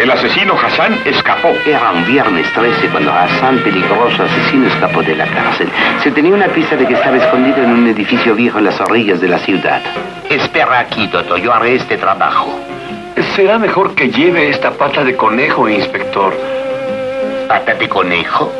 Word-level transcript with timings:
El 0.00 0.10
asesino 0.10 0.54
Hassan 0.54 0.98
escapó. 1.04 1.52
Era 1.66 1.90
un 1.90 2.06
viernes 2.06 2.50
13 2.54 2.88
cuando 2.88 3.12
Hassan, 3.12 3.58
peligroso 3.58 4.22
asesino, 4.22 4.66
escapó 4.66 5.02
de 5.02 5.14
la 5.14 5.26
cárcel. 5.26 5.68
Se 6.02 6.10
tenía 6.10 6.32
una 6.32 6.48
pista 6.48 6.74
de 6.74 6.86
que 6.86 6.94
estaba 6.94 7.18
escondido 7.18 7.58
en 7.58 7.70
un 7.70 7.86
edificio 7.86 8.34
viejo 8.34 8.56
en 8.56 8.64
las 8.64 8.80
orillas 8.80 9.20
de 9.20 9.28
la 9.28 9.38
ciudad. 9.38 9.82
Espera 10.30 10.78
aquí, 10.78 11.06
Toto. 11.08 11.36
Yo 11.36 11.52
haré 11.52 11.74
este 11.74 11.98
trabajo. 11.98 12.48
Será 13.36 13.58
mejor 13.58 13.94
que 13.94 14.08
lleve 14.08 14.48
esta 14.48 14.70
pata 14.70 15.04
de 15.04 15.14
conejo, 15.16 15.68
inspector. 15.68 16.34
¿Pata 17.46 17.74
de 17.74 17.86
conejo? 17.86 18.50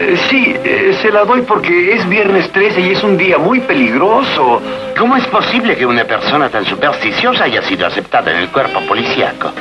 Eh, 0.00 0.16
sí, 0.28 0.56
eh, 0.64 0.98
se 1.00 1.12
la 1.12 1.24
doy 1.24 1.42
porque 1.42 1.92
es 1.94 2.08
viernes 2.08 2.50
13 2.50 2.80
y 2.80 2.90
es 2.90 3.04
un 3.04 3.16
día 3.16 3.38
muy 3.38 3.60
peligroso. 3.60 4.60
¿Cómo 4.98 5.14
es 5.14 5.28
posible 5.28 5.76
que 5.76 5.86
una 5.86 6.04
persona 6.04 6.48
tan 6.48 6.64
supersticiosa 6.64 7.44
haya 7.44 7.62
sido 7.62 7.86
aceptada 7.86 8.32
en 8.32 8.38
el 8.38 8.48
cuerpo 8.48 8.80
policíaco? 8.80 9.52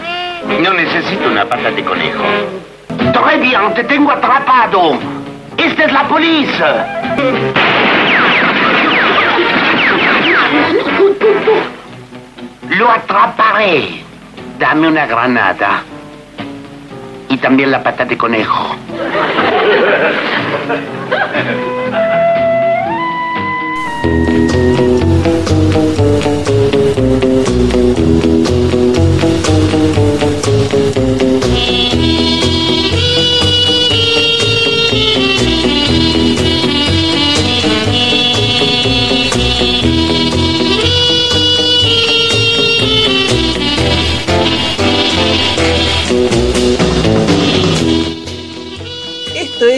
No 0.48 0.73
necesito 0.73 1.30
una 1.30 1.46
pata 1.46 1.71
de 1.71 1.84
conejo. 1.84 2.23
Très 3.13 3.40
bien, 3.40 3.73
te 3.76 3.84
tengo 3.84 4.12
atrapado. 4.12 4.98
Esta 5.58 5.84
es 5.86 5.91
la 5.94 6.08
policía. 6.08 7.12
Lo 12.70 12.90
atraparé. 12.90 14.04
Dame 14.59 14.88
una 14.88 15.05
granada. 15.05 15.84
Y 17.30 17.38
también 17.38 17.71
la 17.71 17.84
pata 17.84 18.05
de 18.05 18.18
conejo. 18.18 18.76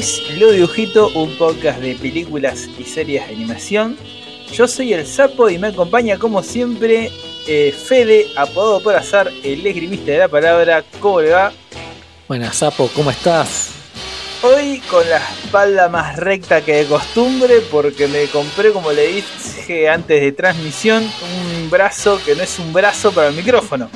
Es 0.04 0.38
Lo 0.38 0.52
Dibujito, 0.52 1.08
un 1.16 1.30
podcast 1.38 1.80
de 1.80 1.96
películas 1.96 2.68
y 2.78 2.84
series 2.84 3.26
de 3.26 3.36
animación. 3.36 3.96
Yo 4.52 4.68
soy 4.68 4.92
el 4.92 5.08
Sapo 5.08 5.50
y 5.50 5.58
me 5.58 5.70
acompaña 5.70 6.20
como 6.20 6.44
siempre 6.44 7.10
eh, 7.48 7.72
Fede, 7.72 8.28
apodado 8.36 8.84
por 8.84 8.96
azar, 8.96 9.32
el 9.46 9.66
esgrimista 9.66 10.12
de 10.12 10.18
la 10.18 10.28
palabra. 10.28 10.84
¿Cómo 11.00 11.22
le 11.22 11.30
va? 11.30 11.54
Buenas, 12.28 12.58
Sapo, 12.58 12.90
¿cómo 12.94 13.12
estás? 13.12 13.70
Hoy 14.42 14.82
con 14.92 15.10
la 15.10 15.20
espalda 15.20 15.88
más 15.88 16.18
recta 16.18 16.60
que 16.60 16.76
de 16.76 16.86
costumbre 16.86 17.62
porque 17.72 18.10
me 18.10 18.26
compré, 18.26 18.74
como 18.74 18.92
le 18.92 19.08
dije 19.08 19.88
antes 19.88 20.20
de 20.20 20.34
transmisión, 20.34 21.02
un 21.04 21.70
brazo 21.70 22.20
que 22.26 22.36
no 22.36 22.44
es 22.44 22.60
un 22.60 22.74
brazo 22.74 23.14
para 23.14 23.30
el 23.30 23.36
micrófono. 23.36 23.90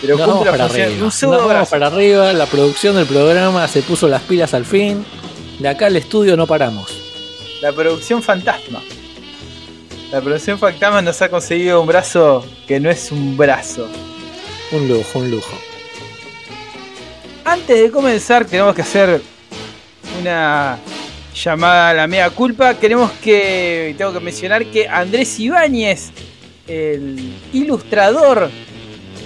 Pero 0.00 0.16
Nos 0.16 0.28
vamos 0.28 0.48
para 0.48 0.64
arriba. 0.66 0.88
Nos 1.00 1.20
vamos 1.20 1.68
para 1.68 1.86
arriba, 1.88 2.32
la 2.32 2.46
producción 2.46 2.94
del 2.94 3.06
programa 3.06 3.66
se 3.66 3.82
puso 3.82 4.06
las 4.06 4.22
pilas 4.22 4.54
al 4.54 4.64
fin. 4.64 5.04
De 5.62 5.68
acá 5.68 5.86
al 5.86 5.94
estudio 5.94 6.36
no 6.36 6.44
paramos. 6.44 6.90
La 7.60 7.70
producción 7.70 8.20
fantasma. 8.20 8.82
La 10.10 10.20
producción 10.20 10.58
fantasma 10.58 11.00
nos 11.00 11.22
ha 11.22 11.28
conseguido 11.28 11.80
un 11.80 11.86
brazo 11.86 12.44
que 12.66 12.80
no 12.80 12.90
es 12.90 13.12
un 13.12 13.36
brazo. 13.36 13.88
Un 14.72 14.88
lujo, 14.88 15.20
un 15.20 15.30
lujo. 15.30 15.56
Antes 17.44 17.80
de 17.80 17.92
comenzar, 17.92 18.44
tenemos 18.44 18.74
que 18.74 18.82
hacer 18.82 19.22
una 20.20 20.80
llamada 21.32 21.90
a 21.90 21.94
la 21.94 22.06
mea 22.08 22.28
culpa. 22.30 22.74
Queremos 22.74 23.12
que. 23.22 23.94
Tengo 23.96 24.12
que 24.12 24.18
mencionar 24.18 24.66
que 24.66 24.88
Andrés 24.88 25.38
Ibáñez, 25.38 26.10
el 26.66 27.34
ilustrador 27.52 28.50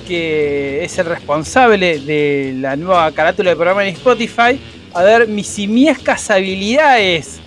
que 0.07 0.85
es 0.85 0.99
el 0.99 1.07
responsable 1.07 1.99
de 1.99 2.55
la 2.59 2.77
nueva 2.77 3.11
carátula 3.13 3.51
del 3.51 3.57
programa 3.57 3.85
en 3.85 3.95
Spotify, 3.95 4.61
a 4.97 5.03
ver 5.03 5.29
mis 5.29 5.47
simiescas 5.47 6.31
habilidades 6.31 7.39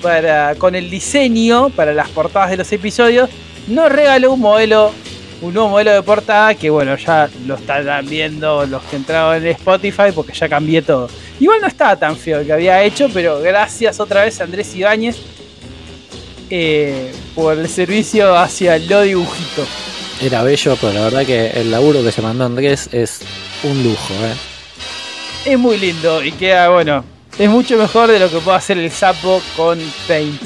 para, 0.00 0.54
con 0.54 0.76
el 0.76 0.88
diseño 0.88 1.70
para 1.70 1.92
las 1.92 2.08
portadas 2.10 2.50
de 2.50 2.58
los 2.58 2.70
episodios, 2.70 3.28
nos 3.66 3.90
regaló 3.90 4.32
un 4.32 4.40
modelo, 4.40 4.92
un 5.40 5.52
nuevo 5.52 5.68
modelo 5.70 5.90
de 5.90 6.02
portada 6.02 6.54
que 6.54 6.70
bueno, 6.70 6.96
ya 6.96 7.28
lo 7.44 7.56
están 7.56 8.06
viendo 8.08 8.64
los 8.66 8.80
que 8.84 8.94
entraron 8.94 9.36
en 9.36 9.48
Spotify 9.48 10.12
porque 10.14 10.32
ya 10.32 10.48
cambié 10.48 10.80
todo. 10.80 11.08
Igual 11.40 11.60
no 11.60 11.66
estaba 11.66 11.96
tan 11.96 12.16
feo 12.16 12.38
el 12.38 12.46
que 12.46 12.52
había 12.52 12.80
hecho, 12.84 13.08
pero 13.12 13.40
gracias 13.40 13.98
otra 13.98 14.22
vez 14.22 14.40
a 14.40 14.44
Andrés 14.44 14.72
Ibáñez 14.72 15.16
eh, 16.50 17.10
por 17.34 17.58
el 17.58 17.68
servicio 17.68 18.38
hacia 18.38 18.78
lo 18.78 19.02
dibujito. 19.02 19.66
Era 20.20 20.44
bello, 20.44 20.76
pero 20.80 20.92
la 20.92 21.00
verdad 21.00 21.26
que 21.26 21.48
el 21.50 21.72
laburo 21.72 22.04
que 22.04 22.12
se 22.12 22.22
mandó 22.22 22.44
Andrés 22.44 22.88
es 22.92 23.22
un 23.64 23.82
lujo, 23.82 24.14
¿eh? 24.14 24.51
Es 25.44 25.58
muy 25.58 25.76
lindo 25.76 26.22
y 26.22 26.30
queda, 26.30 26.68
bueno, 26.68 27.04
es 27.36 27.50
mucho 27.50 27.76
mejor 27.76 28.08
de 28.08 28.20
lo 28.20 28.30
que 28.30 28.38
puede 28.38 28.58
hacer 28.58 28.78
el 28.78 28.92
sapo 28.92 29.42
con 29.56 29.80
Paint. 30.06 30.40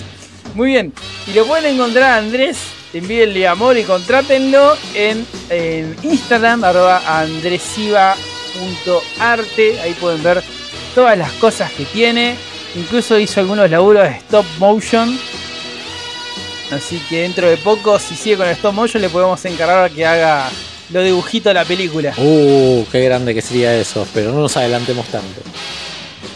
Muy 0.55 0.69
bien, 0.69 0.95
y 1.27 1.35
lo 1.35 1.45
pueden 1.47 1.75
encontrar 1.75 2.13
a 2.13 2.17
Andrés, 2.17 2.57
envíenle 2.95 3.47
amor 3.47 3.77
y 3.77 3.85
contrátenlo 3.85 4.75
en, 4.95 5.27
en 5.51 5.95
Instagram, 6.03 6.65
arroba 6.65 7.21
andresiva.arte, 7.21 9.81
ahí 9.83 9.93
pueden 10.01 10.23
ver 10.23 10.43
todas 10.95 11.19
las 11.19 11.33
cosas 11.33 11.71
que 11.73 11.85
tiene, 11.85 12.35
incluso 12.75 13.19
hizo 13.19 13.41
algunos 13.41 13.71
laburos 13.71 14.05
de 14.05 14.13
stop 14.13 14.47
motion. 14.59 15.21
Así 16.73 17.03
que 17.11 17.21
dentro 17.21 17.51
de 17.51 17.59
poco, 17.59 17.99
si 17.99 18.17
sigue 18.17 18.39
con 18.39 18.47
el 18.47 18.55
stop 18.55 18.73
motion, 18.73 19.03
le 19.03 19.11
podemos 19.11 19.45
encargar 19.45 19.91
que 19.91 20.07
haga 20.07 20.49
lo 20.91 21.03
dibujito 21.03 21.51
de 21.51 21.55
la 21.55 21.65
película. 21.65 22.15
Uh, 22.17 22.85
qué 22.91 23.01
grande 23.05 23.35
que 23.35 23.43
sería 23.43 23.75
eso, 23.77 24.07
pero 24.15 24.33
no 24.33 24.41
nos 24.41 24.57
adelantemos 24.57 25.07
tanto. 25.07 25.41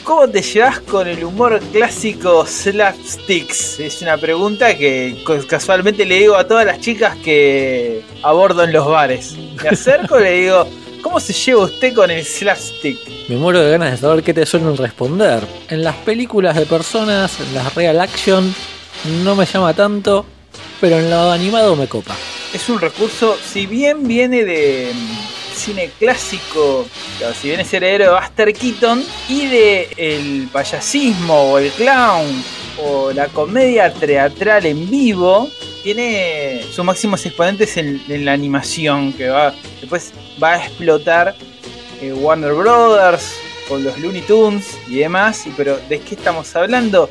¿Cómo 0.04 0.28
te 0.28 0.42
llevas 0.42 0.80
con 0.80 1.06
el 1.06 1.22
humor 1.22 1.60
clásico 1.72 2.44
slapsticks? 2.44 3.78
Es 3.80 4.02
una 4.02 4.16
pregunta 4.16 4.76
que 4.76 5.22
casualmente 5.46 6.04
le 6.04 6.18
digo 6.18 6.36
a 6.36 6.46
todas 6.46 6.66
las 6.66 6.80
chicas 6.80 7.16
que 7.18 8.02
abordo 8.22 8.64
en 8.64 8.72
los 8.72 8.86
bares. 8.86 9.34
Me 9.62 9.68
acerco 9.68 10.18
y 10.18 10.22
le 10.24 10.32
digo, 10.40 10.66
¿cómo 11.02 11.20
se 11.20 11.32
lleva 11.32 11.64
usted 11.64 11.94
con 11.94 12.10
el 12.10 12.24
slapstick? 12.24 12.98
Me 13.28 13.36
muero 13.36 13.60
de 13.60 13.70
ganas 13.70 13.92
de 13.92 13.96
saber 13.98 14.24
qué 14.24 14.34
te 14.34 14.44
suelen 14.46 14.76
responder. 14.76 15.44
En 15.68 15.84
las 15.84 15.94
películas 15.96 16.56
de 16.56 16.66
personas, 16.66 17.38
en 17.40 17.54
las 17.54 17.72
real 17.74 18.00
action, 18.00 18.52
no 19.22 19.36
me 19.36 19.46
llama 19.46 19.74
tanto, 19.74 20.26
pero 20.80 20.98
en 20.98 21.10
lo 21.10 21.30
animado 21.30 21.76
me 21.76 21.86
copa. 21.86 22.16
Es 22.52 22.68
un 22.68 22.80
recurso, 22.80 23.36
si 23.44 23.66
bien 23.66 24.06
viene 24.08 24.44
de 24.44 24.92
mm, 24.94 25.54
cine 25.54 25.90
clásico, 25.98 26.86
si 27.40 27.48
bien 27.48 27.60
es 27.60 27.72
heredero 27.72 28.04
de 28.04 28.20
Buster 28.20 28.52
Keaton, 28.52 29.04
y 29.28 29.46
de 29.46 29.88
el 29.96 30.48
payasismo 30.52 31.52
o 31.52 31.58
el 31.58 31.70
clown 31.72 32.42
o 32.82 33.12
la 33.12 33.28
comedia 33.28 33.92
teatral 33.92 34.66
en 34.66 34.90
vivo, 34.90 35.48
tiene 35.82 36.62
sus 36.72 36.84
máximos 36.84 37.24
exponentes 37.26 37.76
en, 37.76 38.24
la 38.24 38.32
animación, 38.32 39.12
que 39.12 39.28
va 39.28 39.54
después 39.80 40.12
va 40.42 40.54
a 40.54 40.64
explotar 40.64 41.34
eh, 42.00 42.12
Warner 42.12 42.52
Brothers 42.52 43.34
con 43.68 43.84
los 43.84 43.98
Looney 43.98 44.22
Tunes 44.22 44.78
y 44.88 44.96
demás. 44.96 45.44
Pero 45.56 45.78
¿de 45.88 46.00
qué 46.00 46.14
estamos 46.14 46.54
hablando? 46.56 47.10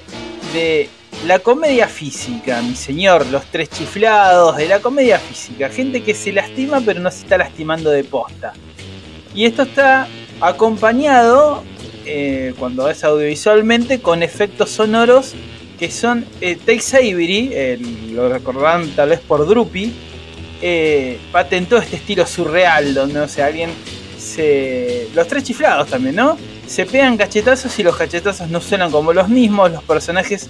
De 0.53 0.89
la 1.25 1.40
comedia 1.40 1.88
física, 1.88 2.62
mi 2.62 2.75
señor, 2.75 3.25
los 3.28 3.46
tres 3.46 3.69
chiflados, 3.69 4.57
de 4.57 4.68
la 4.68 4.80
comedia 4.80 5.19
física. 5.19 5.69
Gente 5.69 6.02
que 6.02 6.13
se 6.13 6.31
lastima 6.31 6.81
pero 6.81 7.00
no 7.00 7.12
se 7.12 7.24
está 7.24 7.38
lastimando 7.38 7.90
de 7.90 8.03
posta. 8.03 8.53
Y 9.34 9.46
esto 9.46 9.63
está 9.63 10.08
acompañado, 10.40 11.64
eh, 12.05 12.53
cuando 12.58 12.90
es 12.90 13.03
audiovisualmente, 13.03 14.02
con 14.02 14.23
efectos 14.23 14.72
sonoros 14.72 15.34
que 15.78 15.91
son 15.91 16.26
eh, 16.41 16.58
Tex 16.58 16.93
Avery, 16.96 17.78
lo 18.11 18.28
recordarán 18.28 18.90
tal 18.91 19.09
vez 19.09 19.20
por 19.22 19.47
Droopy, 19.47 19.93
eh, 20.61 21.17
patentó 21.32 21.78
este 21.78 21.96
estilo 21.96 22.28
surreal, 22.28 22.93
donde, 22.93 23.22
o 23.22 23.28
sea, 23.29 23.46
alguien 23.46 23.70
se... 24.17 25.08
Los 25.16 25.28
tres 25.28 25.43
chiflados 25.43 25.88
también, 25.88 26.16
¿no? 26.16 26.38
Se 26.67 26.85
pegan 26.85 27.16
cachetazos 27.16 27.79
y 27.79 27.84
los 27.84 27.96
cachetazos 27.96 28.49
no 28.49 28.59
suenan 28.59 28.91
como 28.91 29.14
los 29.14 29.29
mismos, 29.29 29.72
los 29.72 29.84
personajes 29.84 30.49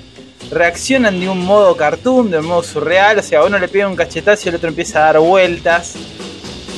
reaccionan 0.51 1.19
de 1.19 1.29
un 1.29 1.39
modo 1.45 1.75
cartoon, 1.75 2.31
de 2.31 2.39
un 2.39 2.47
modo 2.47 2.63
surreal, 2.63 3.19
o 3.19 3.23
sea, 3.23 3.43
uno 3.43 3.59
le 3.59 3.67
pega 3.67 3.87
un 3.87 3.95
cachetazo 3.95 4.43
y 4.45 4.49
el 4.49 4.55
otro 4.55 4.69
empieza 4.69 4.99
a 4.99 5.13
dar 5.13 5.19
vueltas. 5.19 5.95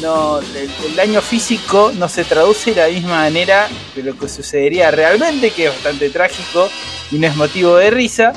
No, 0.02 0.40
el, 0.40 0.96
daño 0.96 1.22
físico 1.22 1.92
no 1.96 2.10
se 2.10 2.24
traduce 2.24 2.74
de 2.74 2.82
la 2.82 2.88
misma 2.88 3.20
manera 3.20 3.70
de 3.96 4.02
lo 4.02 4.18
que 4.18 4.28
sucedería 4.28 4.90
realmente, 4.90 5.52
que 5.52 5.68
es 5.68 5.74
bastante 5.74 6.10
trágico 6.10 6.70
y 7.12 7.20
no 7.20 7.28
es 7.28 7.36
motivo 7.36 7.76
de 7.76 7.92
risa 7.92 8.34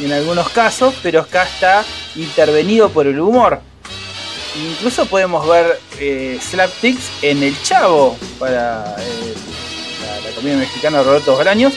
en 0.00 0.12
algunos 0.12 0.48
casos, 0.48 0.94
pero 1.02 1.20
acá 1.20 1.44
está 1.44 1.84
intervenido 2.16 2.88
por 2.90 3.06
el 3.06 3.20
humor. 3.20 3.60
Incluso 4.56 5.06
podemos 5.06 5.46
ver 5.46 5.78
eh, 6.00 6.38
slapsticks 6.40 7.10
en 7.22 7.42
El 7.42 7.60
Chavo 7.62 8.16
para 8.38 8.96
eh, 8.98 9.34
la, 10.24 10.30
comedia 10.32 10.56
mexicana 10.56 11.02
Roberto 11.02 11.36
Bolaños. 11.36 11.72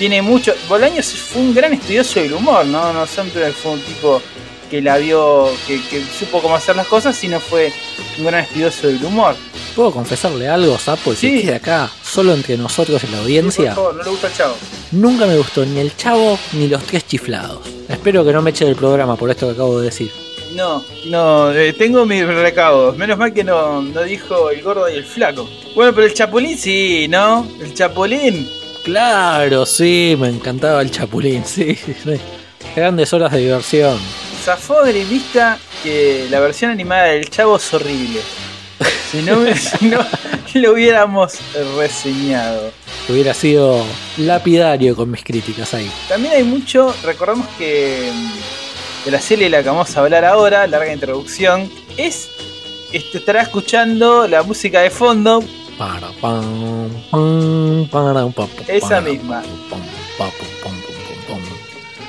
Tiene 0.00 0.22
mucho. 0.22 0.54
Bolaños 0.66 1.12
fue 1.12 1.42
un 1.42 1.54
gran 1.54 1.74
estudioso 1.74 2.20
del 2.20 2.32
humor, 2.32 2.64
¿no? 2.64 2.90
No 2.90 3.06
siempre 3.06 3.52
fue 3.52 3.72
un 3.72 3.80
tipo 3.82 4.22
que 4.70 4.80
la 4.80 4.96
vio, 4.96 5.50
que, 5.66 5.78
que 5.90 6.02
supo 6.18 6.40
cómo 6.40 6.54
hacer 6.54 6.74
las 6.74 6.86
cosas, 6.86 7.14
sino 7.14 7.38
fue 7.38 7.70
un 8.16 8.24
gran 8.24 8.42
estudioso 8.44 8.86
del 8.86 9.04
humor. 9.04 9.36
¿Puedo 9.76 9.90
confesarle 9.92 10.48
algo, 10.48 10.78
Sapo? 10.78 11.12
Sí. 11.14 11.42
quede 11.42 11.56
acá, 11.56 11.90
solo 12.02 12.32
entre 12.32 12.56
nosotros 12.56 13.04
y 13.04 13.12
la 13.12 13.18
audiencia. 13.18 13.74
Por 13.74 13.84
favor, 13.84 13.94
no 13.96 14.02
le 14.04 14.08
gusta 14.10 14.26
el 14.28 14.32
Chavo. 14.32 14.54
Nunca 14.92 15.26
me 15.26 15.36
gustó 15.36 15.66
ni 15.66 15.80
el 15.80 15.94
chavo 15.94 16.38
ni 16.52 16.66
los 16.66 16.82
tres 16.84 17.06
chiflados. 17.06 17.58
Espero 17.86 18.24
que 18.24 18.32
no 18.32 18.40
me 18.40 18.50
eche 18.52 18.64
del 18.64 18.76
programa 18.76 19.16
por 19.16 19.28
esto 19.28 19.48
que 19.48 19.52
acabo 19.52 19.80
de 19.80 19.84
decir. 19.84 20.10
No, 20.54 20.82
no, 21.08 21.52
eh, 21.52 21.74
tengo 21.74 22.06
mis 22.06 22.26
recaudos. 22.26 22.96
Menos 22.96 23.18
mal 23.18 23.34
que 23.34 23.44
no, 23.44 23.82
no 23.82 24.02
dijo 24.02 24.48
el 24.50 24.62
gordo 24.62 24.88
y 24.88 24.94
el 24.94 25.04
flaco. 25.04 25.46
Bueno, 25.74 25.92
pero 25.94 26.06
el 26.06 26.14
Chapulín 26.14 26.56
sí, 26.56 27.06
¿no? 27.06 27.46
El 27.60 27.74
Chapulín. 27.74 28.48
Claro, 28.84 29.66
sí, 29.66 30.16
me 30.18 30.28
encantaba 30.28 30.82
el 30.82 30.90
chapulín, 30.90 31.44
sí, 31.46 31.74
sí. 31.74 32.20
Grandes 32.74 33.12
horas 33.12 33.32
de 33.32 33.38
diversión. 33.38 33.98
Zafó 34.44 34.82
de 34.84 35.04
vista 35.04 35.58
que 35.82 36.26
la 36.30 36.40
versión 36.40 36.70
animada 36.70 37.04
del 37.04 37.28
Chavo 37.28 37.56
es 37.56 37.74
horrible. 37.74 38.20
Si 39.10 39.22
no, 39.22 39.44
si 39.54 39.86
no 39.86 40.04
lo 40.54 40.72
hubiéramos 40.72 41.34
reseñado. 41.76 42.72
Hubiera 43.08 43.34
sido 43.34 43.84
lapidario 44.18 44.94
con 44.96 45.10
mis 45.10 45.24
críticas 45.24 45.74
ahí. 45.74 45.90
También 46.08 46.34
hay 46.34 46.44
mucho, 46.44 46.94
recordemos 47.02 47.46
que 47.58 48.10
mm, 48.12 49.04
de 49.04 49.10
la 49.10 49.20
serie 49.20 49.44
de 49.44 49.50
la 49.50 49.62
que 49.62 49.68
vamos 49.68 49.96
a 49.96 50.00
hablar 50.00 50.24
ahora, 50.24 50.66
larga 50.66 50.92
introducción, 50.92 51.70
es, 51.96 52.28
estará 52.92 53.42
escuchando 53.42 54.26
la 54.26 54.42
música 54.42 54.80
de 54.80 54.90
fondo, 54.90 55.42
Para, 55.80 56.12
pam, 56.20 56.90
pam, 57.10 57.88
para, 57.90 58.26
pam, 58.26 58.32
pam, 58.34 58.48
Esa 58.68 59.00
misma. 59.00 59.42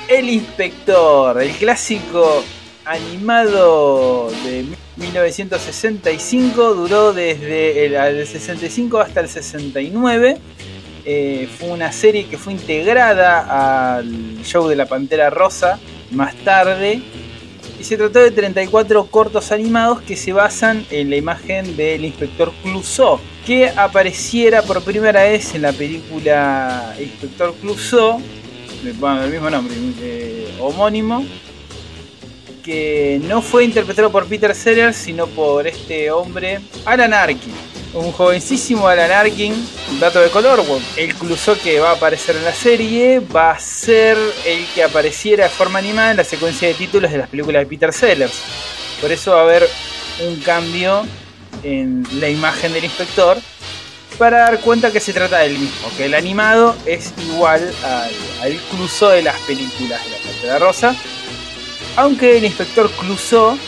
El 0.08 0.28
Inspector, 0.28 1.40
el 1.40 1.52
clásico 1.52 2.44
animado 2.84 4.30
de 4.44 4.66
1965, 4.96 6.74
duró 6.74 7.14
desde 7.14 7.86
el, 7.86 7.94
el 7.94 8.26
65 8.26 9.00
hasta 9.00 9.20
el 9.20 9.28
69. 9.30 10.36
Eh, 11.06 11.48
fue 11.58 11.70
una 11.70 11.92
serie 11.92 12.26
que 12.26 12.36
fue 12.36 12.52
integrada 12.52 13.96
al 13.96 14.42
show 14.44 14.68
de 14.68 14.76
la 14.76 14.84
Pantera 14.84 15.30
Rosa 15.30 15.78
más 16.10 16.34
tarde. 16.44 17.00
Y 17.82 17.84
se 17.84 17.96
trató 17.96 18.20
de 18.20 18.30
34 18.30 19.06
cortos 19.06 19.50
animados 19.50 20.02
que 20.02 20.14
se 20.14 20.32
basan 20.32 20.86
en 20.88 21.10
la 21.10 21.16
imagen 21.16 21.76
del 21.76 22.04
inspector 22.04 22.52
Clouseau, 22.62 23.18
que 23.44 23.70
apareciera 23.70 24.62
por 24.62 24.84
primera 24.84 25.24
vez 25.24 25.52
en 25.56 25.62
la 25.62 25.72
película 25.72 26.94
Inspector 27.00 27.52
Clouseau, 27.60 28.22
bueno, 29.00 29.24
el 29.24 29.32
mismo 29.32 29.50
nombre, 29.50 29.74
eh, 30.00 30.54
homónimo, 30.60 31.26
que 32.62 33.20
no 33.24 33.42
fue 33.42 33.64
interpretado 33.64 34.12
por 34.12 34.26
Peter 34.26 34.54
Sellers, 34.54 34.96
sino 34.96 35.26
por 35.26 35.66
este 35.66 36.08
hombre, 36.12 36.60
Alan 36.84 37.12
Arkin. 37.12 37.71
Un 37.94 38.10
jovencísimo 38.10 38.88
Alan 38.88 39.10
Arkin, 39.10 39.52
un 39.90 40.00
dato 40.00 40.18
de 40.20 40.30
color, 40.30 40.64
el 40.96 41.14
Clouseau 41.14 41.58
que 41.58 41.78
va 41.78 41.90
a 41.90 41.92
aparecer 41.92 42.36
en 42.36 42.44
la 42.44 42.54
serie 42.54 43.20
va 43.20 43.50
a 43.50 43.58
ser 43.58 44.16
el 44.46 44.64
que 44.74 44.82
apareciera 44.82 45.44
de 45.44 45.50
forma 45.50 45.78
animada 45.78 46.12
en 46.12 46.16
la 46.16 46.24
secuencia 46.24 46.68
de 46.68 46.74
títulos 46.74 47.12
de 47.12 47.18
las 47.18 47.28
películas 47.28 47.60
de 47.60 47.66
Peter 47.66 47.92
Sellers. 47.92 48.32
Por 48.98 49.12
eso 49.12 49.32
va 49.32 49.40
a 49.40 49.42
haber 49.42 49.68
un 50.26 50.36
cambio 50.36 51.04
en 51.62 52.06
la 52.18 52.30
imagen 52.30 52.72
del 52.72 52.84
inspector 52.84 53.36
para 54.16 54.38
dar 54.38 54.60
cuenta 54.60 54.90
que 54.90 55.00
se 55.00 55.12
trata 55.12 55.40
del 55.40 55.58
mismo, 55.58 55.90
que 55.94 56.06
el 56.06 56.14
animado 56.14 56.74
es 56.86 57.12
igual 57.18 57.74
al, 57.84 58.10
al 58.40 58.56
Clouseau 58.70 59.10
de 59.10 59.22
las 59.22 59.38
películas 59.40 60.02
de 60.02 60.10
la 60.10 60.16
Pantera 60.16 60.58
Rosa, 60.58 60.96
aunque 61.96 62.38
el 62.38 62.44
inspector 62.46 62.90
Clouseau 62.92 63.58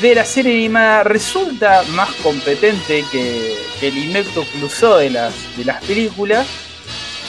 de 0.00 0.14
la 0.14 0.24
serie 0.24 0.52
animada 0.54 1.04
resulta 1.04 1.82
más 1.94 2.10
competente 2.22 3.04
que, 3.10 3.56
el 3.82 3.96
inepto 3.96 4.44
Clouseau 4.52 4.98
de 4.98 5.10
las, 5.10 5.32
de 5.56 5.64
las 5.64 5.82
películas, 5.84 6.46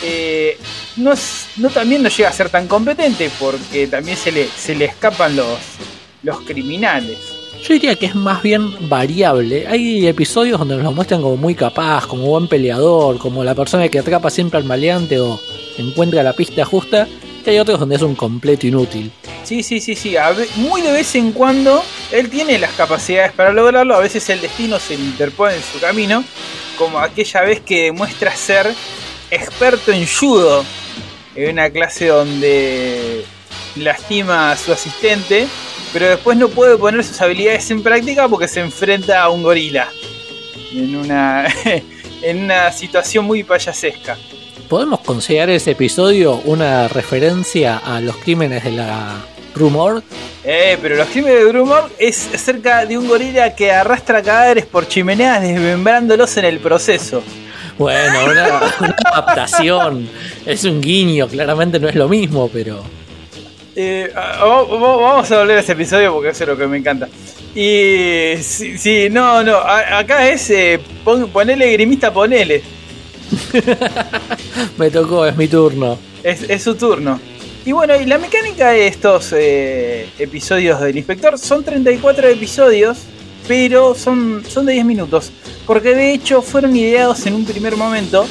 eh, 0.03 0.57
no, 0.97 1.13
es- 1.13 1.47
no 1.57 1.69
también 1.69 2.03
no 2.03 2.09
llega 2.09 2.29
a 2.29 2.33
ser 2.33 2.49
tan 2.49 2.67
competente 2.67 3.29
porque 3.39 3.87
también 3.87 4.17
se 4.17 4.31
le, 4.31 4.47
se 4.47 4.75
le 4.75 4.85
escapan 4.85 5.35
los, 5.35 5.57
los 6.23 6.39
criminales. 6.41 7.17
Yo 7.63 7.73
diría 7.75 7.95
que 7.95 8.07
es 8.07 8.15
más 8.15 8.41
bien 8.41 8.89
variable. 8.89 9.67
Hay 9.67 10.07
episodios 10.07 10.57
donde 10.57 10.75
nos 10.75 10.83
lo 10.83 10.91
muestran 10.93 11.21
como 11.21 11.37
muy 11.37 11.53
capaz, 11.53 12.07
como 12.07 12.23
buen 12.23 12.47
peleador, 12.47 13.19
como 13.19 13.43
la 13.43 13.53
persona 13.53 13.87
que 13.87 13.99
atrapa 13.99 14.29
siempre 14.31 14.57
al 14.57 14.65
maleante 14.65 15.19
o 15.19 15.39
encuentra 15.77 16.23
la 16.23 16.33
pista 16.33 16.65
justa. 16.65 17.07
Y 17.45 17.49
hay 17.51 17.59
otros 17.59 17.79
donde 17.79 17.95
es 17.97 18.01
un 18.01 18.15
completo 18.15 18.65
inútil. 18.65 19.11
Sí, 19.43 19.63
sí, 19.63 19.79
sí, 19.81 19.95
sí. 19.95 20.15
Muy 20.55 20.81
de 20.81 20.91
vez 20.91 21.15
en 21.15 21.31
cuando 21.31 21.83
él 22.11 22.29
tiene 22.29 22.57
las 22.57 22.71
capacidades 22.71 23.31
para 23.31 23.51
lograrlo. 23.51 23.95
A 23.95 23.99
veces 23.99 24.29
el 24.29 24.41
destino 24.41 24.79
se 24.79 24.93
interpone 24.93 25.55
en 25.55 25.63
su 25.63 25.79
camino. 25.79 26.23
Como 26.77 26.99
aquella 26.99 27.41
vez 27.41 27.59
que 27.61 27.85
demuestra 27.85 28.35
ser 28.35 28.73
experto 29.29 29.91
en 29.91 30.07
judo. 30.07 30.63
En 31.35 31.51
una 31.51 31.69
clase 31.69 32.07
donde 32.07 33.25
lastima 33.75 34.51
a 34.51 34.57
su 34.57 34.71
asistente. 34.71 35.47
Pero 35.91 36.07
después 36.07 36.37
no 36.37 36.47
puede 36.49 36.77
poner 36.77 37.03
sus 37.03 37.19
habilidades 37.21 37.69
en 37.71 37.83
práctica 37.83 38.27
porque 38.27 38.47
se 38.47 38.61
enfrenta 38.61 39.21
a 39.23 39.29
un 39.29 39.43
gorila. 39.43 39.89
En 40.73 40.95
una, 40.95 41.47
en 42.21 42.43
una 42.43 42.71
situación 42.71 43.25
muy 43.25 43.43
payasesca. 43.43 44.17
¿Podemos 44.71 45.01
considerar 45.01 45.49
ese 45.49 45.71
episodio 45.71 46.35
una 46.45 46.87
referencia 46.87 47.77
a 47.77 47.99
los 47.99 48.15
crímenes 48.15 48.63
de 48.63 48.71
la 48.71 49.17
rumor? 49.55 50.03
Eh, 50.43 50.77
pero 50.81 50.95
los 50.95 51.07
crímenes 51.09 51.39
de 51.39 51.45
Grumor 51.51 51.89
es 51.99 52.29
acerca 52.33 52.85
de 52.85 52.97
un 52.97 53.07
gorila 53.07 53.55
que 53.55 53.71
arrastra 53.71 54.21
cadáveres 54.23 54.65
por 54.65 54.87
chimeneas 54.87 55.41
desmembrándolos 55.41 56.35
en 56.37 56.45
el 56.45 56.59
proceso. 56.59 57.21
Bueno, 57.77 58.25
una, 58.25 58.47
una 58.79 58.95
adaptación. 59.05 60.09
Es 60.45 60.63
un 60.65 60.81
guiño, 60.81 61.27
claramente 61.27 61.79
no 61.79 61.87
es 61.89 61.95
lo 61.95 62.07
mismo, 62.09 62.49
pero. 62.51 62.83
Eh, 63.75 64.11
va- 64.15 64.63
va- 64.63 64.97
vamos 64.97 65.31
a 65.31 65.39
volver 65.39 65.57
a 65.57 65.61
ese 65.61 65.71
episodio 65.73 66.13
porque 66.13 66.29
eso 66.29 66.43
es 66.43 66.49
lo 66.49 66.57
que 66.57 66.67
me 66.67 66.77
encanta. 66.77 67.07
Y 67.55 68.33
sí, 68.41 68.77
sí, 68.77 69.07
no, 69.09 69.43
no, 69.43 69.57
acá 69.57 70.27
es 70.29 70.49
eh, 70.49 70.79
pon- 71.03 71.29
ponele 71.29 71.71
grimista, 71.73 72.11
ponele. 72.11 72.61
Me 74.77 74.89
tocó, 74.89 75.25
es 75.25 75.35
mi 75.37 75.47
turno. 75.47 75.97
Es, 76.23 76.43
es 76.49 76.61
su 76.63 76.75
turno. 76.75 77.19
Y 77.65 77.71
bueno, 77.73 77.95
y 77.99 78.05
la 78.05 78.17
mecánica 78.17 78.71
de 78.71 78.87
estos 78.87 79.33
eh, 79.33 80.09
episodios 80.17 80.81
del 80.81 80.97
inspector 80.97 81.37
son 81.37 81.63
34 81.63 82.27
episodios, 82.29 82.97
pero 83.47 83.93
son, 83.93 84.43
son 84.47 84.65
de 84.65 84.73
10 84.73 84.85
minutos. 84.85 85.31
Porque 85.67 85.93
de 85.93 86.11
hecho 86.13 86.41
fueron 86.41 86.75
ideados 86.75 87.25
en 87.27 87.35
un 87.35 87.45
primer 87.45 87.75
momento 87.75 88.25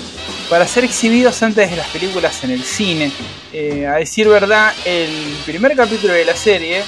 para 0.48 0.66
ser 0.66 0.82
exhibidos 0.82 1.40
antes 1.44 1.70
de 1.70 1.76
las 1.76 1.86
películas 1.88 2.42
en 2.42 2.50
el 2.50 2.62
cine. 2.64 3.12
Eh, 3.52 3.86
a 3.86 3.94
decir 3.96 4.26
verdad, 4.28 4.72
el 4.84 5.10
primer 5.46 5.76
capítulo 5.76 6.12
de 6.12 6.24
la 6.24 6.34
serie, 6.34 6.82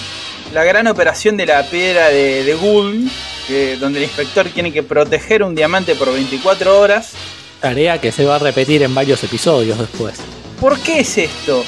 la 0.53 0.65
gran 0.65 0.89
operación 0.89 1.37
de 1.37 1.47
la 1.47 1.63
piedra 1.63 2.09
de, 2.09 2.43
de 2.43 2.55
Gould, 2.55 3.09
que- 3.47 3.77
donde 3.77 4.01
el 4.01 4.05
inspector 4.05 4.49
tiene 4.49 4.73
que 4.73 4.83
proteger 4.83 5.45
un 5.45 5.55
diamante 5.55 5.95
por 5.95 6.13
24 6.13 6.79
horas, 6.79 7.13
Tarea 7.61 8.01
que 8.01 8.11
se 8.11 8.25
va 8.25 8.35
a 8.35 8.39
repetir 8.41 8.83
en 8.83 8.93
varios 8.93 9.23
episodios 9.23 9.79
después. 9.79 10.15
¿Por 10.61 10.81
qué 10.81 10.99
es 11.01 11.17
esto? 11.19 11.65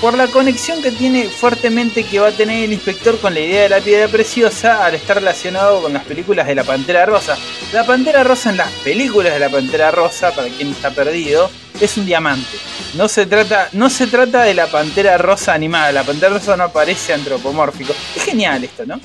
Por 0.00 0.16
la 0.16 0.28
conexión 0.28 0.80
que 0.80 0.92
tiene 0.92 1.28
fuertemente 1.28 2.04
que 2.04 2.20
va 2.20 2.28
a 2.28 2.32
tener 2.32 2.64
el 2.64 2.72
inspector 2.72 3.18
con 3.18 3.34
la 3.34 3.40
idea 3.40 3.64
de 3.64 3.68
la 3.68 3.80
piedra 3.80 4.08
preciosa 4.08 4.82
al 4.86 4.94
estar 4.94 5.18
relacionado 5.18 5.82
con 5.82 5.92
las 5.92 6.04
películas 6.04 6.46
de 6.46 6.54
la 6.54 6.64
Pantera 6.64 7.04
Rosa. 7.04 7.36
La 7.74 7.84
Pantera 7.84 8.24
Rosa 8.24 8.48
en 8.48 8.56
las 8.56 8.70
películas 8.82 9.34
de 9.34 9.40
la 9.40 9.50
Pantera 9.50 9.90
Rosa, 9.90 10.34
para 10.34 10.48
quien 10.48 10.70
está 10.70 10.90
perdido, 10.90 11.50
es 11.78 11.98
un 11.98 12.06
diamante. 12.06 12.56
No 12.94 13.08
se 13.08 13.26
trata, 13.26 13.68
no 13.72 13.90
se 13.90 14.06
trata 14.06 14.44
de 14.44 14.54
la 14.54 14.68
Pantera 14.68 15.18
Rosa 15.18 15.52
animada, 15.52 15.92
la 15.92 16.02
Pantera 16.02 16.32
Rosa 16.32 16.56
no 16.56 16.64
aparece 16.64 17.12
antropomórfico. 17.12 17.94
Es 18.16 18.22
genial 18.22 18.64
esto, 18.64 18.86
¿no? 18.86 18.98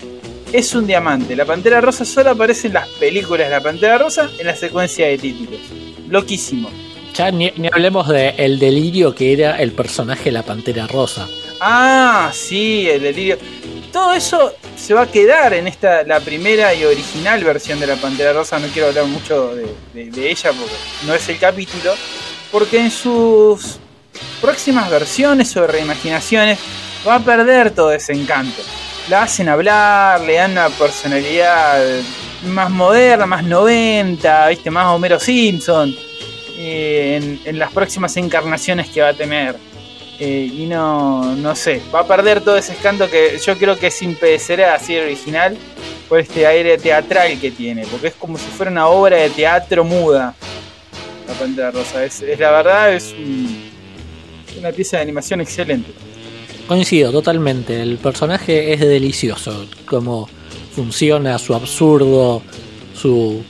Es 0.53 0.73
un 0.75 0.87
diamante. 0.87 1.35
La 1.35 1.43
Pantera 1.43 1.81
Rosa 1.81 2.05
solo 2.05 2.29
aparece 2.29 2.67
en 2.67 2.73
las 2.75 2.87
películas 2.87 3.47
de 3.47 3.51
la 3.51 3.61
Pantera 3.61 3.97
Rosa 3.97 4.29
en 4.39 4.47
la 4.47 4.55
secuencia 4.55 5.07
de 5.07 5.17
títulos. 5.17 5.59
Loquísimo. 6.07 6.69
Ya 7.15 7.31
ni, 7.31 7.51
hablemos 7.71 8.07
de 8.09 8.29
el 8.37 8.59
delirio 8.59 9.15
que 9.15 9.31
era 9.33 9.55
el 9.61 9.71
personaje 9.71 10.25
de 10.25 10.31
la 10.33 10.43
Pantera 10.43 10.85
Rosa. 10.87 11.27
Ah, 11.61 12.29
sí, 12.33 12.89
el 12.89 13.01
delirio. 13.01 13.37
Todo 13.93 14.13
eso 14.13 14.53
se 14.75 14.93
va 14.93 15.03
a 15.03 15.07
quedar 15.11 15.53
en 15.53 15.67
esta 15.67 16.03
la 16.03 16.19
primera 16.19 16.73
y 16.73 16.83
original 16.83 17.41
versión 17.43 17.79
de 17.79 17.87
la 17.87 17.95
Pantera 17.95 18.33
Rosa. 18.33 18.59
No 18.59 18.67
quiero 18.67 18.89
hablar 18.89 19.05
mucho 19.05 19.55
de, 19.55 19.67
de- 19.93 20.11
de 20.11 20.29
ella 20.29 20.51
porque 20.51 20.73
no 21.07 21.13
es 21.13 21.29
el 21.29 21.37
capítulo. 21.39 21.93
Porque 22.51 22.79
en 22.79 22.91
sus 22.91 23.77
próximas 24.41 24.89
versiones 24.89 25.55
o 25.55 25.65
reimaginaciones 25.65 26.59
va 27.07 27.15
a 27.15 27.19
perder 27.19 27.71
todo 27.71 27.93
ese 27.93 28.11
encanto. 28.13 28.61
la 29.09 29.23
hacen 29.23 29.47
hablar, 29.47 30.19
le 30.21 30.33
dan 30.33 30.51
una 30.51 30.69
personalidad 30.69 31.81
más 32.47 32.69
moderna, 32.69 33.25
más 33.25 33.43
90, 33.43 34.47
¿viste? 34.49 34.69
más 34.71 34.87
Homero 34.87 35.19
Simpson 35.19 35.95
eh, 36.57 37.39
en, 37.45 37.59
las 37.59 37.71
próximas 37.71 38.15
encarnaciones 38.17 38.87
que 38.89 39.01
va 39.01 39.09
a 39.09 39.13
tener. 39.13 39.55
Eh, 40.17 40.49
y 40.53 40.65
no, 40.65 41.35
no 41.35 41.55
sé, 41.55 41.81
va 41.93 41.99
a 41.99 42.07
perder 42.07 42.39
todo 42.39 42.55
ese 42.55 42.71
escanto 42.71 43.09
que 43.09 43.37
yo 43.45 43.57
creo 43.57 43.77
que 43.77 43.91
sin 43.91 44.17
a 44.65 44.73
así 44.75 44.95
original 44.95 45.57
por 46.07 46.21
este 46.21 46.47
aire 46.47 46.77
teatral 46.77 47.37
que 47.37 47.51
tiene, 47.51 47.85
porque 47.85 48.07
es 48.07 48.13
como 48.13 48.37
si 48.37 48.45
fuera 48.45 48.71
una 48.71 48.87
obra 48.87 49.17
de 49.17 49.29
teatro 49.29 49.83
muda. 49.83 50.33
La 51.27 51.33
Pantera 51.33 51.71
Rosa, 51.71 52.05
es, 52.05 52.21
la 52.21 52.51
verdad, 52.51 52.93
es 52.93 53.13
una 54.57 54.71
pieza 54.71 54.97
de 54.97 55.03
animación 55.03 55.41
excelente. 55.41 55.91
Coincido 56.67 57.11
totalmente, 57.11 57.81
el 57.81 57.97
personaje 57.97 58.71
es 58.73 58.79
delicioso, 58.79 59.65
como 59.85 60.29
funciona, 60.73 61.37
su 61.37 61.53
absurdo, 61.53 62.41
su... 62.93 63.43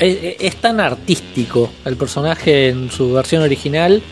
Es, 0.00 0.56
tan 0.56 0.80
artístico 0.80 1.70
el 1.84 1.96
personaje 1.96 2.70
en 2.70 2.90
su 2.90 3.12
versión 3.12 3.42
original 3.42 4.02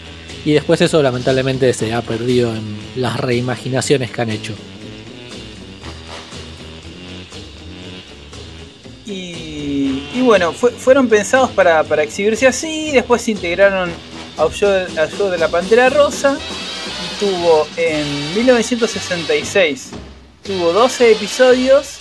y 0.44 0.52
después 0.52 0.80
eso 0.82 1.02
lamentablemente 1.02 1.72
se 1.72 1.94
ha 1.94 2.02
perdido 2.02 2.54
en 2.54 2.76
las 2.96 3.18
reimaginaciones 3.18 4.10
que 4.10 4.22
han 4.22 4.30
hecho. 4.30 4.54
Y, 9.06 10.20
bueno, 10.20 10.52
fueron 10.52 11.08
pensados 11.08 11.50
para, 11.50 11.82
exhibirse 12.02 12.46
así, 12.46 12.90
después 12.92 13.22
se 13.22 13.30
integraron 13.30 13.90
al 14.36 14.50
show 14.52 15.30
de 15.30 15.38
la 15.38 15.48
Pantera 15.48 15.88
Rosa 15.88 16.38
tuvo 17.18 17.66
en 17.76 18.34
1966 18.36 19.90
tuvo 20.44 20.72
12 20.72 21.12
episodios 21.12 21.98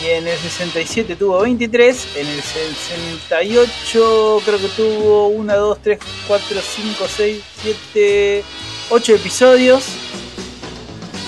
y 0.00 0.10
en 0.10 0.26
el 0.26 0.38
67 0.38 1.16
tuvo 1.16 1.40
23, 1.40 2.08
en 2.16 2.26
el 2.26 2.42
68 2.42 4.42
creo 4.44 4.58
que 4.58 4.68
tuvo 4.68 5.28
1, 5.28 5.56
2, 5.56 5.78
3, 5.82 5.98
4, 6.28 6.60
5, 6.62 7.04
6, 7.08 7.42
7, 7.62 8.44
8 8.90 9.14
episodios. 9.14 9.84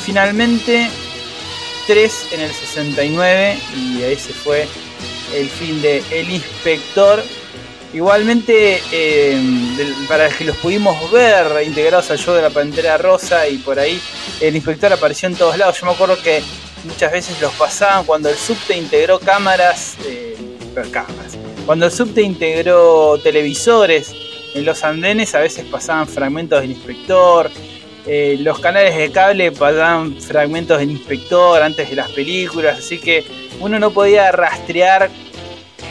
Finalmente 0.05 0.91
3 1.87 2.27
en 2.33 2.41
el 2.41 2.53
69 2.53 3.59
y 3.77 4.03
ahí 4.03 4.17
se 4.17 4.33
fue 4.33 4.67
el 5.35 5.49
fin 5.49 5.81
de 5.81 6.03
El 6.11 6.31
Inspector 6.31 7.23
Igualmente, 7.95 8.83
eh, 8.91 9.41
para 10.09 10.29
que 10.29 10.45
los 10.45 10.57
pudimos 10.57 11.13
ver 11.13 11.63
integrados 11.65 12.11
al 12.11 12.19
show 12.19 12.35
de 12.35 12.43
la 12.43 12.51
Pantera 12.51 12.99
Rosa 12.99 13.47
y 13.47 13.59
por 13.59 13.79
ahí 13.79 14.01
el 14.41 14.57
inspector 14.57 14.93
apareció 14.93 15.29
en 15.29 15.37
todos 15.37 15.57
lados. 15.57 15.79
Yo 15.79 15.87
me 15.87 15.93
acuerdo 15.93 16.21
que 16.21 16.43
muchas 16.85 17.13
veces 17.13 17.41
los 17.41 17.53
pasaban 17.55 18.05
cuando 18.05 18.29
el 18.29 18.37
subte 18.37 18.77
integró 18.77 19.19
cámaras, 19.19 19.97
eh, 20.07 20.37
cámaras. 20.91 21.37
Cuando 21.67 21.87
el 21.87 21.93
subte 21.93 22.23
integró 22.23 23.19
televisores 23.23 24.13
en 24.55 24.65
los 24.65 24.85
andenes, 24.85 25.35
a 25.35 25.41
veces 25.41 25.65
pasaban 25.65 26.07
fragmentos 26.07 26.61
del 26.61 26.73
inspector. 26.73 27.51
Eh, 28.07 28.37
los 28.41 28.59
canales 28.59 28.97
de 28.97 29.11
cable 29.11 29.51
pasaban 29.51 30.21
fragmentos 30.21 30.79
del 30.79 30.91
inspector 30.91 31.63
antes 31.63 31.89
de 31.89 31.97
las 31.97 32.11
películas, 32.11 32.79
así 32.79 32.99
que 32.99 33.25
uno 33.61 33.79
no 33.79 33.91
podía 33.93 34.31
rastrear 34.31 35.11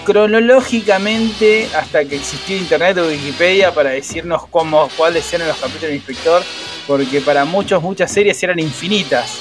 cronológicamente 0.04 1.70
hasta 1.76 2.06
que 2.06 2.18
existió 2.18 2.58
internet 2.58 2.98
o 2.98 3.08
Wikipedia 3.08 3.74
para 3.74 3.92
decirnos 3.92 4.44
cómo, 4.50 4.90
cuáles 4.98 5.32
eran 5.34 5.48
los 5.48 5.58
capítulos 5.58 5.84
del 5.84 5.96
inspector, 5.96 6.44
porque 6.86 7.22
para 7.22 7.46
muchos 7.46 7.82
muchas 7.82 8.12
series 8.12 8.42
eran 8.44 8.60
infinitas, 8.60 9.40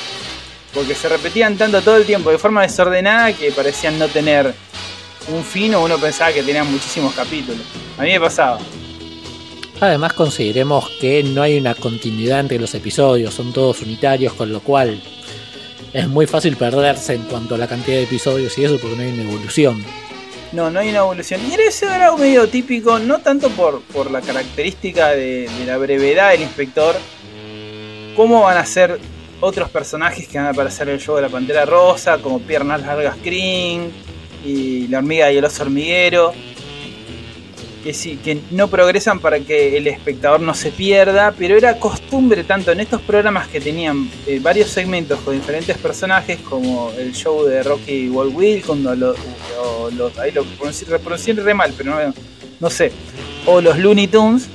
porque 0.75 0.95
se 0.95 1.09
repetían 1.09 1.57
tanto 1.57 1.83
todo 1.83 1.97
el 1.97 2.07
tiempo 2.07 2.31
de 2.31 2.39
forma 2.39 2.63
desordenada 2.63 3.33
que 3.33 3.53
parecían 3.53 3.99
no 3.99 4.09
tener 4.09 4.55
un 5.29 5.45
fin 5.45 5.75
o 5.75 5.83
uno 5.83 5.99
pensaba 5.99 6.33
que 6.33 6.43
tenían 6.43 6.71
muchísimos 6.71 7.15
capítulos. 7.15 7.63
A 7.99 8.03
mí 8.03 8.11
me 8.11 8.21
pasaba. 8.21 8.59
Además 9.81 10.13
consideremos 10.13 10.89
que 11.01 11.23
no 11.25 11.43
hay 11.43 11.59
una 11.59 11.75
continuidad 11.75 12.41
entre 12.41 12.59
los 12.59 12.75
episodios, 12.75 13.35
son 13.35 13.53
todos 13.53 13.83
unitarios, 13.83 14.33
con 14.35 14.53
lo 14.53 14.61
cual 14.61 15.03
es 15.93 16.09
muy 16.09 16.27
fácil 16.27 16.57
perderse 16.57 17.15
en 17.15 17.23
cuanto 17.23 17.57
a 17.57 17.59
la 17.59 17.67
cantidad 17.67 17.97
de 17.97 18.05
episodios 18.05 18.57
y 18.59 18.65
eso 18.65 18.79
porque 18.79 18.97
no 18.97 19.03
hay 19.03 19.13
una 19.13 19.25
evolución. 19.25 19.85
No, 20.53 20.71
no 20.71 20.81
hay 20.81 20.91
una 20.91 20.99
evolución. 20.99 21.41
Y 21.51 21.55
ese 21.55 21.87
era 21.87 22.07
algo 22.07 22.19
medio 22.19 22.49
típico, 22.49 22.99
no 22.99 23.19
tanto 23.19 23.49
por, 23.51 23.83
por 23.83 24.11
la 24.11 24.21
característica 24.21 25.09
de, 25.09 25.49
la 25.67 25.79
brevedad 25.79 26.31
del 26.31 26.43
inspector, 26.43 26.95
cómo 28.15 28.43
van 28.43 28.59
a 28.59 28.67
ser 28.67 29.01
otros 29.43 29.69
personajes 29.69 30.27
que 30.27 30.39
van 30.39 30.47
a 30.47 30.51
aparecer 30.51 30.89
en 30.89 30.95
el 30.95 31.01
show 31.01 31.17
de 31.17 31.23
la 31.23 31.29
Pantera 31.29 31.67
Rosa, 31.67 32.19
como 32.19 32.41
Piernas 32.41 32.81
Largas 32.81 33.23
Green 33.23 33.91
y 34.45 34.89
la 34.89 34.99
hormiga 34.99 35.31
y 35.31 35.37
el 35.37 35.45
oso 35.45 35.65
hormiguero 35.65 36.33
que 37.83 37.93
sí, 37.93 38.19
que 38.23 38.41
no 38.53 38.69
progresan 38.69 39.19
para 39.19 39.41
que 39.41 39.77
el 39.77 39.87
espectador 39.87 40.41
no 40.41 40.55
se 40.55 40.71
pierda, 40.71 41.35
pero 41.37 41.57
era 41.57 41.79
costumbre 41.79 42.45
tanto 42.45 42.71
en 42.71 42.81
estos 42.81 43.03
programas 43.03 43.49
que 43.49 43.61
tenían 43.61 44.09
eh, 44.27 44.39
varios 44.41 44.71
segmentos 44.71 45.19
con 45.21 45.35
diferentes 45.35 45.77
personajes, 45.79 46.39
como 46.41 46.93
el 46.93 47.13
show 47.13 47.45
de 47.45 47.63
Rocky 47.63 48.09
Walt 48.09 48.65
cuando 48.65 48.95
lo, 48.95 49.15
ahí 50.21 50.31
lo 50.31 50.47
reproducí 50.89 51.33
re 51.33 51.55
mal, 51.55 51.75
pero 51.77 51.95
no, 51.95 52.15
no 52.61 52.71
sé, 52.71 52.93
o 53.47 53.61
los 53.61 53.79
Looney 53.79 54.07
Tunes, 54.07 54.49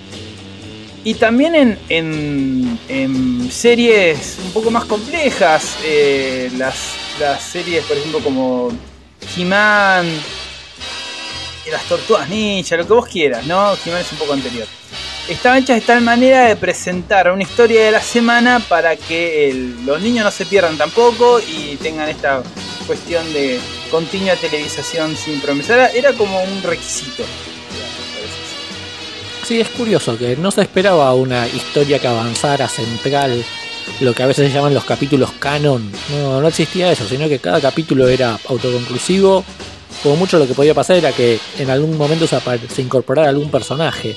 y 1.08 1.14
también 1.14 1.56
en, 1.88 2.80
en, 2.90 3.50
series 3.50 4.40
un 4.44 4.52
poco 4.52 4.70
más 4.70 4.84
complejas, 4.84 5.78
eh, 5.82 6.52
las, 6.58 6.96
las 7.18 7.42
series, 7.42 7.86
por 7.86 7.96
ejemplo, 7.96 8.20
como 8.20 8.68
He-Man, 9.38 10.06
las 11.72 11.84
tortugas 11.84 12.28
ninja, 12.28 12.76
lo 12.76 12.86
que 12.86 12.92
vos 12.92 13.08
quieras, 13.08 13.46
¿no? 13.46 13.74
Jiménez 13.78 14.12
un 14.12 14.18
poco 14.18 14.34
anterior. 14.34 14.68
Estaban 15.30 15.64
hechas 15.64 15.80
de 15.80 15.86
tal 15.86 16.02
manera 16.02 16.44
de 16.44 16.58
presentar 16.58 17.32
una 17.32 17.44
historia 17.44 17.86
de 17.86 17.92
la 17.92 18.02
semana 18.02 18.60
para 18.60 18.98
que 18.98 19.74
los 19.86 20.02
niños 20.02 20.26
no 20.26 20.32
se 20.32 20.46
pierdan 20.46 20.78
tampoco 20.78 21.40
y 21.40 21.78
tengan 21.78 22.10
esta 22.10 22.44
cuestión 22.86 23.32
de 23.32 23.62
continua 23.90 24.36
televisación 24.36 25.16
sin 25.16 25.40
promesa. 25.40 25.88
Era 25.88 26.12
como 26.12 26.44
un 26.44 26.64
requisito. 26.64 27.24
Sí, 29.48 29.62
es 29.62 29.70
curioso 29.70 30.18
que 30.18 30.36
no 30.36 30.52
se 30.52 30.62
esperaba 30.62 31.14
una 31.14 31.48
historia 31.48 32.00
que 32.00 32.08
avanzara 32.08 32.68
central, 32.68 33.42
lo 34.02 34.14
que 34.14 34.24
a 34.24 34.28
veces 34.28 34.50
se 34.50 34.54
llaman 34.54 34.74
los 34.74 34.84
capítulos 34.84 35.32
canon. 35.40 35.90
No, 36.12 36.42
no 36.42 36.48
existía 36.50 36.92
eso, 36.92 37.08
sino 37.08 37.30
que 37.30 37.40
cada 37.40 37.62
capítulo 37.62 38.10
era 38.10 38.38
autoconclusivo 38.50 39.46
como 40.04 40.16
mucho 40.16 40.38
lo 40.38 40.48
que 40.48 40.54
podía 40.54 40.74
pasar 40.74 40.98
era 40.98 41.12
que 41.12 41.40
en 41.58 41.70
algún 41.70 41.98
momento 41.98 42.28
se, 42.28 42.82
incorporara 42.82 43.30
algún 43.30 43.50
personaje. 43.50 44.16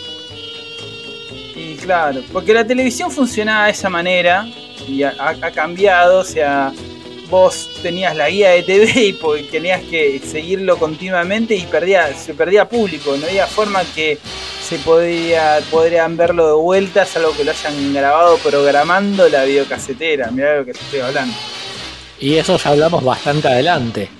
Y 1.54 1.74
claro, 1.76 2.22
porque 2.32 2.52
la 2.52 2.66
televisión 2.66 3.10
funcionaba 3.10 3.66
de 3.66 3.72
esa 3.72 3.88
manera 3.88 4.46
y 4.86 5.02
ha, 5.02 5.36
cambiado, 5.54 6.20
o 6.20 6.24
sea, 6.24 6.72
vos 7.30 7.70
tenías 7.80 8.16
la 8.16 8.28
guía 8.28 8.50
de 8.50 8.62
TV 8.64 9.16
y 9.40 9.42
tenías 9.44 9.82
que 9.82 10.20
seguirlo 10.20 10.76
continuamente 10.76 11.54
y 11.54 11.62
perdía, 11.62 12.12
se 12.12 12.34
perdía 12.34 12.68
público, 12.68 13.16
no 13.16 13.26
había 13.26 13.46
forma 13.46 13.82
que 13.94 14.18
se 14.62 14.78
podía, 14.78 15.60
podrían 15.70 16.16
verlo 16.16 16.46
de 16.48 16.54
vuelta, 16.54 17.06
salvo 17.06 17.32
que 17.36 17.44
lo 17.44 17.52
hayan 17.52 17.94
grabado 17.94 18.36
programando 18.38 19.28
la 19.28 19.44
videocasetera, 19.44 20.30
mirá 20.30 20.58
lo 20.58 20.64
que 20.64 20.72
estoy 20.72 21.00
hablando. 21.00 21.34
Y 22.18 22.36
eso 22.36 22.58
ya 22.58 22.70
hablamos 22.70 23.02
bastante 23.02 23.48
adelante. 23.48 24.10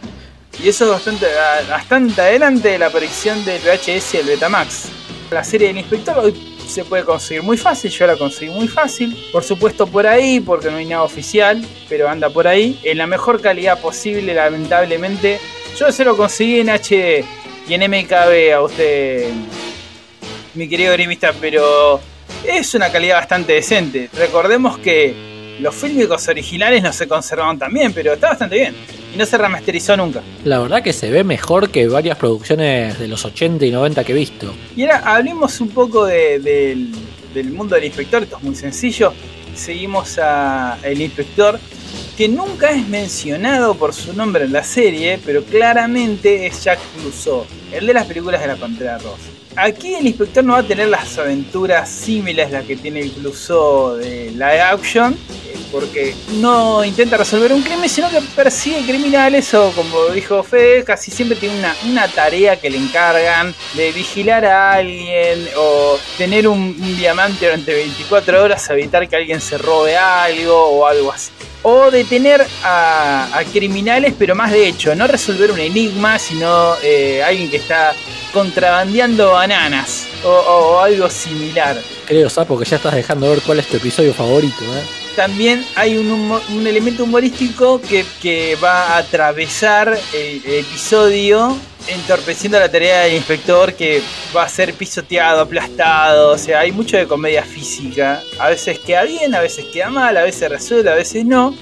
Y 0.63 0.69
eso 0.69 0.85
es 0.85 0.91
bastante, 0.91 1.27
bastante 1.69 2.21
adelante 2.21 2.69
de 2.69 2.79
la 2.79 2.87
aparición 2.87 3.45
del 3.45 3.61
VHS 3.61 4.15
y 4.15 4.17
el 4.19 4.27
Betamax. 4.27 4.87
La 5.31 5.45
serie 5.45 5.69
del 5.69 5.79
inspector 5.79 6.19
hoy 6.19 6.50
se 6.71 6.85
puede 6.85 7.05
conseguir 7.05 7.43
muy 7.43 7.57
fácil, 7.57 7.91
yo 7.91 8.07
la 8.07 8.17
conseguí 8.17 8.51
muy 8.51 8.69
fácil. 8.69 9.17
Por 9.33 9.45
supuesto 9.45 9.87
por 9.87 10.07
ahí, 10.07 10.41
porque 10.41 10.71
no 10.71 10.77
hay 10.79 10.87
nada 10.87 11.03
oficial, 11.03 11.63
pero 11.89 12.09
anda 12.09 12.31
por 12.31 12.47
ahí. 12.47 12.81
En 12.85 12.99
la 12.99 13.07
mejor 13.07 13.41
calidad 13.41 13.81
posible, 13.81 14.33
lamentablemente. 14.33 15.39
Yo 15.79 15.93
se 15.93 16.05
lo 16.05 16.17
conseguí 16.17 16.61
en 16.61 16.69
HD 16.69 17.25
y 17.69 17.75
en 17.75 17.91
MKB 17.91 18.55
a 18.55 18.63
usted, 18.63 19.31
mi 20.55 20.69
querido 20.69 20.93
grimista, 20.93 21.33
pero 21.41 22.01
es 22.45 22.75
una 22.75 22.91
calidad 22.91 23.17
bastante 23.17 23.53
decente. 23.55 24.09
Recordemos 24.15 24.79
que 24.79 25.59
los 25.61 25.75
fílmicos 25.75 26.27
originales 26.29 26.83
no 26.83 26.93
se 26.93 27.07
conservaron 27.07 27.59
tan 27.59 27.73
bien, 27.73 27.93
pero 27.93 28.15
está 28.15 28.31
bastante 28.31 28.57
bien 28.57 29.00
y 29.15 29.17
no 29.17 29.27
se 29.27 29.39
remasterizó 29.39 29.97
nunca. 29.97 30.23
La 30.45 30.59
verdad 30.59 30.83
que 30.83 30.93
se 30.93 31.11
ve 31.11 31.25
mejor 31.25 31.71
que 31.71 31.89
varias 31.89 32.17
producciones 32.17 32.99
de 32.99 33.09
los 33.09 33.25
80 33.25 33.65
y 33.65 33.71
90 33.71 34.05
que 34.05 34.13
he 34.13 34.15
visto. 34.15 34.53
Y 34.77 34.83
ahora 34.83 35.03
hablemos 35.05 35.61
un 35.61 35.69
poco 35.69 36.07
del, 36.07 36.91
mundo 37.53 37.75
del 37.75 37.85
inspector, 37.85 38.23
esto 38.23 38.37
es 38.37 38.43
muy 38.43 38.55
sencillo. 38.55 39.13
Seguimos 39.55 40.19
a 40.19 40.79
el 40.83 41.01
inspector, 41.01 41.59
que 42.17 42.29
nunca 42.29 42.71
es 42.71 42.87
mencionado 42.89 43.75
por 43.75 43.93
su 43.93 44.13
nombre 44.13 44.45
en 44.45 44.53
la 44.53 44.63
serie, 44.63 45.19
pero 45.25 45.43
claramente 45.43 46.47
es 46.47 46.63
Jack 46.63 46.79
Clouseau, 46.97 47.45
el 47.73 47.87
de 47.87 47.95
las 47.95 48.07
películas 48.07 48.41
de 48.41 48.47
la 48.47 48.57
Pantera 48.57 48.99
Rosa. 48.99 49.29
Aquí 49.57 49.95
el 49.95 50.07
inspector 50.07 50.45
no 50.45 50.53
va 50.53 50.61
a 50.61 50.63
tener 50.63 50.89
las 50.89 51.19
aventuras 51.19 51.89
similares 51.89 52.55
a 52.55 52.59
las 52.59 52.67
que 52.67 52.77
tiene 52.77 53.01
el 53.01 53.11
Clouseau 53.11 53.97
de 53.97 54.31
la 54.37 54.71
action, 54.71 55.17
porque 55.71 56.15
no 56.35 56.85
intenta 56.85 57.17
resolver 57.17 57.53
un 57.53 57.63
crimen, 57.63 57.89
sino 57.89 58.09
que 58.11 58.21
persigue 58.35 58.85
criminales 58.87 59.53
o, 59.55 59.71
como 59.73 60.07
dijo 60.07 60.43
Fede, 60.43 60.85
casi 60.85 61.11
siempre 61.11 61.37
tiene 61.39 61.59
una, 61.59 61.75
una 61.87 62.09
tarea 62.09 62.57
que 62.57 62.71
le 62.71 62.79
encargan 62.79 63.55
de 63.75 63.93
vigilar 63.93 64.45
a 64.45 64.73
alguien 64.75 65.49
o 65.57 65.99
tener 66.19 66.49
un, 66.49 66.77
diamante 66.97 67.47
durante 67.47 67.73
24 67.75 68.43
horas, 68.43 68.69
evitar 68.71 69.09
que 69.09 69.17
alguien 69.17 69.41
se 69.41 69.59
robe 69.59 69.97
algo 69.97 70.55
o 70.57 70.87
algo 70.87 71.13
así. 71.13 71.31
O 71.63 71.91
detener 71.91 72.47
a, 72.65 73.43
criminales, 73.53 74.15
pero 74.19 74.35
más 74.35 74.51
de 74.51 74.67
hecho, 74.67 74.95
no 74.95 75.07
resolver 75.07 75.51
un 75.51 75.61
enigma, 75.61 76.19
sino 76.19 76.75
eh, 76.83 77.23
alguien 77.23 77.51
que 77.51 77.59
está 77.59 77.93
contrabandeando 78.33 79.33
bananas 79.33 80.07
o- 80.25 80.29
o 80.29 80.81
algo 80.81 81.09
similar. 81.11 81.77
Creo, 82.07 82.29
Sapo, 82.31 82.59
que 82.59 82.65
ya 82.65 82.77
estás 82.77 82.95
dejando 82.95 83.29
ver 83.31 83.41
cuál 83.43 83.61
es 83.61 83.67
tu 83.69 83.77
episodio 83.77 84.13
favorito, 84.15 84.65
¿eh? 84.65 85.00
También 85.17 85.65
hay 85.75 85.97
un, 85.99 86.11
humo- 86.11 86.41
un 86.51 86.67
elemento 86.67 87.05
humorístico 87.05 87.81
que, 87.81 88.05
que 88.21 88.57
va 88.63 88.95
a 88.95 88.99
atravesar 88.99 89.99
el 90.15 90.43
episodio 90.47 91.57
entorpeciendo 91.89 92.59
la 92.59 92.71
tarea 92.71 93.01
del 93.03 93.15
inspector 93.15 93.73
que 93.75 94.03
va 94.37 94.45
a 94.45 94.49
ser 94.49 94.75
pisoteado, 94.75 95.41
aplastado, 95.41 96.33
o 96.33 96.39
sea, 96.39 96.61
hay 96.61 96.73
mucho 96.73 96.97
de 96.97 97.07
comedia 97.07 97.43
física. 97.43 98.23
A 98.39 98.49
veces 98.51 98.79
queda 98.79 99.05
bien, 99.05 99.35
a 99.35 99.41
veces 99.41 99.65
queda 99.73 99.91
mal, 99.91 100.17
a 100.17 100.23
veces 100.23 100.49
resuelve, 100.51 100.91
a 100.91 100.95
veces 100.95 101.25
no, 101.25 101.57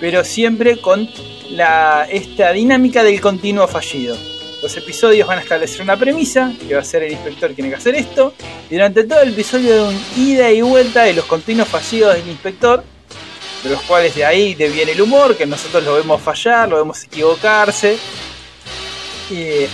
pero 0.00 0.22
siempre 0.22 0.76
con 0.76 1.08
la, 1.50 2.06
esta 2.10 2.52
dinámica 2.52 3.02
del 3.02 3.20
continuo 3.20 3.66
fallido. 3.66 4.16
Los 4.64 4.78
episodios 4.78 5.28
van 5.28 5.40
a 5.40 5.42
establecer 5.42 5.82
una 5.82 5.94
premisa, 5.94 6.50
que 6.66 6.74
va 6.74 6.80
a 6.80 6.84
ser 6.84 7.02
el 7.02 7.12
inspector 7.12 7.48
quien 7.48 7.56
tiene 7.56 7.68
que 7.68 7.76
hacer 7.76 7.94
esto, 7.96 8.32
y 8.70 8.72
durante 8.72 9.04
todo 9.04 9.20
el 9.20 9.28
episodio 9.28 9.74
de 9.74 9.82
un 9.90 10.04
ida 10.16 10.50
y 10.50 10.62
vuelta 10.62 11.02
de 11.02 11.12
los 11.12 11.26
continuos 11.26 11.68
fallidos 11.68 12.14
del 12.14 12.26
inspector, 12.28 12.82
de 13.62 13.68
los 13.68 13.82
cuales 13.82 14.14
de 14.14 14.24
ahí 14.24 14.54
te 14.54 14.70
viene 14.70 14.92
el 14.92 15.02
humor, 15.02 15.36
que 15.36 15.44
nosotros 15.44 15.84
lo 15.84 15.96
vemos 15.96 16.18
fallar, 16.22 16.70
lo 16.70 16.78
vemos 16.78 17.04
equivocarse, 17.04 17.98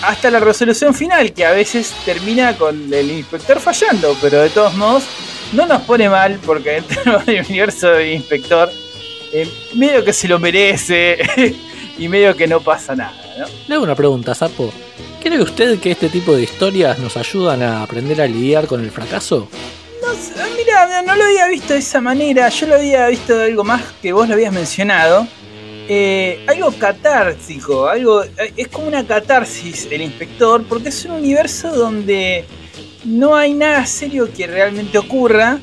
hasta 0.02 0.28
la 0.28 0.40
resolución 0.40 0.92
final, 0.92 1.32
que 1.34 1.44
a 1.44 1.52
veces 1.52 1.94
termina 2.04 2.56
con 2.56 2.92
el 2.92 3.12
inspector 3.12 3.60
fallando, 3.60 4.16
pero 4.20 4.42
de 4.42 4.50
todos 4.50 4.74
modos 4.74 5.04
no 5.52 5.66
nos 5.66 5.82
pone 5.82 6.08
mal, 6.08 6.40
porque 6.44 6.82
dentro 6.82 7.18
del 7.26 7.44
universo 7.48 7.90
del 7.90 8.14
inspector, 8.14 8.68
eh, 9.32 9.48
medio 9.76 10.04
que 10.04 10.12
se 10.12 10.26
lo 10.26 10.40
merece 10.40 11.16
y 11.96 12.08
medio 12.08 12.36
que 12.36 12.48
no 12.48 12.58
pasa 12.58 12.96
nada, 12.96 13.19
¿no? 13.38 13.46
Le 13.68 13.74
hago 13.74 13.84
una 13.84 13.94
pregunta, 13.94 14.34
Sapo. 14.34 14.72
¿Cree 15.22 15.40
usted 15.40 15.78
que 15.78 15.90
este 15.90 16.08
tipo 16.08 16.34
de 16.34 16.42
historias 16.42 16.98
nos 16.98 17.16
ayudan 17.16 17.62
a 17.62 17.82
aprender 17.82 18.22
a 18.22 18.26
lidiar 18.26 18.66
con 18.66 18.82
el 18.82 18.90
fracaso? 18.90 19.48
No 20.02 20.14
sé, 20.14 20.32
mira, 20.56 21.02
no 21.02 21.14
lo 21.14 21.24
había 21.24 21.46
visto 21.48 21.74
de 21.74 21.80
esa 21.80 22.00
manera. 22.00 22.48
Yo 22.48 22.66
lo 22.66 22.76
había 22.76 23.06
visto 23.08 23.36
de 23.36 23.44
algo 23.44 23.62
más 23.62 23.82
que 24.00 24.12
vos 24.12 24.26
lo 24.28 24.34
habías 24.34 24.52
mencionado. 24.52 25.26
Eh, 25.88 26.44
algo 26.46 26.72
catártico, 26.72 27.86
algo. 27.88 28.22
Es 28.56 28.68
como 28.68 28.86
una 28.86 29.06
catarsis 29.06 29.88
el 29.90 30.02
inspector, 30.02 30.64
porque 30.68 30.88
es 30.88 31.04
un 31.04 31.12
universo 31.12 31.70
donde 31.70 32.44
no 33.04 33.36
hay 33.36 33.52
nada 33.52 33.84
serio 33.84 34.30
que 34.32 34.46
realmente 34.46 34.96
ocurra. 34.96 35.58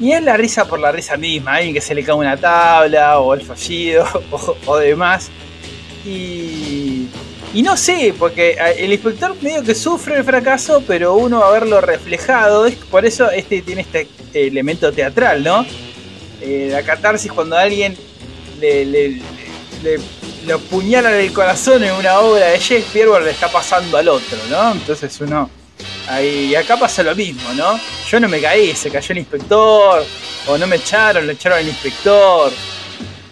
Y 0.00 0.12
es 0.12 0.22
la 0.22 0.36
risa 0.36 0.64
por 0.64 0.80
la 0.80 0.90
risa 0.90 1.16
misma, 1.16 1.54
alguien 1.54 1.74
que 1.74 1.80
se 1.80 1.94
le 1.94 2.02
cae 2.02 2.14
una 2.14 2.36
tabla, 2.36 3.18
o 3.18 3.34
el 3.34 3.42
fallido, 3.42 4.04
o, 4.30 4.56
o 4.66 4.76
demás. 4.78 5.30
Y, 6.04 6.73
y 7.54 7.62
no 7.62 7.76
sé, 7.76 8.14
porque 8.18 8.50
eh, 8.50 8.74
el 8.78 8.92
inspector 8.92 9.34
medio 9.40 9.62
que 9.62 9.74
sufre 9.74 10.16
el 10.18 10.24
fracaso, 10.24 10.82
pero 10.86 11.14
uno 11.14 11.40
va 11.40 11.48
a 11.48 11.52
verlo 11.52 11.80
reflejado. 11.80 12.66
Por 12.90 13.06
eso 13.06 13.30
este 13.30 13.62
tiene 13.62 13.82
este 13.82 14.08
elemento 14.34 14.92
teatral, 14.92 15.42
¿no? 15.42 15.64
Eh, 16.40 16.68
la 16.70 16.82
catarsis 16.82 17.32
cuando 17.32 17.56
alguien 17.56 17.96
le, 18.60 18.84
le, 18.84 19.08
le, 19.82 19.98
le- 20.44 20.52
apuñalan 20.52 21.14
el 21.14 21.32
corazón 21.32 21.82
en 21.84 21.92
una 21.94 22.18
obra 22.20 22.48
de 22.48 22.58
Shakespeare, 22.58 23.08
bueno, 23.08 23.24
le 23.24 23.30
está 23.30 23.48
pasando 23.50 23.96
al 23.96 24.08
otro, 24.08 24.36
¿no? 24.50 24.72
Entonces 24.72 25.18
uno. 25.20 25.48
Ahí, 26.06 26.48
y 26.50 26.54
acá 26.54 26.76
pasa 26.76 27.02
lo 27.02 27.14
mismo, 27.14 27.52
¿no? 27.54 27.80
Yo 28.10 28.20
no 28.20 28.28
me 28.28 28.40
caí, 28.40 28.74
se 28.76 28.90
cayó 28.90 29.12
el 29.12 29.18
inspector, 29.18 30.04
o 30.46 30.58
no 30.58 30.66
me 30.66 30.76
echaron, 30.76 31.26
lo 31.26 31.32
echaron 31.32 31.58
al 31.58 31.66
inspector. 31.68 32.52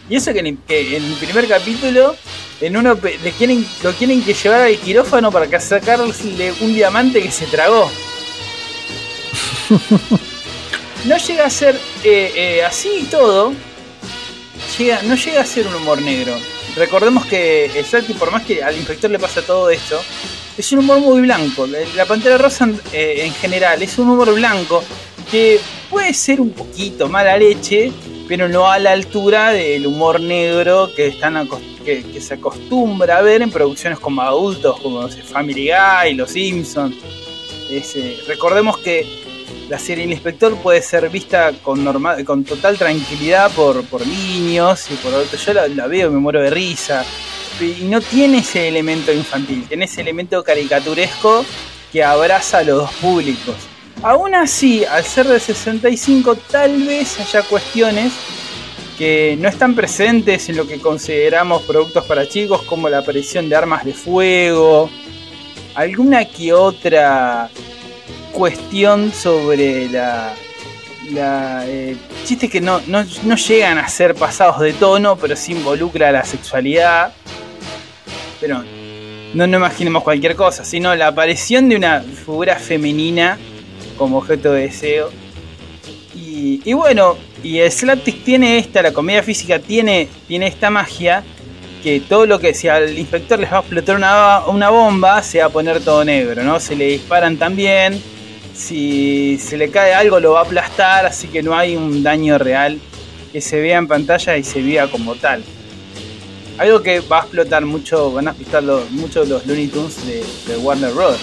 Y 0.09 0.17
eso 0.17 0.33
que 0.33 0.39
en, 0.41 0.57
que 0.57 0.97
en 0.97 1.05
el 1.05 1.15
primer 1.15 1.47
capítulo, 1.49 2.17
en 2.63 2.77
uno 2.77 2.99
le 3.03 3.33
quieren, 3.33 3.67
lo 3.83 3.93
quieren 3.93 4.23
que 4.23 4.35
llevar 4.35 4.63
al 4.63 4.79
quirófano 4.79 5.31
para 5.31 5.61
sacarle 5.61 6.13
un 6.61 6.75
diamante 6.75 7.21
que 7.23 7.31
se 7.31 7.47
tragó. 7.47 7.91
No 11.05 11.17
llega 11.17 11.47
a 11.47 11.51
ser 11.51 11.75
eh, 12.05 12.33
eh, 12.37 12.65
así 12.65 12.89
y 13.01 13.05
todo. 13.05 13.53
Llega, 14.79 15.03
no 15.03 15.17
llega 15.17 15.41
a 15.41 15.45
ser 15.45 15.67
un 15.67 15.75
humor 15.75 16.01
negro. 16.01 16.37
Recordemos 16.77 17.27
que 17.27 17.67
el 17.67 17.85
Salty, 17.85 18.15
por 18.15 18.31
más 18.31 18.45
que 18.45 18.63
al 18.63 18.77
inspector 18.77 19.11
le 19.11 19.19
pasa 19.19 19.43
todo 19.43 19.69
esto, 19.69 20.01
es 20.57 20.73
un 20.73 20.79
humor 20.79 21.01
muy 21.01 21.23
blanco. 21.23 21.67
La 21.97 22.07
Pantera 22.07 22.39
Rosa 22.39 22.69
eh, 22.93 23.23
en 23.25 23.35
general 23.35 23.83
es 23.83 23.99
un 23.99 24.11
humor 24.11 24.33
blanco 24.33 24.85
que 25.31 25.59
puede 25.91 26.15
ser 26.15 26.41
un 26.41 26.53
poquito 26.53 27.09
mala 27.09 27.37
leche, 27.37 27.93
pero 28.33 28.49
no 28.49 28.71
a 28.71 28.79
la 28.79 28.93
altura 28.93 29.53
del 29.53 29.87
humor 29.87 30.19
negro 30.19 30.91
que, 30.97 31.09
están 31.09 31.47
que, 31.85 32.03
que 32.03 32.19
se 32.19 32.33
acostumbra 32.33 33.19
a 33.19 33.21
ver 33.21 33.43
en 33.43 33.51
producciones 33.51 33.99
como 33.99 34.23
adultos, 34.23 34.81
como 34.81 35.03
no 35.03 35.09
Family 35.11 35.69
Guy, 35.69 36.15
Los 36.15 36.31
Simpsons. 36.31 36.97
Recordemos 38.27 38.79
que 38.79 39.07
la 39.69 39.79
serie 39.79 40.05
El 40.05 40.13
Inspector 40.13 40.57
puede 40.63 40.81
ser 40.81 41.11
vista 41.11 41.53
con, 41.63 41.85
normal, 41.85 42.25
con 42.25 42.43
total 42.43 42.79
tranquilidad 42.79 43.51
por, 43.51 43.85
por 43.85 44.07
niños 44.07 44.91
y 44.91 44.95
por 44.95 45.13
adultos. 45.13 45.45
Yo 45.45 45.53
la, 45.53 45.69
la 45.69 45.87
veo 45.87 46.09
y 46.09 46.13
me 46.13 46.19
muero 46.19 46.41
de 46.41 46.49
risa. 46.49 47.05
Y 47.61 47.85
no 47.85 48.01
tiene 48.01 48.39
ese 48.39 48.67
elemento 48.67 49.13
infantil, 49.13 49.67
tiene 49.69 49.85
ese 49.85 50.01
elemento 50.01 50.43
caricaturesco 50.43 51.45
que 51.93 52.03
abraza 52.03 52.61
a 52.61 52.63
los 52.63 52.79
dos 52.79 52.93
públicos. 52.95 53.57
Aún 54.03 54.35
así, 54.35 54.85
al 54.85 55.05
ser 55.05 55.29
de 55.29 55.39
65, 55.39 56.35
tal 56.51 56.83
vez 56.83 57.21
haya 57.21 57.43
cuestiones 57.43 58.13
que 58.99 59.37
no 59.39 59.49
están 59.49 59.77
presentes 59.77 60.49
en 60.49 60.57
lo 60.57 60.67
que 60.67 60.81
consideramos 60.81 61.63
productos 61.63 62.05
para 62.07 62.29
chicos, 62.29 62.63
como 62.63 62.89
la 62.89 62.99
aparición 62.99 63.49
de 63.49 63.55
armas 63.55 63.85
de 63.85 63.95
fuego, 63.95 64.91
alguna 65.77 66.25
que 66.25 66.53
otra 66.53 67.49
cuestión 68.33 69.13
sobre 69.13 69.89
la. 69.89 70.35
la 71.13 71.63
eh, 71.69 71.97
chistes 72.25 72.51
que 72.51 72.61
no, 72.61 72.81
no, 72.89 73.05
no 73.23 73.37
llegan 73.37 73.79
a 73.79 73.87
ser 73.87 74.17
pasados 74.17 74.59
de 74.59 74.73
tono, 74.73 75.15
pero 75.15 75.37
sí 75.37 75.53
involucra 75.53 76.11
la 76.11 76.25
sexualidad. 76.25 77.13
Pero 78.41 78.65
no, 79.33 79.47
no 79.47 79.57
imaginemos 79.59 80.03
cualquier 80.03 80.35
cosa, 80.35 80.65
sino 80.65 80.93
la 80.97 81.07
aparición 81.07 81.69
de 81.69 81.77
una 81.77 82.01
figura 82.01 82.57
femenina 82.57 83.39
como 83.97 84.19
objeto 84.19 84.53
de 84.53 84.63
deseo. 84.63 85.11
Y, 86.15 86.73
bueno, 86.75 87.17
y 87.43 87.59
el 87.59 87.73
Slapstick 87.73 88.23
tiene 88.25 88.59
esta, 88.59 88.83
la 88.83 88.93
comedia 88.93 89.23
física 89.23 89.59
tiene, 89.59 90.09
tiene 90.29 90.47
esta 90.47 90.71
magia 90.71 91.25
que 91.83 92.01
todo 92.01 92.27
lo 92.27 92.39
que 92.39 92.55
si 92.55 92.69
al 92.69 92.97
inspector 92.97 93.39
les 93.39 93.51
va 93.53 93.57
a 93.57 93.61
explotar 93.61 93.97
una, 93.97 94.41
una 94.47 94.71
bomba, 94.71 95.23
se 95.23 95.39
va 95.41 95.47
a 95.47 95.49
poner 95.49 95.81
todo 95.81 96.05
negro, 96.05 96.43
¿no? 96.45 96.61
Se 96.61 96.77
le 96.77 96.87
disparan 96.87 97.37
también, 97.39 98.01
si 98.55 99.39
se 99.43 99.57
le 99.57 99.71
cae 99.71 99.93
algo 99.95 100.21
lo 100.21 100.33
va 100.33 100.41
a 100.41 100.45
aplastar, 100.45 101.07
así 101.07 101.27
que 101.29 101.43
no 101.43 101.57
hay 101.57 101.75
un 101.75 102.03
daño 102.03 102.39
real 102.39 102.79
que 103.33 103.41
se 103.41 103.61
vea 103.61 103.79
en 103.79 103.89
pantalla 103.89 104.37
y 104.37 104.45
se 104.45 104.63
vea 104.63 104.87
como 104.89 105.15
tal. 105.17 105.43
Algo 106.59 106.83
que 106.83 107.01
va 107.01 107.19
a 107.21 107.23
explotar 107.23 107.65
mucho, 107.65 108.13
van 108.13 108.29
a 108.29 108.31
explotar 108.31 108.63
los- 108.63 108.91
mucho 108.91 109.25
los 109.25 109.45
Looney 109.47 109.69
Tunes 109.69 109.97
de 110.47 110.57
Warner 110.59 110.93
Bros. 110.93 111.17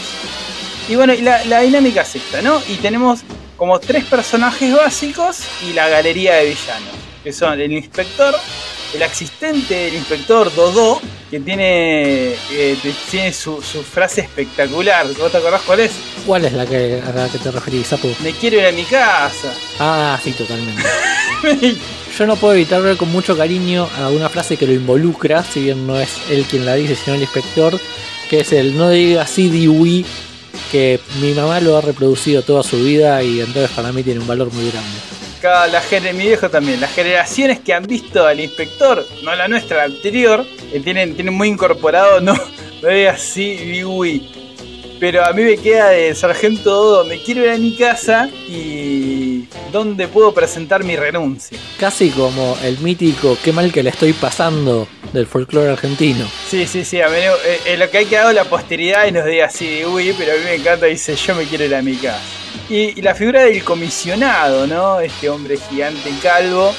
Y 0.90 0.96
bueno, 0.96 1.14
y 1.14 1.22
la, 1.22 1.46
la 1.46 1.62
dinámica 1.62 2.02
es 2.02 2.16
esta, 2.16 2.42
¿no? 2.42 2.62
Y 2.68 2.76
tenemos 2.78 3.20
como 3.56 3.80
tres 3.80 4.06
personajes 4.06 4.76
básicos 4.76 5.42
y 5.70 5.74
la 5.74 5.88
galería 5.88 6.36
de 6.36 6.46
villanos, 6.46 6.96
que 7.24 7.32
son 7.32 7.62
el 7.62 7.72
inspector, 7.72 8.34
el 8.96 9.04
asistente 9.04 9.76
del 9.76 9.94
inspector 9.94 10.52
Dodo, 10.56 11.00
que 11.30 11.40
tiene, 11.42 12.34
eh, 12.52 12.78
tiene 13.12 13.32
su, 13.34 13.62
su 13.62 13.84
frase 13.84 14.22
espectacular. 14.22 15.06
¿Vos 15.14 15.32
te 15.32 15.38
acordás 15.38 15.62
cuál 15.62 15.82
es? 15.82 15.92
¿Cuál 16.26 16.46
es 16.46 16.54
la 16.54 16.66
que, 16.66 17.00
a 17.06 17.12
la 17.12 17.30
que 17.30 17.38
te 17.38 17.52
referís, 17.52 17.86
Sapo? 17.86 18.10
Me 18.24 18.32
quiero 18.32 18.58
ir 18.58 18.66
a 18.66 18.72
mi 18.72 18.84
casa. 18.84 19.54
Ah, 19.78 20.20
sí, 20.24 20.32
totalmente. 20.32 20.82
Yo 22.18 22.26
no 22.26 22.36
puedo 22.36 22.56
evitar 22.56 22.82
ver 22.82 22.98
con 22.98 23.12
mucho 23.12 23.38
cariño 23.38 23.88
a 24.00 24.10
una 24.10 24.28
frase 24.28 24.58
que 24.58 24.66
lo 24.66 24.74
involucra, 24.74 25.44
si 25.44 25.62
bien 25.66 25.86
no 25.86 26.00
es 26.00 26.18
él 26.32 26.46
quien 26.50 26.66
la 26.66 26.74
dice, 26.74 26.96
sino 26.96 27.16
el 27.16 27.22
inspector, 27.22 27.80
que 28.28 28.40
es 28.40 28.52
el 28.54 28.76
no 28.76 28.90
diga 28.90 29.22
así 29.22 29.50
Dewey, 29.50 30.06
que 30.72 31.00
mi 31.22 31.34
mamá 31.34 31.60
lo 31.60 31.78
ha 31.78 31.82
reproducido 31.82 32.42
toda 32.42 32.64
su 32.64 32.78
vida 32.84 33.22
y 33.24 33.40
entonces 33.42 33.70
para 33.72 33.92
mí 33.92 34.04
tiene 34.04 34.20
un 34.20 34.28
valor 34.28 34.52
muy 34.54 34.70
grande. 34.70 34.90
La 35.72 35.82
gener- 35.82 36.14
mi 36.14 36.26
viejo 36.26 36.50
también, 36.50 36.82
las 36.82 36.92
generaciones 36.94 37.60
que 37.60 37.74
han 37.74 37.84
visto 37.84 38.26
al 38.26 38.40
inspector, 38.42 39.06
no 39.24 39.34
la 39.36 39.48
nuestra, 39.48 39.78
la 39.78 39.84
anterior, 39.86 40.46
eh, 40.74 40.82
tienen, 40.82 41.16
tienen 41.16 41.34
muy 41.34 41.48
incorporado, 41.48 42.20
no, 42.22 42.34
no 42.82 42.90
es 42.90 43.10
así, 43.10 43.56
Dewey. 43.56 44.32
Pero 45.00 45.26
a 45.26 45.32
mí 45.32 45.44
me 45.44 45.56
queda 45.58 45.90
de 45.90 46.14
Sargento 46.14 46.70
Dodo, 46.72 47.06
me 47.06 47.22
quiero 47.24 47.46
ir 47.46 47.52
a 47.52 47.58
mi 47.58 47.74
casa 47.76 48.30
y, 48.50 49.46
¿Dónde 49.72 50.08
puedo 50.08 50.34
presentar 50.34 50.84
mi 50.84 50.96
renuncia? 50.98 51.58
Casi 51.80 52.10
como 52.10 52.58
el 52.64 52.80
mítico 52.80 53.38
qué 53.44 53.54
mal 53.54 53.72
que 53.72 53.82
le 53.84 53.92
estoy 53.92 54.12
pasando 54.14 54.88
del 55.14 55.26
folclore 55.28 55.72
argentino. 55.72 56.30
Sí, 56.48 56.68
sí, 56.68 56.86
sí, 56.86 57.02
a 57.02 57.08
eh, 57.08 57.60
eh, 57.66 57.78
lo 57.78 57.90
que 57.90 58.00
hay 58.00 58.06
que 58.06 58.16
dar 58.16 58.34
la 58.34 58.46
posteridad 58.46 59.08
y 59.08 59.12
nos 59.12 59.26
diga 59.26 59.46
así, 59.46 59.84
uy, 59.86 60.14
pero 60.18 60.34
a 60.34 60.36
mí 60.36 60.42
me 60.44 60.56
encanta, 60.56 60.86
dice, 60.86 61.16
yo 61.16 61.36
me 61.36 61.46
quiero 61.46 61.66
ir 61.66 61.76
a 61.76 61.82
mi 61.82 61.96
casa. 61.96 62.22
Y, 62.70 63.00
y 63.00 63.02
la 63.02 63.16
figura 63.16 63.44
del 63.44 63.64
comisionado, 63.64 64.68
¿no? 64.68 65.00
Este 65.00 65.30
hombre 65.30 65.58
gigante 65.58 66.12
calvo, 66.22 66.74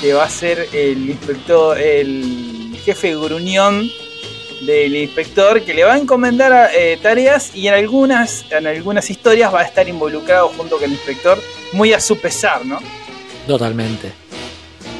que 0.00 0.12
va 0.12 0.24
a 0.24 0.30
ser 0.30 0.68
el 0.72 1.08
inspector, 1.08 1.78
el 1.78 2.76
jefe 2.84 3.14
gruñón 3.14 3.88
del 4.66 4.94
inspector 4.96 5.62
que 5.62 5.74
le 5.74 5.84
va 5.84 5.94
a 5.94 5.98
encomendar 5.98 6.70
eh, 6.74 6.98
tareas 7.02 7.54
y 7.54 7.68
en 7.68 7.74
algunas, 7.74 8.44
en 8.50 8.66
algunas 8.66 9.10
historias 9.10 9.52
va 9.52 9.60
a 9.60 9.64
estar 9.64 9.88
involucrado 9.88 10.48
junto 10.48 10.76
con 10.76 10.84
el 10.84 10.92
inspector, 10.92 11.40
muy 11.72 11.92
a 11.92 12.00
su 12.00 12.18
pesar, 12.18 12.64
¿no? 12.64 12.78
Totalmente. 13.46 14.12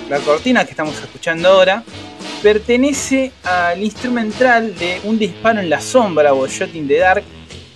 La 0.08 0.18
cortina 0.18 0.64
que 0.64 0.72
estamos 0.72 0.96
escuchando 0.98 1.48
ahora 1.48 1.84
pertenece 2.42 3.32
al 3.44 3.82
instrumental 3.82 4.74
de 4.76 5.00
Un 5.04 5.18
disparo 5.18 5.60
en 5.60 5.70
la 5.70 5.80
sombra 5.80 6.34
o 6.34 6.46
Shot 6.46 6.74
in 6.74 6.86
the 6.88 6.98
Dark 6.98 7.24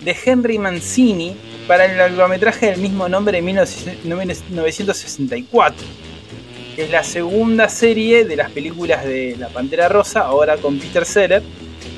de 0.01 0.15
Henry 0.25 0.57
Mancini 0.57 1.35
para 1.67 1.85
el 1.85 1.97
largometraje 1.97 2.67
del 2.67 2.79
mismo 2.79 3.09
nombre 3.09 3.41
de 3.41 3.41
1964 3.41 6.07
que 6.77 6.83
es 6.83 6.91
la 6.91 7.03
segunda 7.03 7.69
serie 7.69 8.23
de 8.23 8.35
las 8.35 8.51
películas 8.51 9.03
de 9.03 9.35
La 9.39 9.49
Pantera 9.49 9.89
Rosa, 9.89 10.19
ahora 10.19 10.57
con 10.57 10.77
Peter 10.77 11.05
Seller, 11.05 11.41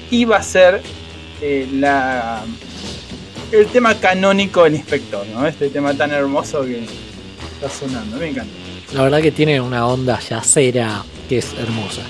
y 0.09 0.23
va 0.23 0.37
a 0.37 0.41
ser 0.41 0.81
eh, 1.41 1.67
el 3.51 3.67
tema 3.73 3.99
canónico 3.99 4.63
del 4.63 4.75
inspector, 4.75 5.27
¿no? 5.27 5.45
Este 5.45 5.69
tema 5.69 5.93
tan 5.95 6.11
hermoso 6.11 6.63
que 6.63 6.79
está 6.79 7.69
sonando, 7.69 8.15
me 8.15 8.29
encanta. 8.29 8.53
La 8.93 9.03
verdad 9.03 9.21
que 9.21 9.33
tiene 9.33 9.59
una 9.59 9.85
onda 9.85 10.17
yacera 10.17 11.03
que 11.27 11.39
es 11.39 11.53
hermosa. 11.59 12.03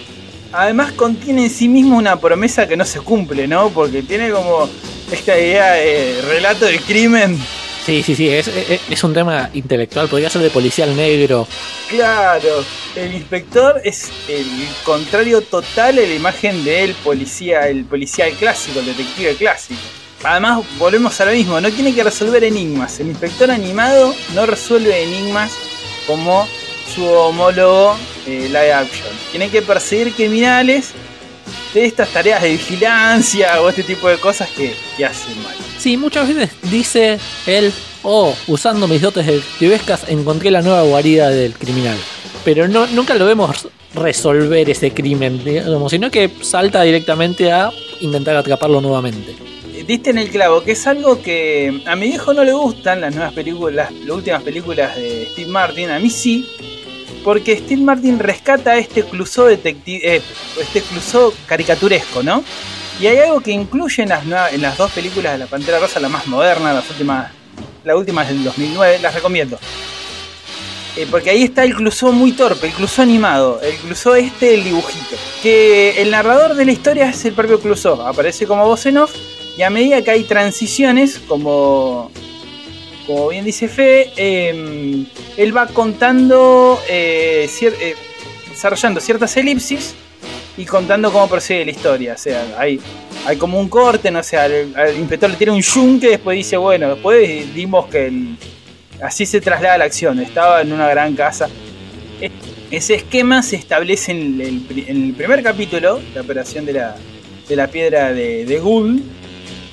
Además 0.51 0.91
contiene 0.93 1.43
en 1.43 1.49
sí 1.49 1.67
mismo 1.67 1.97
una 1.97 2.19
promesa 2.19 2.67
que 2.67 2.75
no 2.75 2.85
se 2.85 2.99
cumple, 3.01 3.47
¿no? 3.47 3.69
Porque 3.69 4.01
tiene 4.01 4.31
como 4.31 4.67
esta 5.11 5.37
idea 5.37 5.73
de 5.73 6.21
relato 6.27 6.65
de 6.65 6.79
crimen. 6.79 7.37
Sí, 7.85 8.03
sí, 8.03 8.15
sí, 8.15 8.29
es, 8.29 8.47
es, 8.47 8.81
es 8.89 9.03
un 9.03 9.13
tema 9.13 9.49
intelectual, 9.53 10.07
podría 10.07 10.29
ser 10.29 10.41
de 10.41 10.49
policial 10.49 10.95
negro. 10.95 11.47
Claro, 11.89 12.63
el 12.95 13.15
inspector 13.15 13.81
es 13.83 14.09
el 14.27 14.45
contrario 14.83 15.41
total 15.41 15.97
a 15.97 16.01
la 16.01 16.13
imagen 16.13 16.63
del 16.63 16.93
policía, 16.95 17.67
el 17.67 17.85
policial 17.85 18.31
clásico, 18.33 18.79
el 18.79 18.87
detective 18.87 19.35
clásico. 19.35 19.81
Además, 20.23 20.65
volvemos 20.77 21.19
a 21.21 21.25
lo 21.25 21.31
mismo, 21.31 21.61
no 21.61 21.71
tiene 21.71 21.95
que 21.95 22.03
resolver 22.03 22.43
enigmas. 22.43 22.99
El 22.99 23.07
inspector 23.07 23.49
animado 23.49 24.13
no 24.35 24.45
resuelve 24.45 25.03
enigmas 25.03 25.51
como 26.05 26.47
su 26.93 27.05
homólogo 27.05 27.95
eh, 28.25 28.45
live 28.47 28.73
action. 28.73 29.13
Tiene 29.31 29.49
que 29.49 29.61
perseguir 29.61 30.13
criminales 30.13 30.91
de 31.73 31.85
estas 31.85 32.09
tareas 32.09 32.41
de 32.41 32.51
vigilancia 32.51 33.61
o 33.61 33.69
este 33.69 33.83
tipo 33.83 34.09
de 34.09 34.17
cosas 34.17 34.49
que, 34.49 34.73
que 34.97 35.05
hacen 35.05 35.41
mal. 35.43 35.55
Sí, 35.77 35.97
muchas 35.97 36.27
veces 36.27 36.49
dice 36.69 37.19
él, 37.45 37.71
oh, 38.03 38.35
usando 38.47 38.87
mis 38.87 39.01
dotes 39.01 39.25
detectivescas 39.25 40.09
encontré 40.09 40.51
la 40.51 40.61
nueva 40.61 40.83
guarida 40.83 41.29
del 41.29 41.53
criminal. 41.53 41.97
Pero 42.43 42.67
no, 42.67 42.87
nunca 42.87 43.15
lo 43.15 43.25
vemos 43.25 43.67
resolver 43.93 44.69
ese 44.69 44.91
crimen, 44.91 45.43
digamos, 45.43 45.91
sino 45.91 46.11
que 46.11 46.29
salta 46.41 46.81
directamente 46.83 47.51
a 47.51 47.71
intentar 48.01 48.35
atraparlo 48.35 48.81
nuevamente. 48.81 49.35
Diste 49.85 50.11
en 50.11 50.19
el 50.19 50.29
clavo, 50.29 50.61
que 50.61 50.73
es 50.73 50.85
algo 50.85 51.19
que 51.21 51.81
a 51.87 51.95
mi 51.95 52.09
viejo 52.09 52.31
no 52.33 52.43
le 52.43 52.53
gustan 52.53 53.01
las 53.01 53.15
nuevas 53.15 53.33
películas, 53.33 53.91
las 53.91 54.15
últimas 54.15 54.43
películas 54.43 54.95
de 54.95 55.27
Steve 55.31 55.49
Martin, 55.49 55.89
a 55.89 55.97
mí 55.97 56.11
sí, 56.11 56.47
porque 57.23 57.57
Steve 57.57 57.81
Martin 57.81 58.19
rescata 58.19 58.77
este 58.77 59.03
Clouseau 59.03 59.47
detective, 59.47 60.15
eh, 60.15 60.21
este 60.59 60.81
Clouseau 60.81 61.33
caricaturesco, 61.45 62.23
¿no? 62.23 62.43
Y 62.99 63.07
hay 63.07 63.17
algo 63.19 63.39
que 63.39 63.51
incluye 63.51 64.03
en 64.03 64.09
las, 64.09 64.77
dos 64.77 64.91
películas 64.91 65.33
de 65.33 65.39
La 65.39 65.47
Pantera 65.47 65.79
Rosa, 65.79 65.99
la 65.99 66.09
más 66.09 66.27
moderna, 66.27 66.73
las 66.73 66.89
últimas, 66.89 67.31
la 67.85 67.95
última 67.95 68.23
es 68.23 68.29
del 68.29 68.43
2009, 68.43 68.99
las 69.01 69.13
recomiendo. 69.13 69.57
Eh, 70.97 71.07
porque 71.09 71.29
ahí 71.29 71.43
está 71.43 71.63
el 71.63 71.75
Clouseau 71.75 72.11
muy 72.11 72.33
torpe, 72.33 72.67
el 72.67 72.73
Clouseau 72.73 73.03
animado, 73.03 73.61
el 73.61 73.75
Clouseau 73.75 74.15
este, 74.15 74.55
el 74.55 74.65
dibujito. 74.65 75.15
Que 75.41 76.01
el 76.01 76.11
narrador 76.11 76.55
de 76.55 76.65
la 76.65 76.73
historia 76.73 77.09
es 77.09 77.23
el 77.23 77.33
propio 77.33 77.61
Clouseau, 77.61 78.01
aparece 78.01 78.45
como 78.45 78.65
voz 78.65 78.85
en 78.85 78.97
off, 78.97 79.15
y 79.57 79.61
a 79.61 79.69
medida 79.69 80.01
que 80.01 80.11
hay 80.11 80.23
transiciones, 80.23 81.19
como, 81.25 82.11
como 83.09 83.29
bien 83.29 83.43
dice 83.43 83.67
Fe, 83.67 84.11
eh, 84.17 85.03
él 85.35 85.57
va 85.57 85.65
contando, 85.65 86.79
eh, 86.87 87.49
eh, 87.59 87.95
desarrollando 88.47 89.01
ciertas 89.01 89.35
elipsis 89.35 89.95
y 90.55 90.63
contando 90.63 91.11
cómo 91.11 91.27
procede 91.27 91.65
la 91.65 91.71
historia. 91.71 92.13
O 92.13 92.17
sea, 92.19 92.45
hay, 92.59 92.79
como 93.39 93.59
un 93.59 93.67
corte, 93.67 94.11
no 94.11 94.21
sé, 94.21 94.37
al, 94.37 94.75
al 94.75 94.95
inspector 94.95 95.27
le 95.27 95.37
tira 95.37 95.51
un 95.51 95.61
yunque 95.63 96.05
y 96.05 96.09
después 96.11 96.37
dice, 96.37 96.55
bueno, 96.57 96.89
después 96.93 97.51
dimos 97.51 97.87
que 97.87 98.13
así 99.01 99.25
se 99.25 99.41
traslada 99.41 99.79
la 99.79 99.85
acción. 99.85 100.19
Estaba 100.19 100.61
en 100.61 100.71
una 100.71 100.87
gran 100.89 101.15
casa. 101.15 101.49
Ese 102.69 102.93
esquema 102.93 103.41
se 103.41 103.55
establece 103.55 104.11
en 104.11 104.39
el, 104.87 105.13
primer 105.17 105.41
capítulo, 105.41 105.99
la 106.13 106.21
operación 106.21 106.63
de 106.63 106.73
la, 106.73 106.95
de 107.47 107.55
la 107.55 107.65
piedra 107.69 108.13
de, 108.13 108.45
de 108.45 108.59
Gould, 108.59 109.01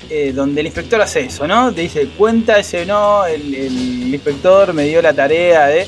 eh, 0.09 0.31
donde 0.33 0.61
el 0.61 0.67
inspector 0.67 1.01
hace 1.01 1.21
eso, 1.21 1.47
¿no? 1.47 1.73
Te 1.73 1.81
dice, 1.81 2.07
cuenta 2.17 2.57
ese 2.57 2.85
no, 2.85 3.25
el, 3.25 3.53
el 3.53 4.13
inspector 4.13 4.73
me 4.73 4.85
dio 4.85 5.01
la 5.01 5.13
tarea 5.13 5.67
de, 5.67 5.87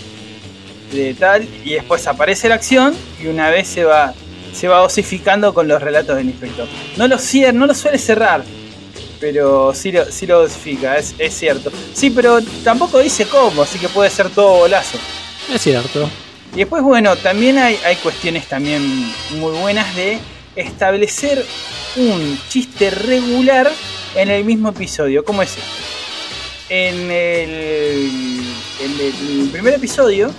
de 0.91 1.13
tal, 1.13 1.47
y 1.63 1.73
después 1.73 2.05
aparece 2.07 2.49
la 2.49 2.55
acción 2.55 2.93
y 3.21 3.27
una 3.27 3.49
vez 3.49 3.67
se 3.67 3.83
va 3.83 4.13
se 4.53 4.67
va 4.67 4.81
osificando 4.81 5.53
con 5.53 5.67
los 5.67 5.81
relatos 5.81 6.15
del 6.17 6.27
inspector. 6.27 6.67
No 6.97 7.07
lo 7.07 7.17
cierra, 7.17 7.53
no 7.53 7.67
lo 7.67 7.73
suele 7.73 7.97
cerrar, 7.97 8.43
pero 9.19 9.73
sí 9.73 9.91
lo, 9.91 10.05
sí 10.05 10.25
lo 10.25 10.41
osifica, 10.41 10.97
es, 10.97 11.15
es, 11.17 11.33
cierto. 11.33 11.71
Sí, 11.93 12.09
pero 12.09 12.39
tampoco 12.63 12.99
dice 12.99 13.25
cómo, 13.25 13.63
así 13.63 13.79
que 13.79 13.89
puede 13.89 14.09
ser 14.09 14.29
todo 14.29 14.57
bolazo. 14.59 14.97
Es 15.53 15.61
cierto. 15.61 16.09
Y 16.53 16.57
después, 16.59 16.81
bueno, 16.81 17.15
también 17.15 17.57
hay, 17.57 17.77
hay 17.85 17.95
cuestiones 17.97 18.47
también 18.47 18.81
muy 19.37 19.57
buenas 19.59 19.95
de 19.95 20.17
establecer 20.55 21.45
un 21.95 22.39
chiste 22.49 22.89
regular 22.89 23.69
en 24.15 24.29
el 24.29 24.43
mismo 24.43 24.69
episodio. 24.69 25.23
¿Cómo 25.23 25.41
es 25.41 25.57
esto? 25.57 25.71
En 26.69 27.11
el, 27.11 28.43
el 28.79 29.49
primer 29.51 29.73
episodio 29.73 30.31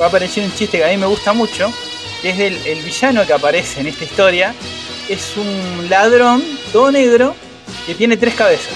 va 0.00 0.06
a 0.06 0.08
aparecer 0.08 0.44
un 0.44 0.54
chiste 0.54 0.78
que 0.78 0.84
a 0.84 0.88
mí 0.88 0.96
me 0.96 1.06
gusta 1.06 1.32
mucho, 1.32 1.72
que 2.22 2.30
es 2.30 2.38
del 2.38 2.56
el 2.66 2.82
villano 2.82 3.26
que 3.26 3.32
aparece 3.32 3.80
en 3.80 3.86
esta 3.86 4.04
historia. 4.04 4.54
Es 5.08 5.36
un 5.36 5.88
ladrón 5.88 6.42
todo 6.72 6.90
negro 6.90 7.34
que 7.86 7.94
tiene 7.94 8.16
tres 8.16 8.34
cabezas. 8.34 8.74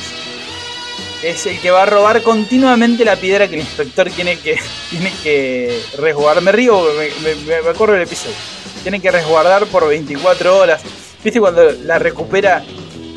Es 1.23 1.45
el 1.47 1.61
que 1.61 1.71
va 1.71 1.83
a 1.83 1.87
robar 1.87 2.23
continuamente 2.23 3.05
la 3.05 3.17
piedra 3.17 3.47
que 3.49 3.57
el 3.57 3.61
inspector 3.61 4.09
tiene 4.11 4.39
que, 4.39 4.59
tiene 4.91 5.13
que 5.23 5.83
resguardar. 5.99 6.43
Me 6.43 6.53
río, 6.53 6.83
me, 6.97 7.35
me, 7.35 7.63
me 7.63 7.69
acuerdo 7.69 7.95
del 7.95 8.03
episodio. 8.03 8.37
Tiene 8.83 9.01
que 9.01 9.11
resguardar 9.11 9.67
por 9.67 9.87
24 9.87 10.57
horas. 10.57 10.83
¿Viste 11.23 11.41
cuando 11.41 11.71
la 11.73 11.99
recupera? 11.99 12.65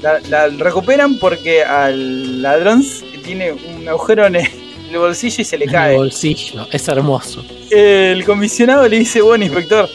La, 0.03 0.19
la 0.29 0.47
recuperan 0.49 1.17
porque 1.17 1.63
al 1.63 2.41
ladrón 2.41 2.85
tiene 3.23 3.53
un 3.53 3.87
agujero 3.87 4.27
en 4.27 4.35
el, 4.35 4.47
el 4.91 4.97
bolsillo 4.97 5.41
y 5.41 5.45
se 5.45 5.57
le 5.57 5.65
En 5.65 5.71
cae. 5.71 5.91
el 5.93 5.97
bolsillo, 5.97 6.67
es 6.71 6.87
hermoso. 6.89 7.43
El 7.71 8.23
comisionado 8.25 8.87
le 8.87 8.99
dice, 8.99 9.21
bueno, 9.21 9.45
inspector, 9.45 9.89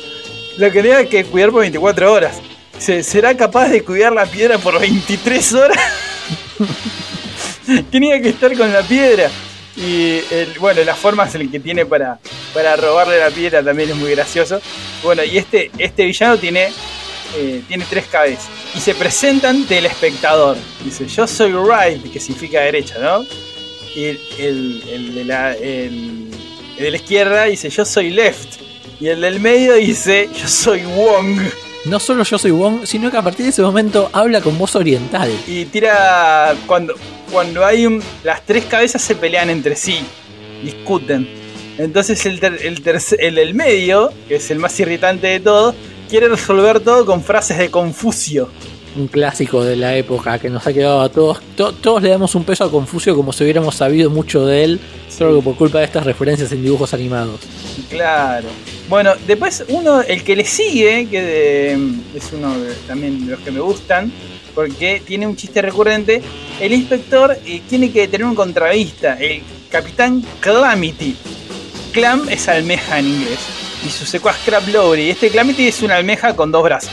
lo 0.56 0.72
que 0.72 0.82
tenga 0.82 1.04
que 1.04 1.24
cuidar 1.24 1.50
por 1.50 1.60
24 1.60 2.10
horas. 2.12 2.40
¿Se- 2.78 3.02
¿Será 3.02 3.36
capaz 3.36 3.68
de 3.68 3.84
cuidar 3.84 4.12
la 4.12 4.24
piedra 4.24 4.56
por 4.58 4.80
23 4.80 5.52
horas? 5.52 5.78
Tenía 7.90 8.20
que 8.22 8.30
estar 8.30 8.56
con 8.56 8.72
la 8.72 8.82
piedra. 8.82 9.30
Y 9.76 10.20
el- 10.30 10.54
bueno, 10.58 10.82
las 10.84 10.98
formas 10.98 11.34
en 11.34 11.50
que 11.50 11.60
tiene 11.60 11.84
para, 11.86 12.18
para 12.54 12.74
robarle 12.76 13.18
la 13.18 13.30
piedra 13.30 13.62
también 13.62 13.90
es 13.90 13.96
muy 13.96 14.10
gracioso. 14.12 14.60
Bueno, 15.02 15.22
y 15.22 15.36
este, 15.38 15.70
este 15.78 16.04
villano 16.06 16.36
tiene, 16.38 16.68
eh, 17.36 17.62
tiene 17.68 17.84
tres 17.88 18.06
cabezas. 18.06 18.48
Y 18.74 18.80
se 18.80 18.94
presenta 18.94 19.50
ante 19.50 19.78
el 19.78 19.86
espectador. 19.86 20.56
Dice, 20.84 21.06
yo 21.06 21.26
soy 21.26 21.52
right, 21.52 22.02
que 22.12 22.20
significa 22.20 22.60
derecha, 22.60 22.96
¿no? 23.00 23.24
Y 23.96 24.04
el, 24.04 24.20
el- 24.38 24.82
el 24.92 25.14
de 25.14 25.24
la, 25.24 25.54
el- 25.54 26.28
el 26.76 26.84
de 26.84 26.90
la 26.90 26.96
izquierda 26.96 27.44
dice, 27.44 27.70
yo 27.70 27.84
soy 27.84 28.10
left. 28.10 28.60
Y 29.00 29.08
el 29.08 29.20
del 29.20 29.40
medio 29.40 29.74
dice, 29.74 30.28
yo 30.38 30.46
soy 30.46 30.82
Wong. 30.82 31.40
No 31.86 31.98
solo 32.00 32.24
yo 32.24 32.38
soy 32.38 32.50
Wong, 32.50 32.84
sino 32.84 33.10
que 33.10 33.16
a 33.16 33.22
partir 33.22 33.44
de 33.46 33.50
ese 33.50 33.62
momento 33.62 34.10
habla 34.12 34.40
con 34.40 34.58
voz 34.58 34.76
oriental. 34.76 35.30
Y 35.46 35.64
tira. 35.66 36.54
Cuando, 36.66 36.94
cuando 37.32 37.64
hay 37.64 37.86
un. 37.86 38.02
Las 38.24 38.44
tres 38.44 38.64
cabezas 38.66 39.00
se 39.02 39.14
pelean 39.14 39.48
entre 39.50 39.74
sí. 39.76 40.00
Discuten. 40.62 41.28
Entonces 41.78 42.26
el, 42.26 42.40
ter- 42.40 42.58
el, 42.64 42.82
terce- 42.82 43.16
el 43.20 43.36
del 43.36 43.54
medio, 43.54 44.12
que 44.28 44.36
es 44.36 44.50
el 44.50 44.58
más 44.58 44.78
irritante 44.80 45.28
de 45.28 45.40
todos, 45.40 45.74
quiere 46.08 46.28
resolver 46.28 46.80
todo 46.80 47.04
con 47.06 47.22
frases 47.22 47.58
de 47.58 47.70
Confucio. 47.70 48.48
un 48.96 49.06
clásico 49.06 49.62
de 49.62 49.76
la 49.76 49.94
época 49.96 50.38
que 50.40 50.48
nos 50.50 50.66
ha 50.66 50.72
quedado 50.72 51.00
a 51.02 51.08
todos. 51.08 51.38
To- 51.56 51.72
todos 51.72 52.02
le 52.02 52.08
damos 52.08 52.34
un 52.34 52.42
peso 52.42 52.64
a 52.64 52.70
Confucio 52.70 53.14
como 53.14 53.32
si 53.32 53.44
hubiéramos 53.44 53.76
sabido 53.76 54.10
mucho 54.10 54.44
de 54.44 54.64
él, 54.64 54.80
solo 55.08 55.36
que 55.36 55.42
por 55.44 55.54
culpa 55.56 55.78
de 55.78 55.84
estas 55.84 56.04
referencias 56.04 56.50
en 56.50 56.64
dibujos 56.64 56.92
animados. 56.94 57.38
Claro. 57.90 58.48
Bueno, 58.88 59.12
después 59.26 59.64
uno, 59.68 60.00
el 60.00 60.24
que 60.24 60.34
le 60.34 60.44
sigue, 60.44 61.06
que 61.08 61.22
de- 61.22 61.72
es 62.16 62.32
uno 62.32 62.58
de- 62.58 62.74
también 62.88 63.24
de 63.26 63.32
los 63.32 63.40
que 63.40 63.52
me 63.52 63.60
gustan, 63.60 64.10
porque 64.54 65.00
tiene 65.06 65.26
un 65.28 65.36
chiste 65.36 65.62
recurrente, 65.62 66.20
el 66.60 66.72
inspector 66.72 67.36
eh, 67.46 67.62
tiene 67.68 67.92
que 67.92 68.08
tener 68.08 68.26
un 68.26 68.34
contravista, 68.34 69.14
el 69.20 69.42
capitán 69.70 70.24
Calamity. 70.40 71.14
Clam 71.92 72.28
es 72.28 72.48
almeja 72.48 72.98
en 72.98 73.06
inglés, 73.06 73.38
y 73.86 73.90
su 73.90 74.04
secuaz 74.06 74.36
Crab 74.44 74.66
Lowry. 74.68 75.10
Este 75.10 75.28
Calamity 75.30 75.68
es 75.68 75.82
una 75.82 75.96
almeja 75.96 76.34
con 76.34 76.50
dos 76.52 76.62
brazos. 76.62 76.90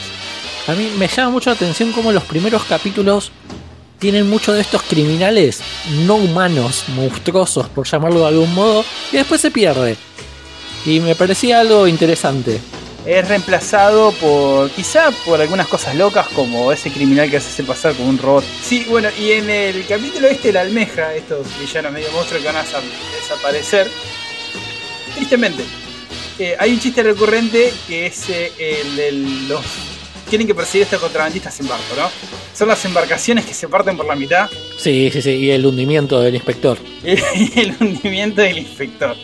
A 0.68 0.74
mí 0.74 0.92
me 0.98 1.08
llama 1.08 1.32
mucho 1.32 1.50
la 1.50 1.56
atención 1.56 1.92
cómo 1.92 2.12
los 2.12 2.24
primeros 2.24 2.64
capítulos 2.64 3.32
tienen 4.00 4.30
mucho 4.30 4.52
de 4.54 4.62
estos 4.62 4.82
criminales 4.84 5.62
no 6.06 6.16
humanos, 6.16 6.84
monstruosos, 6.96 7.70
por 7.70 7.88
llamarlo 7.88 8.22
de 8.22 8.28
algún 8.28 8.54
modo, 8.54 8.84
y 9.12 9.18
después 9.18 9.40
se 9.42 9.52
pierde. 9.52 9.96
Y 10.86 11.00
me 11.00 11.16
parecía 11.16 11.62
algo 11.62 11.88
interesante. 11.88 12.60
Es 13.06 13.28
reemplazado 13.28 14.12
por, 14.14 14.70
quizá 14.72 15.12
por 15.26 15.40
algunas 15.40 15.68
cosas 15.68 15.96
locas, 15.96 16.28
como 16.30 16.72
ese 16.72 16.92
criminal 16.92 17.30
que 17.30 17.40
se 17.40 17.48
hace 17.50 17.64
pasar 17.64 17.94
como 17.94 18.10
un 18.10 18.18
robot. 18.18 18.44
Sí, 18.64 18.86
bueno, 18.90 19.10
y 19.20 19.32
en 19.34 19.50
el 19.50 19.86
capítulo 19.86 20.28
este, 20.28 20.52
la 20.52 20.62
almeja, 20.62 21.14
estos 21.14 21.46
villanos 21.60 21.92
medio 21.92 22.12
monstruos 22.12 22.42
que 22.42 22.48
van 22.48 22.58
a 22.58 22.64
desa- 22.64 22.82
desaparecer, 23.22 23.92
tristemente, 25.16 25.64
eh, 26.40 26.56
hay 26.60 26.72
un 26.72 26.80
chiste 26.80 27.04
recurrente 27.04 27.74
que 27.88 28.08
es 28.08 28.30
eh, 28.30 28.52
el 28.60 28.96
de 28.96 29.12
los... 29.48 29.64
Tienen 30.30 30.48
que 30.48 30.56
perseguir 30.56 30.84
a 30.84 30.86
estos 30.86 31.02
contrabandistas 31.02 31.60
en 31.60 31.68
barco, 31.68 31.96
¿no? 31.96 32.10
Son 32.54 32.68
las 32.68 32.84
embarcaciones 32.86 33.46
que 33.46 33.54
se 33.54 33.68
parten 33.68 33.96
por 33.96 34.08
la 34.08 34.16
mitad 34.16 34.50
Sí, 34.78 35.10
sí, 35.14 35.22
sí, 35.22 35.32
y 35.32 35.52
el 35.52 35.66
hundimiento 35.66 36.20
del 36.20 36.36
inspector. 36.36 36.80
y 37.04 37.12
el 37.60 37.76
hundimiento 37.80 38.42
del 38.42 38.58
inspector. 38.58 39.16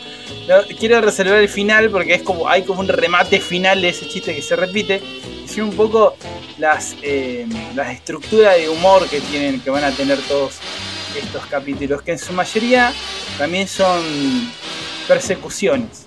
Quiero 0.80 1.02
reservar 1.02 1.38
el 1.38 1.50
final 1.50 1.90
porque 1.90 2.16
es 2.16 2.24
como 2.24 2.48
hay 2.48 2.64
como 2.64 2.82
un 2.82 2.88
remate 2.88 3.40
final 3.40 3.82
de 3.82 3.90
ese 3.90 4.08
chiste 4.08 4.36
que 4.36 4.42
se 4.42 4.56
repite. 4.56 5.02
Son 5.48 5.66
un 5.66 5.76
poco 5.76 6.16
las, 6.58 6.96
eh, 7.02 7.46
las 7.76 7.94
estructuras 7.94 8.58
de 8.58 8.70
humor 8.70 9.08
que 9.10 9.22
tienen, 9.22 9.60
que 9.60 9.70
van 9.70 9.84
a 9.84 9.92
tener 9.92 10.20
todos 10.22 10.56
estos 11.18 11.46
capítulos, 11.48 12.02
que 12.02 12.12
en 12.12 12.20
su 12.20 12.34
mayoría 12.34 12.94
también 13.38 13.68
son 13.68 14.02
persecuciones. 15.08 16.01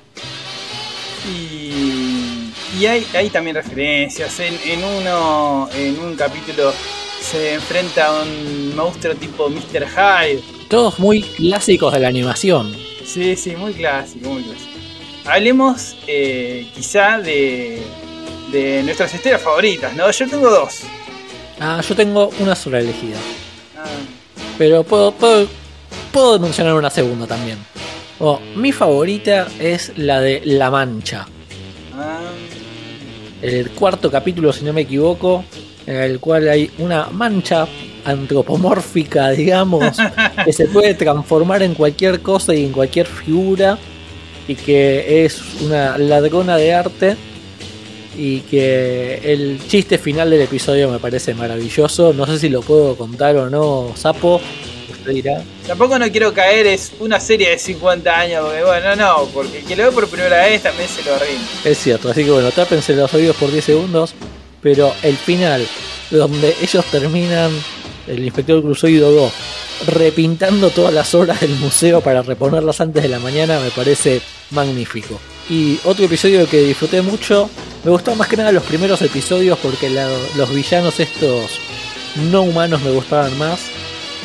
Y, 1.29 2.51
y 2.79 2.87
hay, 2.87 3.07
hay 3.15 3.31
también 3.31 3.57
referencias. 3.57 4.39
En, 4.41 4.59
en 4.65 4.85
uno, 4.85 5.69
en 5.75 5.99
un 6.01 6.17
capítulo 6.17 6.73
se 7.21 7.55
enfrenta 7.55 8.07
a 8.07 8.23
un 8.23 8.75
monstruo 8.77 9.15
tipo 9.15 9.49
Mr. 9.49 9.87
Hyde. 9.89 10.43
Todos 10.69 10.99
muy 10.99 11.23
clásicos 11.23 11.93
de 11.93 12.01
la 12.01 12.09
animación. 12.09 12.75
Sí, 13.05 13.37
sí, 13.37 13.55
muy 13.57 13.73
clásico, 13.73 14.29
muy 14.29 14.43
clásico. 14.43 14.71
Hablemos 15.27 15.97
eh, 16.07 16.67
quizá 16.75 17.19
de, 17.19 17.83
de 18.53 18.83
nuestras 18.83 19.15
historias 19.15 19.41
favoritas, 19.41 19.95
¿no? 19.95 20.11
Yo 20.11 20.29
tengo 20.29 20.51
dos. 20.51 20.81
Ah, 21.61 21.81
yo 21.87 21.95
tengo 21.95 22.31
una 22.41 22.55
sola 22.55 22.81
elegida. 22.81 23.17
Ah, 23.79 23.85
Pero 24.59 24.83
puedo, 24.85 25.13
puedo, 25.13 25.47
puedo 26.13 26.39
mencionar 26.39 26.75
una 26.75 26.91
segunda 26.91 27.27
también. 27.27 27.59
Oh, 28.21 28.39
mi 28.57 28.73
favorita 28.73 29.49
es 29.59 29.93
la 29.97 30.21
de 30.21 30.43
La 30.45 30.71
Mancha. 30.71 31.27
ah, 31.95 32.21
El 33.43 33.71
cuarto 33.71 34.11
capítulo, 34.11 34.53
si 34.53 34.65
no 34.65 34.73
me 34.73 34.83
equivoco, 34.83 35.45
en 35.87 35.97
el 35.97 36.21
cual 36.21 36.49
hay 36.49 36.71
una 36.79 37.07
mancha 37.07 37.67
antropomórfica, 38.05 39.31
digamos, 39.33 39.97
que 40.45 40.53
se 40.53 40.67
puede 40.67 40.95
transformar 40.95 41.63
en 41.63 41.75
cualquier 41.75 42.21
cosa 42.21 42.55
y 42.55 42.65
en 42.65 42.73
cualquier 42.73 43.07
figura, 43.07 43.79
y 44.47 44.55
que 44.55 45.25
es 45.25 45.41
una 45.63 45.99
ladrona 45.99 46.57
de 46.57 46.73
arte, 46.73 47.17
y 48.17 48.41
que 48.41 49.21
el 49.25 49.59
chiste 49.67 49.99
final 49.99 50.31
del 50.31 50.43
episodio 50.43 50.89
me 50.89 51.01
parece 51.01 51.35
maravilloso. 51.35 52.13
No 52.13 52.27
sé 52.27 52.39
si 52.39 52.49
lo 52.49 52.61
puedo 52.63 52.97
contar 52.97 53.37
o 53.37 53.51
no, 53.51 53.91
Sapo. 53.97 54.41
Dirá. 55.07 55.43
Tampoco 55.67 55.99
no 55.99 56.11
quiero 56.11 56.33
caer, 56.33 56.67
es 56.67 56.93
una 57.01 57.21
serie 57.21 57.51
de 57.51 57.59
50 57.59 58.19
años, 58.19 58.45
porque 58.45 58.63
bueno, 58.65 58.97
no, 58.97 59.25
porque 59.35 59.59
el 59.59 59.65
que 59.65 59.77
lo 59.77 59.85
ve 59.85 59.93
por 59.93 60.09
primera 60.09 60.45
vez 60.47 60.63
también 60.63 60.89
se 60.89 61.03
lo 61.03 61.19
rinde. 61.19 61.45
Es 61.65 61.79
cierto, 61.79 62.09
así 62.11 62.25
que 62.25 62.31
bueno, 62.31 62.51
tápense 62.51 62.95
los 62.95 63.13
oídos 63.15 63.37
por 63.37 63.51
10 63.53 63.65
segundos, 63.65 64.15
pero 64.63 64.95
el 65.03 65.17
final, 65.17 65.67
donde 66.11 66.55
ellos 66.63 66.85
terminan, 66.87 67.51
el 68.07 68.25
inspector 68.25 68.63
Crusoe 68.63 68.91
y 68.93 68.97
Dodó, 68.97 69.31
repintando 69.87 70.71
todas 70.71 70.93
las 70.95 71.15
obras 71.15 71.41
del 71.41 71.51
museo 71.57 72.01
para 72.01 72.23
reponerlas 72.23 72.81
antes 72.81 73.03
de 73.03 73.09
la 73.09 73.19
mañana, 73.19 73.61
me 73.61 73.71
parece 73.71 74.21
magnífico. 74.51 75.21
Y 75.51 75.79
otro 75.85 76.05
episodio 76.07 76.49
que 76.49 76.63
disfruté 76.63 77.03
mucho, 77.03 77.51
me 77.85 77.91
gustaban 77.91 78.19
más 78.19 78.29
que 78.29 78.37
nada 78.37 78.53
los 78.53 78.63
primeros 78.63 79.03
episodios 79.03 79.59
porque 79.59 79.91
la- 79.91 80.09
los 80.37 80.55
villanos 80.55 80.99
estos 81.01 81.59
no 82.31 82.43
humanos 82.43 82.81
me 82.83 82.91
gustaban 82.93 83.37
más. 83.39 83.61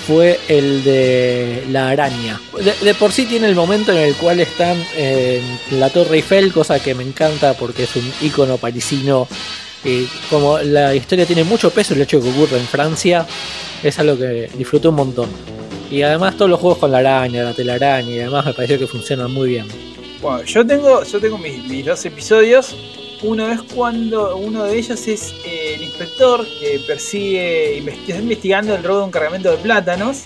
Fue 0.10 0.40
el 0.48 0.84
de 0.84 1.66
la 1.70 1.90
araña. 1.90 2.42
De, 2.82 2.96
por 2.96 3.12
sí 3.12 3.28
tiene 3.28 3.46
el 3.46 3.54
momento 3.54 3.92
en 3.92 4.00
el 4.00 4.16
cual 4.16 4.40
están 4.40 4.84
en 4.98 5.44
la 5.80 5.92
Torre 5.92 6.16
Eiffel, 6.16 6.52
cosa 6.52 6.80
que 6.80 6.96
me 6.96 7.04
encanta 7.04 7.54
porque 7.54 7.84
es 7.84 7.96
un 7.96 8.12
icono 8.22 8.58
parisino. 8.58 9.28
Y 9.86 10.06
como 10.32 10.58
la 10.58 10.96
historia 10.96 11.28
tiene 11.28 11.44
mucho 11.44 11.70
peso, 11.70 11.94
el 11.94 12.02
hecho 12.02 12.18
de 12.18 12.24
que 12.24 12.30
ocurre 12.32 12.58
en 12.58 12.66
Francia 12.66 13.28
es 13.84 14.00
algo 14.00 14.18
que 14.18 14.50
disfruté 14.58 14.88
un 14.88 14.96
montón. 14.96 15.30
Y 15.92 16.02
además 16.02 16.36
todos 16.36 16.50
los 16.50 16.60
juegos 16.60 16.80
con 16.80 16.92
la 16.92 16.98
araña, 16.98 17.44
la 17.44 17.54
telaraña 17.54 18.10
y 18.10 18.18
demás 18.18 18.48
me 18.48 18.54
pareció 18.54 18.80
que 18.80 18.88
funcionan 18.88 19.32
muy 19.32 19.50
bien. 19.50 19.68
Bueno, 20.24 20.42
yo 20.44 20.66
tengo, 20.66 21.04
yo 21.04 21.20
tengo 21.20 21.38
mis, 21.38 21.64
mis 21.66 21.86
dos 21.86 22.04
episodios. 22.04 22.76
Uno 23.22 23.52
es 23.52 23.62
cuando 23.64 24.38
uno 24.38 24.64
de 24.64 24.78
ellos 24.78 25.08
es 25.08 25.34
eh, 25.46 25.74
el 25.76 25.84
inspector 25.84 26.46
que 26.60 26.80
persigue, 26.88 27.78
investi- 27.82 28.08
está 28.10 28.22
investigando 28.22 28.76
el 28.76 28.84
robo 28.84 29.00
de 29.00 29.06
un 29.06 29.12
cargamento 29.12 29.52
de 29.52 29.58
plátanos. 29.58 30.24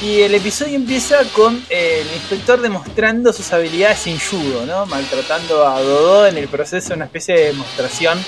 Y 0.00 0.20
el 0.22 0.34
episodio 0.34 0.76
empieza 0.76 1.24
con 1.34 1.62
eh, 1.68 2.02
el 2.02 2.14
inspector 2.14 2.60
demostrando 2.60 3.32
sus 3.32 3.52
habilidades 3.52 3.98
sin 3.98 4.18
judo. 4.18 4.64
Maltratando 4.86 5.66
a 5.66 5.82
Dodó 5.82 6.26
en 6.26 6.38
el 6.38 6.48
proceso, 6.48 6.94
una 6.94 7.06
especie 7.06 7.34
de 7.34 7.46
demostración 7.46 8.18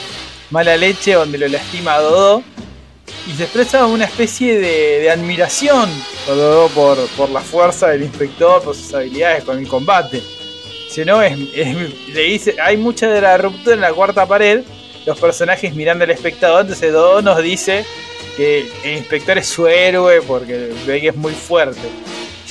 mala 0.50 0.76
leche 0.76 1.14
donde 1.14 1.38
lo 1.38 1.48
lastima 1.48 1.94
a 1.94 2.00
Dodó. 2.00 2.42
Y 3.26 3.32
se 3.36 3.44
expresa 3.44 3.86
una 3.86 4.04
especie 4.06 4.58
de, 4.58 5.08
admiración 5.08 5.88
Dodó 6.26 6.68
por, 6.68 6.98
por 7.16 7.30
la 7.30 7.40
fuerza 7.40 7.88
del 7.88 8.02
inspector, 8.02 8.60
por 8.62 8.74
sus 8.74 8.92
habilidades 8.92 9.44
con 9.44 9.58
el 9.58 9.68
combate. 9.68 10.20
Si 10.92 11.04
no, 11.04 11.20
le 11.22 12.22
dice, 12.22 12.56
hay 12.62 12.76
mucha 12.76 13.08
de 13.08 13.20
la 13.20 13.38
ruptura 13.38 13.74
en 13.74 13.80
la 13.80 13.92
cuarta 13.92 14.26
pared, 14.26 14.62
los 15.06 15.18
personajes 15.18 15.74
mirando 15.74 16.04
al 16.04 16.10
espectador, 16.10 16.60
entonces 16.62 16.92
Dodó 16.92 17.22
nos 17.22 17.42
dice 17.42 17.84
que 18.36 18.66
el 18.84 18.98
inspector 18.98 19.38
es 19.38 19.46
su 19.46 19.66
héroe 19.66 20.20
porque 20.22 20.70
ve 20.86 21.00
que 21.00 21.08
es 21.08 21.16
muy 21.16 21.32
fuerte. 21.32 21.80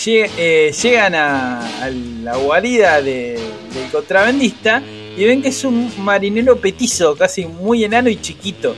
Eh, 0.06 0.74
llegan 0.82 1.14
a, 1.14 1.84
a 1.84 1.90
la 1.92 2.36
guarida 2.38 3.02
de- 3.02 3.34
del 3.74 3.92
contrabandista 3.92 4.82
y 5.16 5.24
ven 5.26 5.42
que 5.44 5.50
es 5.50 5.64
un 5.64 5.92
marinero 6.04 6.58
petizo, 6.58 7.16
casi 7.16 7.46
muy 7.46 7.84
enano 7.84 8.10
y 8.10 8.20
chiquito. 8.20 8.76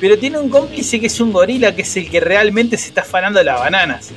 Pero 0.00 0.18
tiene 0.18 0.38
un 0.38 0.48
cómplice 0.48 0.98
que 1.00 1.06
es 1.08 1.20
un 1.20 1.32
gorila, 1.32 1.74
que 1.76 1.82
es 1.82 1.96
el 1.96 2.10
que 2.10 2.20
realmente 2.20 2.78
se 2.78 2.88
está 2.88 3.02
afanando 3.02 3.42
las 3.42 3.58
bananas. 3.60 4.10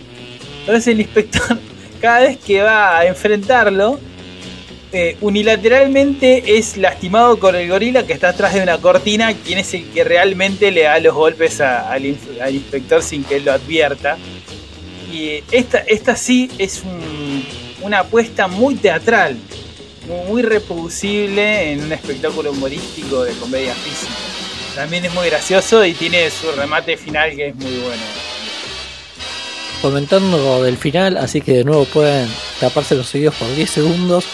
Entonces 0.61 0.87
el 0.87 1.01
inspector, 1.01 1.57
cada 2.01 2.21
vez 2.21 2.37
que 2.37 2.61
va 2.61 2.97
a 2.99 3.05
enfrentarlo, 3.05 3.99
eh, 4.93 5.17
unilateralmente 5.21 6.57
es 6.57 6.77
lastimado 6.77 7.39
con 7.39 7.55
el 7.55 7.67
gorila 7.69 8.05
que 8.07 8.13
está 8.13 8.29
atrás 8.29 8.53
de 8.53 8.61
una 8.61 8.77
cortina, 8.77 9.33
quien 9.33 9.59
es 9.59 9.73
el 9.73 9.85
que 9.89 10.03
realmente 10.03 10.71
le 10.71 10.83
da 10.83 10.99
los 10.99 11.13
golpes 11.13 11.59
al, 11.61 12.05
inspector 12.05 13.03
sin 13.03 13.23
que 13.23 13.35
él 13.37 13.45
lo 13.45 13.51
advierta. 13.53 14.17
Y 15.11 15.43
esta, 15.51 15.79
esta 15.79 16.15
sí 16.15 16.49
es 16.57 16.83
un- 16.83 17.45
una 17.81 17.99
apuesta 17.99 18.47
muy 18.47 18.75
teatral, 18.75 19.37
mu- 20.07 20.23
muy 20.25 20.41
reproducible 20.41 21.71
en 21.71 21.83
un 21.83 21.91
espectáculo 21.91 22.51
humorístico 22.51 23.23
de 23.23 23.33
comedia 23.33 23.73
física. 23.73 24.11
También 24.75 25.05
es 25.05 25.13
muy 25.13 25.27
gracioso 25.27 25.83
y 25.85 25.93
tiene 25.93 26.29
su 26.29 26.51
remate 26.51 26.97
final 26.97 27.35
que 27.35 27.47
es 27.47 27.55
muy 27.55 27.71
bueno. 27.77 28.03
comentando 29.81 30.63
del 30.63 30.75
final, 30.77 31.17
así 31.17 31.39
que 31.41 31.53
de 31.53 31.63
nuevo 31.63 31.85
pueden 31.85 32.27
taparse 32.59 32.95
los 32.95 33.13
oídos 33.13 33.35
por 33.35 33.53
10 33.55 33.69
segundos. 33.69 34.25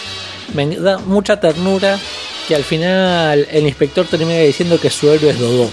Me 0.52 0.66
da 0.76 0.98
mucha 0.98 1.40
ternura 1.40 1.98
que 2.46 2.54
al 2.54 2.64
final 2.64 3.46
el 3.50 3.66
inspector 3.66 4.06
termina 4.06 4.38
diciendo 4.40 4.78
que 4.80 4.90
su 4.90 5.10
héroe 5.10 5.30
es 5.30 5.38
Dodó. 5.38 5.70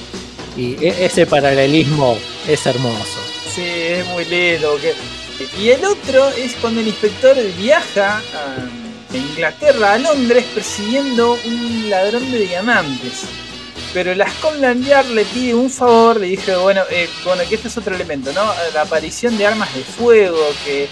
Y 0.55 0.73
e- 0.86 1.05
ese 1.05 1.25
paralelismo 1.25 2.17
es 2.47 2.65
hermoso. 2.65 3.19
Sí, 3.53 3.63
es 3.65 4.05
muy 4.07 4.25
lindo. 4.25 4.77
Y 5.60 5.69
el 5.69 5.84
otro 5.86 6.29
es 6.29 6.53
cuando 6.62 6.81
el 6.81 6.88
inspector 6.88 7.36
viaja 7.57 8.17
a 8.19 9.15
Inglaterra, 9.15 9.93
a 9.93 9.97
Londres, 9.97 10.45
persiguiendo 10.53 11.38
un 11.45 11.89
ladrón 11.89 12.31
de 12.31 12.39
diamantes. 12.39 13.23
Pero 13.93 14.15
la 14.15 14.29
Scotland 14.31 14.88
le 15.13 15.25
pide 15.25 15.53
un 15.53 15.69
favor, 15.69 16.19
le 16.21 16.27
dije, 16.27 16.55
bueno, 16.55 16.81
eh, 16.89 17.10
bueno, 17.25 17.43
que 17.49 17.55
este 17.55 17.67
es 17.67 17.77
otro 17.77 17.93
elemento, 17.93 18.31
¿no? 18.31 18.45
La 18.73 18.84
aparición 18.84 19.38
de 19.38 19.45
armas 19.45 19.73
de 19.75 19.81
fuego, 19.81 20.39
que 20.63 20.88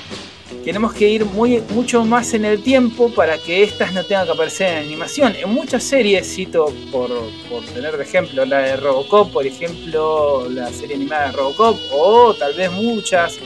tenemos 0.64 0.94
que 0.94 1.08
ir 1.08 1.26
muy, 1.26 1.62
mucho 1.70 2.04
más 2.06 2.34
en 2.34 2.46
el 2.46 2.62
tiempo 2.62 3.10
para 3.14 3.38
que 3.38 3.64
estas 3.64 3.94
no 3.94 4.04
tengan 4.04 4.26
que 4.26 4.32
aparecer 4.32 4.70
en 4.70 4.86
animación. 4.86 5.36
En 5.36 5.50
muchas 5.50 5.84
series, 5.84 6.28
cito 6.28 6.74
por, 6.92 7.10
por 7.50 7.64
tener 7.74 7.98
de 7.98 8.04
ejemplo 8.04 8.46
la 8.46 8.60
de 8.60 8.78
Robocop, 8.78 9.32
por 9.32 9.46
ejemplo, 9.46 10.48
la 10.50 10.72
serie 10.72 10.96
animada 10.96 11.28
de 11.28 11.32
Robocop, 11.34 11.78
o 11.92 12.34
tal 12.34 12.54
vez 12.54 12.72
muchas, 12.72 13.38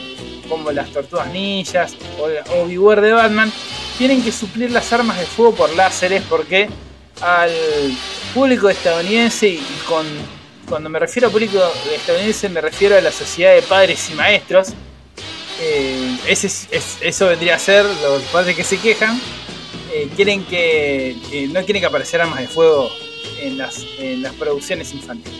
como 0.48 0.70
las 0.72 0.90
Tortugas 0.90 1.32
Ninjas 1.32 1.96
o, 2.18 2.58
o 2.58 2.66
Beware 2.66 3.00
de 3.02 3.12
Batman, 3.12 3.52
tienen 3.98 4.22
que 4.22 4.32
suplir 4.32 4.70
las 4.70 4.92
armas 4.92 5.18
de 5.18 5.26
fuego 5.26 5.54
por 5.54 5.74
láseres 5.74 6.22
porque 6.28 6.68
al 7.20 7.52
público 8.32 8.68
estadounidense 8.68 9.48
y 9.48 9.62
con 9.88 10.04
cuando 10.68 10.88
me 10.88 10.98
refiero 10.98 11.28
a 11.28 11.30
público 11.30 11.58
estadounidense 11.94 12.48
me 12.48 12.60
refiero 12.60 12.96
a 12.96 13.00
la 13.00 13.12
sociedad 13.12 13.54
de 13.54 13.62
padres 13.62 14.10
y 14.10 14.14
maestros 14.14 14.68
eh, 15.60 16.16
ese, 16.28 16.46
es- 16.48 16.98
eso 17.00 17.26
vendría 17.26 17.56
a 17.56 17.58
ser 17.58 17.84
los 17.84 18.22
padres 18.32 18.56
que 18.56 18.64
se 18.64 18.78
quejan 18.78 19.20
eh, 19.92 20.08
quieren 20.16 20.44
que, 20.44 21.14
no 21.52 21.62
quieren 21.64 21.80
que 21.80 21.86
aparecieran 21.86 22.26
armas 22.28 22.40
de 22.42 22.48
fuego 22.48 22.90
en 23.40 23.56
las, 23.58 23.84
producciones 24.38 24.92
infantiles. 24.92 25.38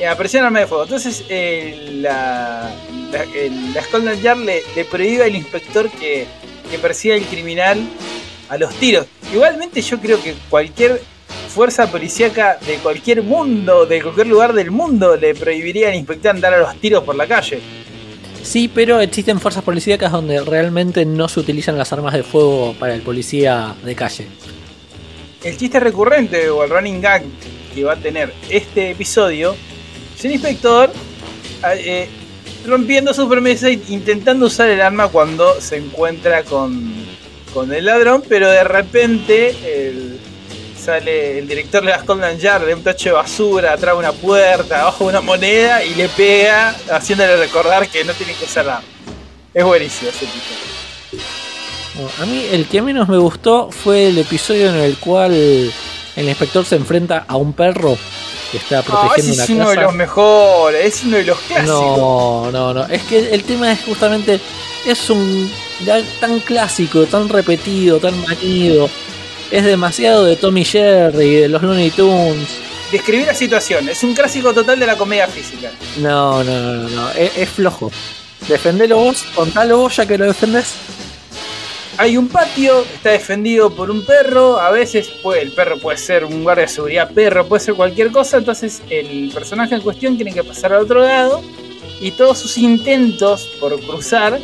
Eh, 0.00 0.06
aparecieron 0.06 0.46
armas 0.46 0.62
de 0.62 0.66
fuego. 0.66 0.82
Entonces 0.84 1.24
eh, 1.28 1.88
la, 2.00 2.72
la, 3.12 3.24
la 3.24 4.14
Yard 4.14 4.38
le, 4.38 4.62
le 4.74 4.84
prohíbe 4.84 5.24
al 5.24 5.36
inspector 5.36 5.88
que, 5.90 6.26
que 6.70 6.78
persiga 6.78 7.14
al 7.14 7.22
criminal 7.22 7.78
a 8.48 8.56
los 8.58 8.74
tiros. 8.76 9.06
Igualmente 9.32 9.80
yo 9.80 10.00
creo 10.00 10.20
que 10.22 10.34
cualquier 10.50 11.00
fuerza 11.48 11.90
policíaca 11.90 12.58
de 12.66 12.76
cualquier 12.76 13.22
mundo 13.22 13.86
de 13.86 14.02
cualquier 14.02 14.26
lugar 14.26 14.52
del 14.52 14.70
mundo 14.70 15.16
le 15.16 15.34
prohibiría 15.34 15.88
al 15.88 15.94
inspector 15.94 16.30
andar 16.32 16.54
a 16.54 16.58
los 16.58 16.76
tiros 16.80 17.04
por 17.04 17.14
la 17.16 17.26
calle 17.26 17.60
Sí, 18.48 18.70
pero 18.74 18.98
existen 19.00 19.40
fuerzas 19.40 19.62
policíacas 19.62 20.10
donde 20.10 20.40
realmente 20.40 21.04
no 21.04 21.28
se 21.28 21.40
utilizan 21.40 21.76
las 21.76 21.92
armas 21.92 22.14
de 22.14 22.22
fuego 22.22 22.74
para 22.78 22.94
el 22.94 23.02
policía 23.02 23.74
de 23.84 23.94
calle. 23.94 24.26
el 25.44 25.56
chiste 25.56 25.78
recurrente 25.78 26.48
o 26.48 26.64
el 26.64 26.70
running 26.70 27.00
gag 27.02 27.22
que 27.74 27.84
va 27.84 27.92
a 27.92 27.96
tener 27.96 28.32
este 28.48 28.90
episodio 28.92 29.54
es 30.16 30.24
el 30.24 30.32
inspector 30.32 30.90
eh, 31.76 32.08
rompiendo 32.66 33.12
su 33.12 33.28
promesa 33.28 33.68
e 33.68 33.78
intentando 33.90 34.46
usar 34.46 34.68
el 34.70 34.80
arma 34.80 35.08
cuando 35.08 35.60
se 35.60 35.76
encuentra 35.76 36.42
con, 36.42 36.90
con 37.52 37.72
el 37.72 37.84
ladrón, 37.84 38.22
pero 38.28 38.48
de 38.48 38.64
repente 38.64 39.50
el- 39.66 40.18
sale 40.88 41.38
el 41.38 41.46
director 41.46 41.84
de 41.84 41.90
la 41.90 41.98
Scotland 42.00 42.40
Yard 42.40 42.64
de 42.64 42.72
un 42.72 42.82
tacho 42.82 43.10
de 43.10 43.14
basura 43.14 43.74
atrás 43.74 43.94
de 43.94 43.98
una 43.98 44.12
puerta, 44.12 44.80
abajo 44.80 45.04
de 45.04 45.10
una 45.10 45.20
moneda 45.20 45.84
y 45.84 45.94
le 45.94 46.08
pega 46.08 46.74
haciéndole 46.90 47.36
recordar 47.36 47.86
que 47.88 48.04
no 48.04 48.14
tiene 48.14 48.32
que 48.32 48.58
arma. 48.58 48.80
Es 49.52 49.64
buenísimo 49.64 50.10
ese. 50.10 50.26
Bueno, 51.94 52.10
a 52.22 52.24
mí 52.24 52.42
el 52.50 52.66
que 52.68 52.80
menos 52.80 53.06
me 53.06 53.18
gustó 53.18 53.70
fue 53.70 54.08
el 54.08 54.16
episodio 54.16 54.70
en 54.70 54.76
el 54.76 54.96
cual 54.96 55.34
el 55.34 56.28
inspector 56.28 56.64
se 56.64 56.76
enfrenta 56.76 57.26
a 57.28 57.36
un 57.36 57.52
perro 57.52 57.98
que 58.50 58.56
está 58.56 58.76
No, 58.76 58.84
protegiendo 58.84 59.32
ese 59.34 59.42
es 59.42 59.50
una 59.50 59.60
uno 59.64 59.68
de 59.70 59.74
casa. 59.76 59.86
los 59.88 59.94
mejores, 59.94 60.86
es 60.86 61.04
uno 61.04 61.16
de 61.18 61.24
los 61.24 61.38
clásicos. 61.40 61.68
No, 61.98 62.50
no, 62.50 62.72
no. 62.72 62.86
Es 62.86 63.02
que 63.02 63.34
el 63.34 63.44
tema 63.44 63.72
es 63.72 63.80
justamente. 63.84 64.40
Es 64.86 65.10
un. 65.10 65.50
tan 66.18 66.40
clásico, 66.40 67.04
tan 67.04 67.28
repetido, 67.28 67.98
tan 67.98 68.18
manido. 68.22 68.88
Es 69.50 69.64
demasiado 69.64 70.24
de 70.24 70.36
Tommy 70.36 70.64
Jerry, 70.64 71.36
de 71.36 71.48
los 71.48 71.62
Looney 71.62 71.90
Tunes. 71.90 72.58
Describir 72.92 73.26
la 73.26 73.34
situación, 73.34 73.88
es 73.88 74.02
un 74.02 74.14
clásico 74.14 74.52
total 74.52 74.78
de 74.78 74.86
la 74.86 74.96
comedia 74.96 75.26
física. 75.26 75.70
No, 75.98 76.44
no, 76.44 76.60
no, 76.60 76.74
no. 76.74 76.88
no. 76.88 77.10
Es, 77.10 77.36
es 77.36 77.48
flojo. 77.48 77.90
Defendelo 78.46 78.96
vos, 78.96 79.24
contalo 79.34 79.78
vos 79.78 79.96
ya 79.96 80.06
que 80.06 80.18
lo 80.18 80.26
defendés. 80.26 80.74
Hay 81.96 82.16
un 82.16 82.28
patio, 82.28 82.82
está 82.94 83.10
defendido 83.10 83.74
por 83.74 83.90
un 83.90 84.04
perro, 84.06 84.60
a 84.60 84.70
veces 84.70 85.08
puede, 85.20 85.42
el 85.42 85.50
perro 85.50 85.80
puede 85.80 85.98
ser 85.98 86.24
un 86.24 86.44
guardia 86.44 86.66
de 86.66 86.68
seguridad 86.68 87.10
perro, 87.10 87.48
puede 87.48 87.64
ser 87.64 87.74
cualquier 87.74 88.12
cosa, 88.12 88.36
entonces 88.36 88.82
el 88.88 89.32
personaje 89.34 89.74
en 89.74 89.80
cuestión 89.80 90.14
tiene 90.14 90.32
que 90.32 90.44
pasar 90.44 90.72
al 90.72 90.82
otro 90.82 91.00
lado 91.00 91.42
y 92.00 92.12
todos 92.12 92.38
sus 92.38 92.56
intentos 92.56 93.48
por 93.58 93.80
cruzar 93.80 94.38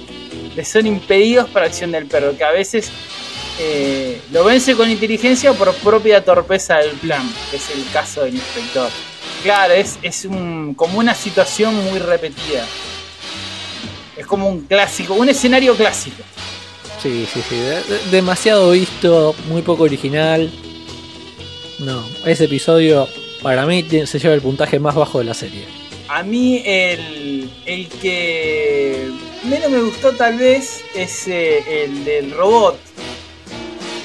le 0.57 0.65
son 0.65 0.87
impedidos 0.89 1.49
por 1.49 1.63
acción 1.63 1.93
del 1.93 2.07
perro, 2.07 2.37
que 2.37 2.43
a 2.43 2.51
veces 2.51 2.91
eh, 3.59 4.21
lo 4.33 4.45
vence 4.45 4.75
con 4.75 4.91
inteligencia 4.91 5.51
o 5.51 5.55
por 5.55 5.73
propia 5.77 6.25
torpeza 6.25 6.79
del 6.79 6.93
plan, 6.97 7.23
que 7.51 7.57
es 7.59 7.71
el 7.71 7.85
caso 7.93 8.25
del 8.25 8.35
inspector. 8.35 8.91
Claro, 9.43 9.75
es, 9.75 9.99
es 10.03 10.25
un, 10.25 10.75
como 10.75 10.99
una 10.99 11.15
situación 11.15 11.75
muy 11.91 11.99
repetida. 11.99 12.65
Es 14.17 14.27
como 14.27 14.49
un 14.49 14.63
clásico, 14.63 15.15
un 15.15 15.29
escenario 15.29 15.75
clásico. 15.77 16.23
Sí, 17.03 17.27
sí, 17.33 17.41
sí. 17.49 17.57
de- 17.57 17.83
de- 17.83 18.11
demasiado 18.11 18.71
visto, 18.71 19.35
muy 19.49 19.63
poco 19.63 19.83
original. 19.85 20.51
No, 21.81 22.05
ese 22.25 22.45
episodio 22.45 23.09
para 23.43 23.67
mí 23.67 23.85
se 24.07 24.19
lleva 24.19 24.35
el 24.35 24.41
puntaje 24.41 24.79
más 24.79 24.95
bajo 24.95 25.19
de 25.19 25.25
la 25.25 25.35
serie. 25.35 25.65
A 26.09 26.23
mí 26.23 26.63
el, 26.65 27.51
el 27.67 27.89
que 27.89 29.11
menos 29.43 29.71
me 29.71 29.81
gustó 29.83 30.13
tal 30.13 30.39
vez 30.39 30.83
es 30.95 31.27
eh, 31.29 31.85
el 31.85 32.05
del 32.05 32.31
robot. 32.31 32.79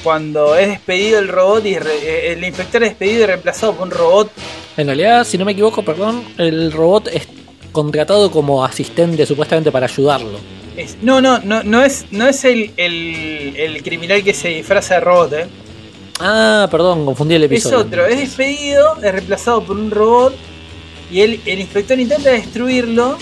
Cuando 0.04 0.56
es 0.56 0.68
despedido 0.70 1.20
el 1.20 1.28
robot 1.28 1.66
y 1.66 1.78
re- 1.78 1.92
eh, 2.02 2.34
el 2.34 2.44
inspector 2.44 2.84
es 2.84 2.90
despedido 2.90 3.24
y 3.24 3.26
reemplazado 3.28 3.74
por 3.74 3.88
un 3.88 3.92
robot. 3.92 4.32
En 4.78 4.88
realidad, 4.88 5.26
si 5.26 5.38
no 5.38 5.46
me 5.46 5.52
equivoco, 5.52 5.84
perdón, 5.84 6.24
el 6.38 6.72
robot 6.72 7.08
es 7.10 7.28
contratado 7.72 8.32
como 8.32 8.64
asistente 8.64 9.26
supuestamente 9.26 9.72
para 9.72 9.86
ayudarlo. 9.88 10.40
Es- 10.78 10.98
no, 11.02 11.22
no, 11.22 11.40
no, 11.40 11.64
no 11.64 11.84
es, 11.84 12.06
no 12.12 12.28
es 12.28 12.46
el, 12.46 12.72
el, 12.78 13.54
el 13.58 13.84
criminal 13.84 14.24
que 14.24 14.34
se 14.34 14.48
disfraza 14.50 14.96
de 14.96 15.00
robot, 15.02 15.34
eh. 15.34 15.48
Ah, 16.22 16.68
perdón, 16.72 17.06
confundí 17.06 17.36
el 17.36 17.44
Es 17.44 17.52
episodio. 17.52 17.80
otro, 17.80 18.06
es 18.06 18.18
despedido, 18.20 18.96
es 19.04 19.12
reemplazado 19.12 19.64
por 19.64 19.78
un 19.78 19.90
robot 19.92 20.36
y 21.12 21.22
el, 21.22 21.40
el 21.46 21.60
inspector 21.60 22.00
intenta 22.00 22.30
destruirlo 22.30 23.18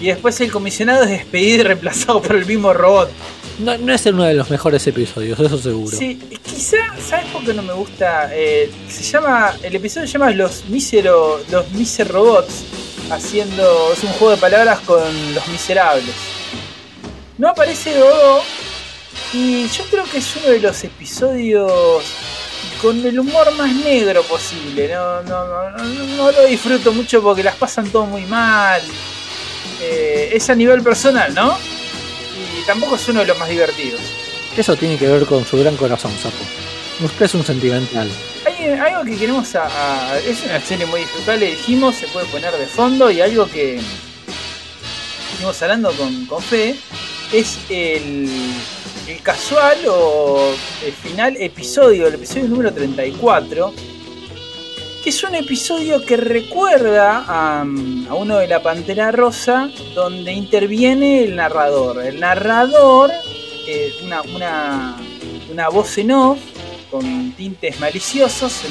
y 0.00 0.06
después 0.06 0.40
el 0.40 0.50
comisionado 0.50 1.04
es 1.04 1.10
despedido 1.10 1.60
y 1.60 1.62
reemplazado 1.64 2.22
por 2.22 2.36
el 2.36 2.46
mismo 2.46 2.72
robot. 2.72 3.10
No, 3.58 3.76
no 3.76 3.92
es 3.92 4.06
uno 4.06 4.24
de 4.24 4.32
los 4.32 4.48
mejores 4.48 4.86
episodios, 4.86 5.38
eso 5.38 5.58
seguro. 5.58 5.94
Sí, 5.94 6.18
quizá, 6.42 6.78
¿sabes 7.06 7.26
por 7.26 7.44
qué 7.44 7.52
no 7.52 7.62
me 7.62 7.74
gusta? 7.74 8.30
Eh, 8.32 8.70
se 8.88 9.02
llama, 9.02 9.54
el 9.62 9.76
episodio 9.76 10.06
se 10.06 10.14
llama 10.14 10.30
Los 10.30 10.64
Mísero, 10.66 11.40
Los 11.50 11.70
Miser 11.72 12.08
Robots, 12.08 12.64
haciendo, 13.10 13.92
es 13.92 14.02
un 14.02 14.10
juego 14.12 14.30
de 14.30 14.40
palabras 14.40 14.80
con 14.80 15.02
los 15.34 15.46
miserables. 15.48 16.14
No 17.36 17.50
aparece 17.50 17.94
Dodo 17.94 18.42
y 19.34 19.68
yo 19.68 19.84
creo 19.90 20.04
que 20.04 20.18
es 20.18 20.36
uno 20.36 20.48
de 20.48 20.60
los 20.60 20.82
episodios 20.82 22.02
con 22.80 23.04
el 23.04 23.18
humor 23.18 23.54
más 23.56 23.74
negro 23.74 24.22
posible. 24.22 24.88
No, 24.88 25.22
no, 25.22 25.44
no, 25.44 25.78
no, 25.78 26.06
no 26.16 26.32
lo 26.32 26.46
disfruto 26.46 26.92
mucho 26.92 27.22
porque 27.22 27.42
las 27.42 27.56
pasan 27.56 27.90
todo 27.90 28.06
muy 28.06 28.22
mal. 28.22 28.80
Eh, 29.80 30.30
es 30.32 30.50
a 30.50 30.54
nivel 30.54 30.82
personal, 30.82 31.34
¿no? 31.34 31.56
Y 31.56 32.66
tampoco 32.66 32.96
es 32.96 33.08
uno 33.08 33.20
de 33.20 33.26
los 33.26 33.38
más 33.38 33.48
divertidos. 33.48 34.00
Eso 34.56 34.76
tiene 34.76 34.98
que 34.98 35.06
ver 35.06 35.24
con 35.26 35.44
su 35.46 35.58
gran 35.58 35.76
corazón, 35.76 36.12
Sapo. 36.22 36.36
Usted 37.04 37.24
es 37.26 37.34
un 37.34 37.44
sentimental. 37.44 38.08
Hay 38.46 38.66
algo 38.66 39.04
que 39.04 39.16
queremos 39.16 39.54
a, 39.54 39.66
a- 40.12 40.18
Es 40.18 40.42
una 40.44 40.60
serie 40.60 40.84
muy 40.86 41.00
disfrutable, 41.00 41.46
dijimos, 41.46 41.96
se 41.96 42.06
puede 42.08 42.26
poner 42.26 42.52
de 42.54 42.66
fondo 42.66 43.10
y 43.10 43.20
algo 43.20 43.46
que 43.48 43.80
estuvimos 45.30 45.62
hablando 45.62 45.92
con, 45.92 46.26
con 46.26 46.42
Fe 46.42 46.76
es 47.32 47.58
el, 47.70 48.28
el 49.06 49.22
casual 49.22 49.78
o 49.88 50.52
el 50.84 50.92
final 50.92 51.36
episodio, 51.38 52.08
el 52.08 52.14
episodio 52.14 52.48
número 52.48 52.72
34, 52.72 53.72
que 55.02 55.10
es 55.10 55.24
un 55.24 55.34
episodio 55.34 56.04
que 56.04 56.16
recuerda 56.16 57.24
a, 57.26 57.64
uno 57.64 58.38
de 58.38 58.46
la 58.46 58.62
Pantera 58.62 59.10
Rosa, 59.10 59.70
donde 59.94 60.32
interviene 60.32 61.24
el 61.24 61.36
narrador. 61.36 62.04
El 62.04 62.20
narrador, 62.20 63.10
eh, 63.66 63.94
una, 64.04 64.22
una, 64.22 64.96
una 65.50 65.68
voz 65.68 65.96
en 65.98 66.12
off, 66.12 66.38
con 66.90 67.32
tintes 67.32 67.80
maliciosos, 67.80 68.62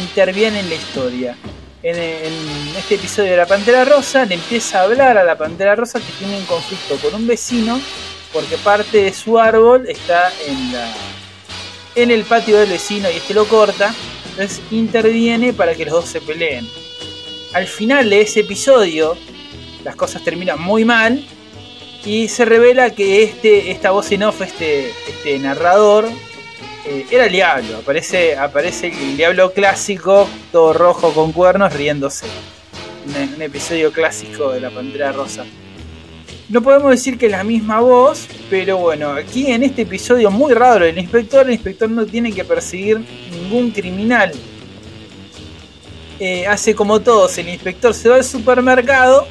interviene 0.00 0.60
en 0.60 0.68
la 0.68 0.74
historia. 0.74 1.36
En, 1.82 1.96
en 1.96 2.76
este 2.76 2.94
episodio 2.94 3.32
de 3.32 3.36
la 3.36 3.46
Pantera 3.46 3.84
Rosa 3.84 4.24
le 4.24 4.36
empieza 4.36 4.80
a 4.80 4.84
hablar 4.84 5.18
a 5.18 5.24
la 5.24 5.36
Pantera 5.36 5.74
Rosa 5.74 5.98
que 5.98 6.12
tiene 6.18 6.36
un 6.36 6.46
conflicto 6.46 6.96
con 6.96 7.14
un 7.14 7.26
vecino 7.26 7.80
porque 8.32 8.56
parte 8.56 9.02
de 9.02 9.12
su 9.12 9.38
árbol 9.38 9.86
está 9.88 10.32
en 10.46 10.72
la 10.72 10.88
en 11.94 12.10
el 12.10 12.24
patio 12.24 12.58
del 12.58 12.70
vecino 12.70 13.10
y 13.10 13.16
este 13.16 13.34
lo 13.34 13.46
corta. 13.46 13.94
Entonces 14.32 14.60
interviene 14.70 15.52
para 15.52 15.74
que 15.74 15.84
los 15.84 15.94
dos 15.94 16.06
se 16.06 16.20
peleen. 16.20 16.66
Al 17.52 17.66
final 17.66 18.08
de 18.08 18.22
ese 18.22 18.40
episodio, 18.40 19.16
las 19.84 19.94
cosas 19.94 20.24
terminan 20.24 20.60
muy 20.60 20.84
mal 20.84 21.24
y 22.04 22.28
se 22.28 22.44
revela 22.44 22.90
que 22.90 23.22
este, 23.22 23.70
esta 23.70 23.90
voz 23.90 24.10
en 24.12 24.22
off, 24.24 24.40
este, 24.40 24.90
este 25.08 25.38
narrador, 25.38 26.08
eh, 26.86 27.06
era 27.10 27.26
el 27.26 27.32
diablo. 27.32 27.76
Aparece, 27.78 28.36
aparece 28.36 28.88
el 28.88 29.16
diablo 29.16 29.52
clásico, 29.52 30.28
todo 30.50 30.72
rojo 30.72 31.12
con 31.12 31.32
cuernos, 31.32 31.72
riéndose. 31.74 32.26
Un, 33.06 33.34
un 33.34 33.42
episodio 33.42 33.92
clásico 33.92 34.50
de 34.50 34.60
la 34.60 34.70
Pantera 34.70 35.12
Rosa. 35.12 35.44
No 36.48 36.60
podemos 36.60 36.90
decir 36.90 37.18
que 37.18 37.26
es 37.26 37.32
la 37.32 37.44
misma 37.44 37.80
voz, 37.80 38.26
pero 38.50 38.78
bueno, 38.78 39.10
aquí 39.12 39.46
en 39.46 39.62
este 39.62 39.82
episodio 39.82 40.30
muy 40.30 40.52
raro 40.52 40.84
del 40.84 40.98
inspector, 40.98 41.46
el 41.46 41.52
inspector 41.52 41.88
no 41.88 42.04
tiene 42.04 42.32
que 42.32 42.44
perseguir 42.44 43.00
ningún 43.30 43.70
criminal. 43.70 44.32
Eh, 46.18 46.46
hace 46.46 46.74
como 46.74 47.00
todos, 47.00 47.36
el 47.38 47.48
inspector 47.48 47.94
se 47.94 48.08
va 48.08 48.16
al 48.16 48.24
supermercado 48.24 49.26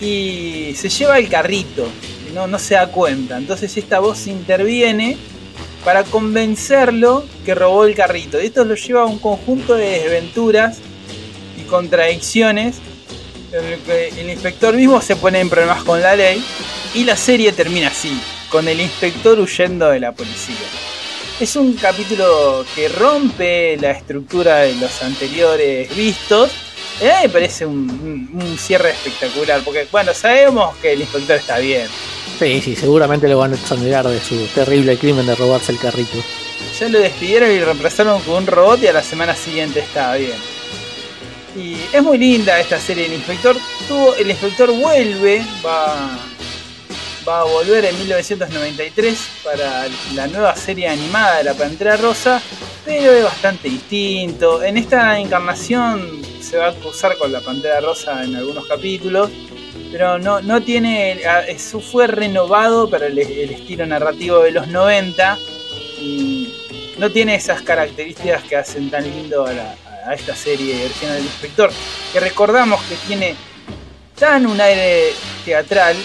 y 0.00 0.72
se 0.76 0.88
lleva 0.88 1.18
el 1.18 1.28
carrito, 1.28 1.88
no, 2.34 2.46
no 2.46 2.58
se 2.58 2.74
da 2.74 2.88
cuenta. 2.88 3.38
Entonces 3.38 3.76
esta 3.76 4.00
voz 4.00 4.26
interviene 4.26 5.16
para 5.84 6.04
convencerlo 6.04 7.24
que 7.44 7.54
robó 7.54 7.84
el 7.84 7.94
carrito. 7.94 8.40
Y 8.42 8.46
esto 8.46 8.64
lo 8.64 8.74
lleva 8.74 9.02
a 9.02 9.06
un 9.06 9.18
conjunto 9.18 9.74
de 9.74 10.00
desventuras 10.00 10.78
y 11.58 11.62
contradicciones 11.62 12.76
en 13.52 13.64
el 13.64 13.78
que 13.80 14.08
el 14.08 14.30
inspector 14.30 14.74
mismo 14.74 15.00
se 15.00 15.16
pone 15.16 15.40
en 15.40 15.48
problemas 15.48 15.82
con 15.84 16.00
la 16.00 16.14
ley 16.16 16.42
y 16.94 17.04
la 17.04 17.16
serie 17.16 17.52
termina 17.52 17.88
así, 17.88 18.18
con 18.50 18.66
el 18.68 18.80
inspector 18.80 19.38
huyendo 19.40 19.88
de 19.90 20.00
la 20.00 20.12
policía. 20.12 20.56
Es 21.40 21.54
un 21.56 21.74
capítulo 21.74 22.64
que 22.74 22.88
rompe 22.88 23.76
la 23.80 23.92
estructura 23.92 24.58
de 24.58 24.74
los 24.74 25.02
anteriores 25.02 25.94
vistos. 25.96 26.50
Mí 27.00 27.06
me 27.22 27.28
parece 27.28 27.64
un, 27.64 27.88
un- 28.34 28.42
un 28.42 28.58
cierre 28.58 28.90
espectacular, 28.90 29.60
porque 29.64 29.86
bueno, 29.92 30.12
sabemos 30.14 30.74
que 30.78 30.92
el 30.94 31.00
inspector 31.02 31.36
está 31.36 31.58
bien. 31.58 31.86
Sí, 32.40 32.60
sí, 32.60 32.74
seguramente 32.76 33.28
lo 33.28 33.38
van 33.38 33.52
a 33.52 33.56
exonerar 33.56 34.06
de 34.08 34.20
su 34.20 34.36
terrible 34.54 34.96
crimen 34.98 35.26
de 35.26 35.34
robarse 35.36 35.72
el 35.72 35.78
carrito. 35.78 36.18
Ya 36.78 36.88
lo 36.88 36.98
despidieron 36.98 37.50
y 37.52 37.60
reemplazaron 37.60 38.20
con 38.22 38.34
un 38.36 38.46
robot 38.46 38.82
y 38.82 38.88
a 38.88 38.92
la 38.92 39.02
semana 39.02 39.34
siguiente 39.36 39.80
estaba 39.80 40.16
bien. 40.16 40.34
Y 41.56 41.76
es 41.92 42.02
muy 42.02 42.18
linda 42.18 42.58
esta 42.60 42.78
serie. 42.78 43.06
El 43.06 43.14
inspector 43.14 43.56
tuvo, 43.88 44.14
el 44.14 44.30
inspector 44.30 44.70
vuelve, 44.72 45.44
va, 45.64 46.18
va 47.28 47.40
a 47.40 47.44
volver 47.44 47.84
en 47.86 47.98
1993 47.98 49.18
para 49.44 49.86
la 50.14 50.26
nueva 50.28 50.54
serie 50.56 50.88
animada 50.88 51.38
de 51.38 51.44
la 51.44 51.54
Pantera 51.54 51.96
Rosa, 51.96 52.40
pero 52.84 53.12
es 53.12 53.24
bastante 53.24 53.68
distinto. 53.68 54.62
En 54.62 54.76
esta 54.76 55.18
encarnación 55.18 56.20
se 56.40 56.58
va 56.58 56.68
a 56.68 56.74
cruzar 56.74 57.16
con 57.16 57.32
la 57.32 57.40
Pantera 57.40 57.80
Rosa 57.80 58.22
en 58.24 58.36
algunos 58.36 58.66
capítulos, 58.66 59.30
pero 59.90 60.18
no, 60.18 60.40
no 60.40 60.62
tiene, 60.62 61.20
eso 61.48 61.80
fue 61.80 62.06
renovado 62.06 62.88
para 62.88 63.06
el, 63.06 63.18
el 63.18 63.50
estilo 63.50 63.84
narrativo 63.86 64.40
de 64.40 64.52
los 64.52 64.68
90 64.68 65.38
y 66.00 66.54
no 66.98 67.10
tiene 67.10 67.34
esas 67.34 67.62
características 67.62 68.42
que 68.44 68.56
hacen 68.56 68.90
tan 68.90 69.04
lindo 69.04 69.46
a, 69.46 69.52
la- 69.52 69.74
a 70.08 70.14
esta 70.14 70.34
serie 70.34 70.86
original 70.86 71.16
del 71.16 71.24
inspector, 71.24 71.70
que 72.12 72.20
recordamos 72.20 72.82
que 72.84 72.96
tiene 73.06 73.34
tan 74.18 74.46
un 74.46 74.58
aire 74.58 75.12
teatral 75.44 75.96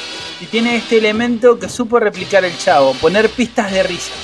y 0.42 0.46
tiene 0.46 0.76
este 0.76 0.98
elemento 0.98 1.58
que 1.58 1.70
supo 1.70 2.00
replicar 2.00 2.44
el 2.44 2.58
chavo, 2.58 2.94
poner 2.96 3.30
pistas 3.30 3.72
de 3.72 3.82
risas. 3.84 4.18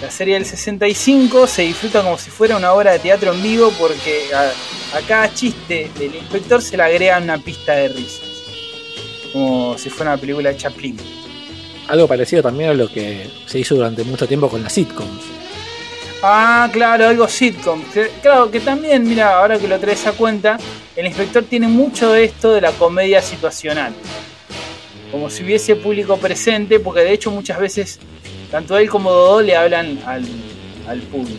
La 0.00 0.10
serie 0.10 0.34
del 0.34 0.46
65 0.46 1.46
se 1.46 1.62
disfruta 1.62 2.02
como 2.02 2.16
si 2.16 2.30
fuera 2.30 2.56
una 2.56 2.72
obra 2.72 2.92
de 2.92 3.00
teatro 3.00 3.34
en 3.34 3.42
vivo 3.42 3.70
porque 3.78 4.34
a, 4.34 4.50
a 4.96 5.00
cada 5.06 5.32
chiste 5.34 5.90
del 5.98 6.14
inspector 6.14 6.62
se 6.62 6.78
le 6.78 6.82
agrega 6.82 7.18
una 7.18 7.36
pista 7.36 7.72
de 7.72 7.88
risas. 7.88 8.22
Como 9.30 9.76
si 9.76 9.90
fuera 9.90 10.12
una 10.12 10.20
película 10.20 10.48
de 10.50 10.56
Chaplin. 10.56 10.96
Algo 11.88 12.08
parecido 12.08 12.42
también 12.42 12.70
a 12.70 12.74
lo 12.74 12.88
que 12.88 13.28
se 13.44 13.58
hizo 13.58 13.74
durante 13.74 14.04
mucho 14.04 14.26
tiempo 14.26 14.48
con 14.48 14.62
las 14.62 14.72
sitcoms. 14.72 15.29
Ah, 16.22 16.68
claro, 16.72 17.06
algo 17.06 17.26
sitcom. 17.26 17.82
Claro, 18.20 18.50
que 18.50 18.60
también, 18.60 19.08
mira, 19.08 19.38
ahora 19.38 19.58
que 19.58 19.66
lo 19.66 19.78
traes 19.78 20.06
a 20.06 20.12
cuenta, 20.12 20.58
el 20.94 21.06
inspector 21.06 21.44
tiene 21.44 21.66
mucho 21.66 22.12
de 22.12 22.24
esto 22.24 22.52
de 22.52 22.60
la 22.60 22.72
comedia 22.72 23.22
situacional. 23.22 23.94
Como 25.10 25.30
si 25.30 25.42
hubiese 25.42 25.76
público 25.76 26.18
presente, 26.18 26.78
porque 26.78 27.00
de 27.00 27.12
hecho 27.12 27.30
muchas 27.30 27.58
veces 27.58 27.98
tanto 28.50 28.76
él 28.76 28.90
como 28.90 29.10
Dodó 29.10 29.40
le 29.40 29.56
hablan 29.56 29.98
al, 30.04 30.24
al 30.86 31.00
público. 31.02 31.38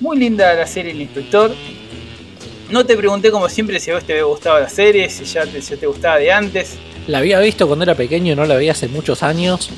Muy 0.00 0.18
linda 0.18 0.52
la 0.54 0.66
serie 0.66 0.92
El 0.92 1.00
Inspector. 1.00 1.54
No 2.70 2.84
te 2.84 2.96
pregunté 2.96 3.30
como 3.30 3.48
siempre 3.48 3.78
si 3.80 3.90
a 3.90 3.94
vos 3.94 4.04
te 4.04 4.12
había 4.12 4.24
gustado 4.24 4.58
la 4.58 4.68
serie, 4.68 5.08
si 5.08 5.24
ya 5.24 5.46
te, 5.46 5.62
si 5.62 5.76
te 5.76 5.86
gustaba 5.86 6.18
de 6.18 6.32
antes. 6.32 6.76
La 7.06 7.18
había 7.18 7.38
visto 7.40 7.66
cuando 7.66 7.84
era 7.84 7.94
pequeño, 7.94 8.34
no 8.36 8.44
la 8.44 8.56
veía 8.56 8.72
hace 8.72 8.88
muchos 8.88 9.22
años. 9.22 9.70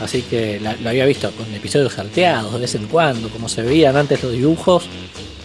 Así 0.00 0.22
que 0.22 0.58
la, 0.60 0.76
la 0.82 0.90
había 0.90 1.04
visto 1.06 1.30
con 1.32 1.52
episodios 1.54 1.92
salteados 1.92 2.52
de 2.54 2.60
vez 2.60 2.74
en 2.74 2.86
cuando, 2.86 3.28
como 3.28 3.48
se 3.48 3.62
veían 3.62 3.96
antes 3.96 4.22
los 4.22 4.32
dibujos 4.32 4.84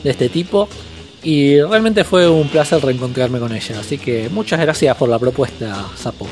de 0.04 0.12
este 0.12 0.30
tipo. 0.30 0.70
Y 1.24 1.60
realmente 1.62 2.04
fue 2.04 2.30
un 2.30 2.48
placer 2.50 2.84
reencontrarme 2.84 3.40
con 3.40 3.54
ella. 3.54 3.80
Así 3.80 3.98
que 3.98 4.30
muchas 4.30 4.60
gracias 4.60 4.96
por 4.96 5.10
la 5.10 5.18
propuesta, 5.18 5.88
Sapo. 5.98 6.28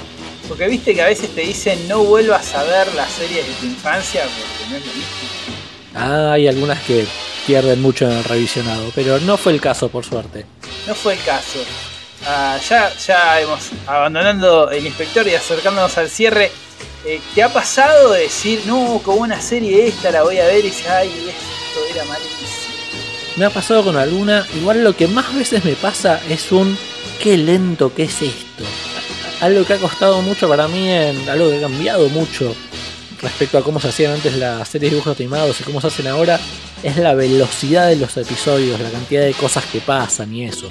Porque 0.48 0.68
viste 0.68 0.94
que 0.94 1.02
a 1.02 1.08
veces 1.08 1.30
te 1.34 1.42
dicen 1.42 1.88
no 1.88 2.04
vuelvas 2.04 2.54
a 2.54 2.64
ver 2.64 2.94
las 2.96 3.12
series 3.12 3.48
de 3.48 3.54
tu 3.54 3.66
infancia 3.66 4.22
porque 4.24 4.70
no 4.70 4.78
es 4.78 4.86
lo 4.86 4.94
mismo. 4.94 5.54
Ah, 5.96 6.34
hay 6.34 6.48
algunas 6.48 6.80
que 6.82 7.06
pierden 7.48 7.82
mucho 7.82 8.06
en 8.06 8.18
el 8.18 8.24
revisionado, 8.24 8.92
pero 8.94 9.20
no 9.20 9.38
fue 9.38 9.54
el 9.54 9.62
caso, 9.62 9.90
por 9.90 10.06
suerte. 10.06 10.46
No 10.88 10.96
fue 10.96 11.14
el 11.14 11.24
caso. 11.24 11.60
Ah, 12.26 12.58
ya, 12.70 12.92
ya 12.96 13.42
hemos 13.42 13.70
abandonando 13.86 14.70
el 14.72 14.86
inspector 14.86 15.28
y 15.28 15.36
acercándonos 15.36 15.98
al 15.98 16.10
cierre. 16.10 16.52
Eh, 17.06 17.20
¿Te 17.36 17.44
ha 17.44 17.52
pasado 17.52 18.14
de 18.14 18.22
decir, 18.22 18.62
no, 18.66 19.02
qué 19.04 19.12
buena 19.12 19.42
serie 19.42 19.88
esta, 19.88 20.10
la 20.12 20.24
voy 20.24 20.38
a 20.40 20.46
ver 20.46 20.60
y 20.60 20.70
dices, 20.70 20.88
ay, 20.88 21.10
esto 21.10 21.80
era 21.94 22.06
malísimo? 22.06 22.44
Me 23.36 23.46
ha 23.46 23.50
pasado 23.50 23.84
con 23.84 23.98
alguna, 23.98 24.46
igual 24.56 24.84
lo 24.84 24.96
que 24.96 25.08
más 25.08 25.34
veces 25.36 25.66
me 25.66 25.74
pasa 25.74 26.22
es 26.30 26.52
un 26.52 26.78
qué 27.22 27.36
lento 27.36 27.94
que 27.94 28.04
es 28.04 28.22
esto. 28.22 28.64
Algo 29.42 29.66
que 29.66 29.74
ha 29.74 29.78
costado 29.78 30.22
mucho 30.22 30.48
para 30.48 30.68
mí, 30.68 30.90
en, 30.90 31.28
algo 31.28 31.50
que 31.50 31.58
ha 31.58 31.62
cambiado 31.62 32.08
mucho 32.10 32.56
respecto 33.22 33.58
a 33.58 33.64
cómo 33.64 33.82
se 33.82 33.90
hacían 33.90 34.14
antes 34.14 34.38
las 34.38 34.70
series 34.70 34.92
de 34.92 34.96
dibujos 34.96 35.20
animados 35.20 35.60
y 35.60 35.64
cómo 35.64 35.82
se 35.82 35.88
hacen 35.88 36.08
ahora, 36.08 36.40
es 36.84 36.96
la 36.98 37.16
velocidad 37.16 37.88
de 37.88 37.96
los 37.98 38.16
episodios, 38.16 38.80
la 38.80 38.92
cantidad 38.92 39.24
de 39.24 39.34
cosas 39.34 39.66
que 39.66 39.80
pasan 39.82 40.34
y 40.34 40.46
eso. 40.46 40.70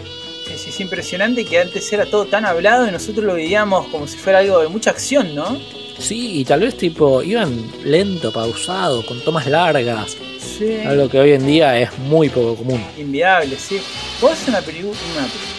Es, 0.50 0.66
es 0.66 0.80
impresionante 0.80 1.44
que 1.44 1.60
antes 1.60 1.92
era 1.92 2.06
todo 2.06 2.26
tan 2.26 2.46
hablado 2.46 2.86
y 2.86 2.92
nosotros 2.92 3.26
lo 3.26 3.34
veíamos 3.34 3.88
como 3.88 4.06
si 4.06 4.16
fuera 4.16 4.38
algo 4.38 4.60
de 4.60 4.68
mucha 4.68 4.90
acción, 4.90 5.34
¿no? 5.34 5.58
Sí, 5.98 6.40
y 6.40 6.44
tal 6.44 6.60
vez 6.60 6.76
tipo, 6.76 7.22
iban 7.22 7.64
lento, 7.84 8.32
pausado, 8.32 9.04
con 9.06 9.20
tomas 9.20 9.46
largas, 9.46 10.16
Sí. 10.40 10.76
algo 10.84 11.08
que 11.08 11.18
hoy 11.20 11.32
en 11.32 11.46
día 11.46 11.78
es 11.78 11.96
muy 11.98 12.28
poco 12.28 12.56
común. 12.56 12.84
Inviable, 12.98 13.56
sí. 13.56 13.80
Vos 14.20 14.30
ves 14.32 14.48
una 14.48 14.60
película, 14.60 14.94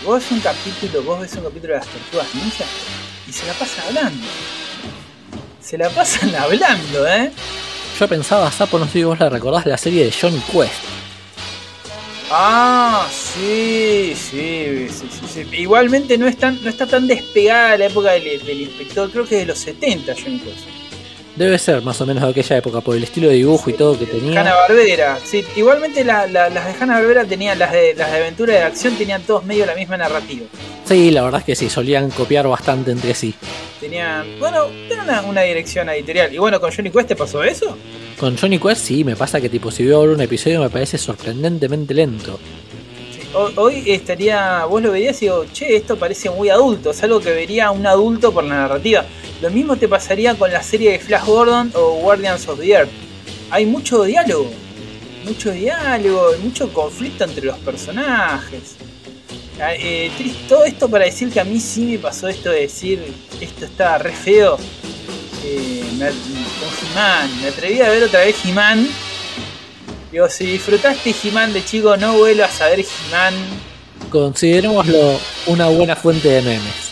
vos 0.06 0.20
ves 0.22 0.32
un 0.32 0.40
capítulo, 0.42 1.04
vos 1.04 1.22
ves 1.22 1.34
un 1.36 1.44
capítulo 1.44 1.74
de 1.74 1.80
las 1.80 1.88
tortugas 1.88 2.28
ninja 2.36 2.64
y 3.28 3.32
se 3.32 3.46
la 3.48 3.54
pasan 3.54 3.86
hablando. 3.88 4.26
Se 5.62 5.78
la 5.78 5.90
pasan 5.90 6.36
hablando, 6.40 7.08
¿eh? 7.08 7.32
Yo 8.00 8.08
pensaba, 8.08 8.52
Sapo, 8.52 8.80
no 8.80 8.86
sé 8.86 8.92
si 8.94 9.04
vos 9.04 9.20
la 9.20 9.30
recordás, 9.30 9.66
la 9.66 9.78
serie 9.78 10.06
de 10.06 10.12
Johnny 10.12 10.42
Quest. 10.52 10.74
Ah, 12.36 13.08
sí, 13.12 14.16
sí, 14.16 14.88
sí, 14.90 15.08
sí. 15.28 15.46
Igualmente 15.52 16.18
no, 16.18 16.26
es 16.26 16.36
tan, 16.36 16.60
no 16.64 16.70
está 16.70 16.88
tan 16.88 17.06
despegada 17.06 17.74
de 17.74 17.78
la 17.78 17.86
época 17.86 18.14
del, 18.14 18.62
inspector, 18.62 19.12
creo 19.12 19.26
que 19.28 19.36
es 19.36 19.42
de 19.42 19.46
los 19.46 19.60
70, 19.60 20.16
Johnny 20.16 20.40
Quest. 20.40 20.83
Debe 21.36 21.58
ser 21.58 21.82
más 21.82 22.00
o 22.00 22.06
menos 22.06 22.24
de 22.24 22.30
aquella 22.30 22.58
época, 22.58 22.82
por 22.82 22.96
el 22.96 23.04
estilo 23.04 23.28
de 23.28 23.34
dibujo 23.36 23.70
y 23.70 23.74
todo 23.74 23.98
que 23.98 24.06
tenía. 24.06 24.40
Hanna 24.42 24.54
Barbera, 24.54 25.18
sí. 25.26 25.44
Igualmente 25.56 26.04
la- 26.04 26.28
la- 26.28 26.50
las 26.50 26.66
de 26.66 26.74
Hanna 26.84 26.94
Barbera 27.00 27.26
tenían, 27.26 27.58
las 27.58 27.72
de, 27.72 27.96
las 27.96 28.12
de 28.12 28.18
aventura 28.18 28.54
y 28.54 28.58
de 28.58 28.64
acción 28.64 28.96
tenían 28.96 29.24
todos 29.24 29.44
medio 29.44 29.66
la 29.66 29.74
misma 29.74 29.98
narrativa. 29.98 30.46
Sí, 30.86 31.10
la 31.10 31.24
verdad 31.24 31.40
es 31.40 31.46
que 31.46 31.56
sí, 31.56 31.70
solían 31.72 32.12
copiar 32.12 32.48
bastante 32.48 32.92
entre 32.92 33.16
sí. 33.16 33.34
Tenían, 33.80 34.26
bueno, 34.40 34.66
tenían 34.88 35.06
una, 35.10 35.22
una 35.24 35.42
dirección 35.42 35.90
editorial. 35.90 36.32
Y 36.34 36.38
bueno, 36.38 36.60
con 36.62 36.72
Johnny 36.72 36.92
Quest 36.92 37.08
te 37.08 37.16
pasó 37.16 37.44
eso. 37.44 37.78
Con 38.20 38.38
Johnny 38.38 38.60
Quest 38.60 38.86
sí, 38.86 39.04
me 39.04 39.16
pasa 39.16 39.42
que 39.42 39.50
tipo 39.50 39.72
si 39.72 39.84
veo 39.86 39.98
ahora 39.98 40.12
un 40.14 40.22
episodio 40.22 40.62
me 40.62 40.70
parece 40.70 40.98
sorprendentemente 41.00 41.94
lento. 41.96 42.40
Hoy 43.34 43.84
estaría, 43.88 44.64
vos 44.66 44.82
lo 44.84 44.92
verías 44.92 45.20
y 45.24 45.26
digo, 45.26 45.46
che, 45.52 45.76
esto 45.76 45.98
parece 45.98 46.30
muy 46.30 46.50
adulto, 46.50 46.92
es 46.92 47.02
algo 47.02 47.20
que 47.20 47.32
vería 47.32 47.72
un 47.72 47.88
adulto 47.88 48.32
por 48.32 48.44
la 48.44 48.56
narrativa. 48.56 49.06
Lo 49.42 49.50
mismo 49.50 49.76
te 49.76 49.88
pasaría 49.88 50.36
con 50.36 50.52
la 50.52 50.62
serie 50.62 50.92
de 50.92 51.00
Flash 51.00 51.26
Gordon 51.26 51.72
o 51.74 51.96
Guardians 51.96 52.48
of 52.48 52.60
the 52.60 52.70
Earth. 52.70 52.92
Hay 53.50 53.66
mucho 53.66 54.04
diálogo, 54.04 54.52
mucho 55.26 55.52
diálogo, 55.52 56.32
mucho 56.44 56.72
conflicto 56.72 57.24
entre 57.24 57.46
los 57.46 57.58
personajes. 57.60 58.76
Ah, 59.60 59.74
eh, 59.74 60.12
todo 60.48 60.64
esto 60.66 60.88
para 60.88 61.06
decir 61.06 61.32
que 61.32 61.40
a 61.40 61.44
mí 61.44 61.60
sí 61.60 61.86
me 61.86 61.98
pasó 61.98 62.28
esto 62.28 62.52
de 62.52 62.62
decir, 62.62 63.04
esto 63.42 63.66
está 63.66 63.98
re 63.98 64.12
feo. 64.12 64.58
Eh, 65.44 65.84
con 65.98 66.90
He-Man, 66.92 67.42
me 67.42 67.48
atreví 67.48 67.82
a 67.82 67.90
ver 67.90 68.04
otra 68.04 68.20
vez 68.20 68.36
He-Man. 68.46 68.88
Digo, 70.14 70.30
si 70.30 70.46
disfrutaste 70.46 71.16
He-Man 71.24 71.54
de 71.54 71.66
chico, 71.66 71.98
no 71.98 72.14
vuelvas 72.14 72.62
a 72.62 72.68
ver 72.68 72.82
He-Man. 72.82 73.34
Considerémoslo 74.12 75.20
una 75.48 75.70
buena 75.70 75.96
fuente 75.96 76.30
de 76.30 76.44
memes. 76.44 76.92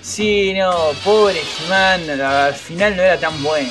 Sí, 0.00 0.54
no, 0.54 0.92
pobre 1.02 1.40
He-Man, 1.40 2.20
al 2.20 2.54
final 2.54 2.96
no 2.96 3.02
era 3.02 3.18
tan 3.18 3.42
bueno. 3.42 3.68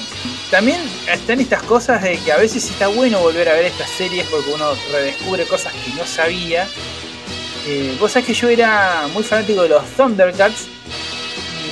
también 0.50 0.82
están 1.10 1.40
estas 1.40 1.64
cosas 1.64 2.04
de 2.04 2.18
que 2.18 2.34
a 2.34 2.36
veces 2.36 2.70
está 2.70 2.88
bueno 2.88 3.20
volver 3.20 3.48
a 3.48 3.54
ver 3.54 3.68
estas 3.68 3.90
series 3.90 4.28
porque 4.28 4.52
uno 4.52 4.74
redescubre 4.92 5.46
cosas 5.46 5.72
que 5.72 5.94
no 5.94 6.06
sabía. 6.06 6.68
Eh, 7.66 7.96
vos 8.02 8.12
sabés 8.12 8.28
que 8.28 8.34
yo 8.34 8.50
era 8.50 9.08
muy 9.14 9.24
fanático 9.24 9.64
de 9.64 9.70
los 9.70 9.86
Thundercats 9.96 10.68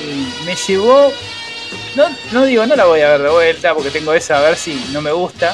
y 0.02 0.46
me 0.46 0.56
llevó. 0.56 1.12
No, 1.98 2.06
no 2.32 2.46
digo, 2.46 2.66
no 2.66 2.78
la 2.78 2.86
voy 2.86 3.02
a 3.02 3.10
ver 3.10 3.24
de 3.24 3.30
vuelta 3.30 3.74
porque 3.74 3.92
tengo 3.92 4.14
esa 4.14 4.38
a 4.38 4.42
ver 4.44 4.56
si 4.56 4.82
no 4.94 5.02
me 5.02 5.12
gusta. 5.12 5.54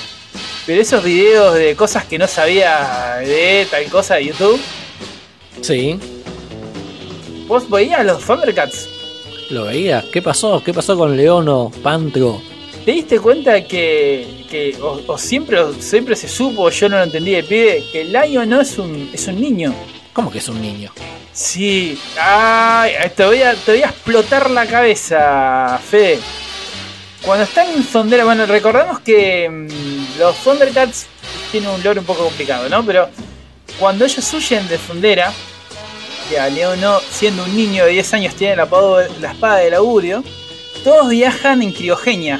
Pero 0.65 0.81
esos 0.81 1.03
videos 1.03 1.53
de 1.53 1.75
cosas 1.75 2.05
que 2.05 2.17
no 2.17 2.27
sabía 2.27 3.17
de 3.21 3.67
tal 3.69 3.85
cosa 3.85 4.15
de 4.15 4.25
YouTube. 4.25 4.59
Sí. 5.61 5.99
¿Vos 7.47 7.69
veías 7.69 8.03
los 8.03 8.23
Thundercats? 8.23 8.89
Lo 9.51 9.65
veía. 9.65 10.03
¿Qué 10.11 10.21
pasó? 10.21 10.63
¿Qué 10.63 10.73
pasó 10.73 10.97
con 10.97 11.15
Leono, 11.15 11.71
Pantro? 11.83 12.41
¿Te 12.83 12.91
diste 12.91 13.19
cuenta 13.19 13.63
que, 13.63 14.45
que 14.49 14.75
o, 14.81 15.01
o 15.07 15.17
siempre, 15.17 15.59
siempre 15.79 16.15
se 16.15 16.27
supo, 16.27 16.69
yo 16.69 16.89
no 16.89 16.97
lo 16.97 17.03
entendí 17.03 17.31
de 17.31 17.43
pibe, 17.43 17.83
que 17.91 18.03
Lion 18.05 18.49
no 18.49 18.61
es 18.61 18.77
un, 18.77 19.09
es 19.13 19.27
un 19.27 19.41
niño? 19.41 19.73
¿Cómo 20.13 20.31
que 20.31 20.37
es 20.37 20.47
un 20.47 20.61
niño? 20.61 20.91
Sí, 21.33 21.99
ay, 22.19 22.93
te 23.15 23.25
voy, 23.25 23.41
a, 23.41 23.53
te 23.55 23.73
voy 23.73 23.83
a 23.83 23.89
explotar 23.89 24.49
la 24.49 24.65
cabeza, 24.65 25.79
Fede. 25.89 26.19
Cuando 27.25 27.43
están 27.43 27.67
en 27.71 27.83
Sondera, 27.83 28.23
bueno, 28.23 28.45
recordamos 28.45 28.99
que 28.99 29.49
mm, 29.49 30.19
los 30.19 30.35
Thundercats 30.43 31.07
tienen 31.51 31.71
un 31.71 31.83
lore 31.83 31.99
un 31.99 32.05
poco 32.05 32.23
complicado, 32.25 32.69
¿no? 32.69 32.85
Pero 32.85 33.09
cuando 33.79 34.05
ellos 34.05 34.31
huyen 34.31 34.67
de 34.67 34.77
Sondera, 34.77 35.33
que 36.29 36.39
a 36.39 36.49
Leono, 36.49 36.99
siendo 37.09 37.43
un 37.43 37.55
niño 37.55 37.85
de 37.85 37.93
10 37.93 38.13
años, 38.13 38.35
tiene 38.35 38.55
la, 38.55 38.67
la 39.19 39.31
espada 39.31 39.57
del 39.57 39.73
augurio, 39.73 40.23
todos 40.83 41.09
viajan 41.09 41.63
en 41.63 41.71
criogenia, 41.71 42.39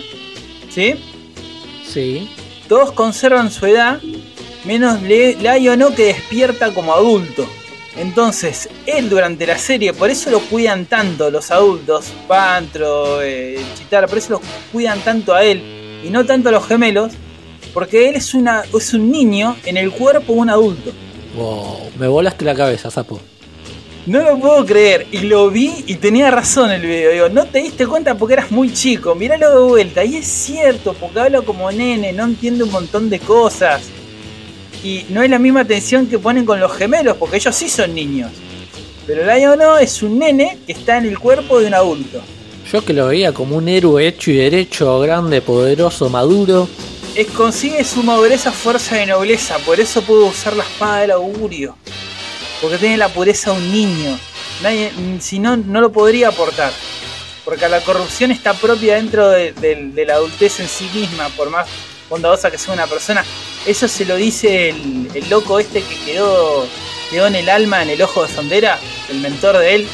¿sí? 0.70 0.96
Sí. 1.84 2.30
Todos 2.70 2.92
conservan 2.92 3.52
su 3.52 3.66
edad, 3.66 4.00
menos 4.66 5.02
Lionel 5.02 5.96
que 5.96 6.06
despierta 6.06 6.72
como 6.76 6.94
adulto. 6.94 7.48
Entonces, 7.98 8.70
él 8.86 9.10
durante 9.10 9.48
la 9.48 9.58
serie, 9.58 9.94
por 9.94 10.10
eso 10.10 10.30
lo 10.30 10.42
cuidan 10.42 10.86
tanto 10.86 11.32
los 11.32 11.50
adultos, 11.52 12.12
Pantro, 12.28 13.22
eh, 13.22 13.60
Chitara, 13.78 14.08
por 14.08 14.18
eso 14.18 14.32
lo 14.32 14.42
cuidan 14.72 15.00
tanto 15.00 15.34
a 15.34 15.44
él 15.44 15.62
y 16.04 16.10
no 16.10 16.26
tanto 16.26 16.50
a 16.50 16.52
los 16.52 16.68
gemelos, 16.68 17.14
porque 17.74 18.10
él 18.10 18.16
es, 18.16 18.34
una, 18.34 18.64
es 18.78 18.94
un 18.94 19.12
niño 19.12 19.56
en 19.66 19.78
el 19.78 19.92
cuerpo 19.92 20.34
de 20.34 20.40
un 20.40 20.50
adulto. 20.50 20.92
Wow, 21.36 21.92
me 21.98 22.08
volaste 22.08 22.44
la 22.46 22.56
cabeza, 22.56 22.92
sapo. 22.92 23.20
No 24.06 24.22
lo 24.22 24.40
puedo 24.40 24.66
creer, 24.66 25.08
y 25.12 25.22
lo 25.22 25.50
vi 25.50 25.84
y 25.88 25.96
tenía 25.96 26.30
razón 26.30 26.70
el 26.72 26.82
video. 26.82 27.12
Digo, 27.12 27.30
no 27.30 27.46
te 27.46 27.60
diste 27.60 27.88
cuenta 27.88 28.16
porque 28.16 28.36
eras 28.36 28.52
muy 28.52 28.72
chico, 28.72 29.16
míralo 29.16 29.50
de 29.50 29.68
vuelta. 29.68 30.06
Y 30.06 30.18
es 30.18 30.28
cierto, 30.28 30.94
porque 30.94 31.22
habla 31.22 31.42
como 31.42 31.72
nene, 31.72 32.14
no 32.14 32.26
entiende 32.26 32.64
un 32.64 32.72
montón 32.72 33.10
de 33.10 33.20
cosas. 33.20 33.82
Y 34.84 35.06
no 35.10 35.24
es 35.24 35.30
la 35.30 35.40
misma 35.40 35.62
atención 35.62 36.08
que 36.08 36.20
ponen 36.20 36.46
con 36.46 36.60
los 36.60 36.72
gemelos, 36.74 37.18
porque 37.18 37.38
ellos 37.38 37.56
sí 37.56 37.70
son 37.70 37.94
niños. 37.96 38.32
Pero 39.08 39.24
Lion 39.26 39.58
no 39.60 39.78
es 39.78 40.02
un 40.04 40.20
nene 40.20 40.58
que 40.66 40.74
está 40.74 40.98
en 40.98 41.06
el 41.06 41.20
cuerpo 41.20 41.60
de 41.60 41.68
un 41.68 41.74
adulto. 41.74 42.22
Yo 42.72 42.84
que 42.84 42.94
lo 42.94 43.08
veía 43.08 43.32
como 43.34 43.58
un 43.58 43.68
héroe 43.68 44.08
hecho 44.08 44.32
y 44.32 44.38
derecho, 44.38 45.00
grande, 45.00 45.42
poderoso, 45.42 46.10
maduro. 46.10 46.68
Es, 47.16 47.28
consigue 47.28 47.84
su 47.84 48.04
madurez 48.04 48.46
a 48.48 48.52
fuerza 48.52 48.96
de 48.96 49.06
nobleza, 49.06 49.58
por 49.60 49.80
eso 49.80 50.02
pudo 50.02 50.26
usar 50.26 50.56
la 50.56 50.64
espada 50.64 51.02
del 51.02 51.12
augurio. 51.12 51.78
Porque 52.62 52.78
tiene 52.78 52.98
la 52.98 53.10
pureza 53.10 53.52
de 53.52 53.58
un 53.58 53.72
niño. 53.72 54.18
Nadie, 54.64 54.92
si 55.20 55.38
no, 55.40 55.56
no 55.58 55.82
lo 55.82 55.92
podría 55.92 56.30
aportar. 56.30 56.72
Porque 57.44 57.70
la 57.70 57.82
corrupción 57.82 58.32
está 58.32 58.54
propia 58.56 58.96
dentro 58.96 59.30
de, 59.30 59.52
de- 59.54 59.92
de 59.94 60.06
la 60.06 60.16
adultez 60.16 60.60
en 60.60 60.68
sí 60.68 60.90
misma, 60.94 61.30
por 61.30 61.52
más 61.52 61.68
bondadosa 62.10 62.52
que 62.52 62.58
sea 62.58 62.74
una 62.74 62.88
persona. 62.88 63.24
Eso 63.66 63.88
se 63.88 64.06
lo 64.06 64.16
dice 64.16 64.70
el, 64.70 65.10
el 65.14 65.30
loco 65.30 65.60
este 65.60 65.82
que 65.82 65.96
quedó, 66.06 66.68
quedó 67.10 67.28
en 67.28 67.36
el 67.36 67.50
alma, 67.50 67.82
en 67.84 67.90
el 67.90 68.02
ojo 68.02 68.26
de 68.26 68.34
Sondera, 68.34 68.80
el 69.10 69.20
mentor 69.20 69.58
de 69.58 69.76
él. 69.76 69.88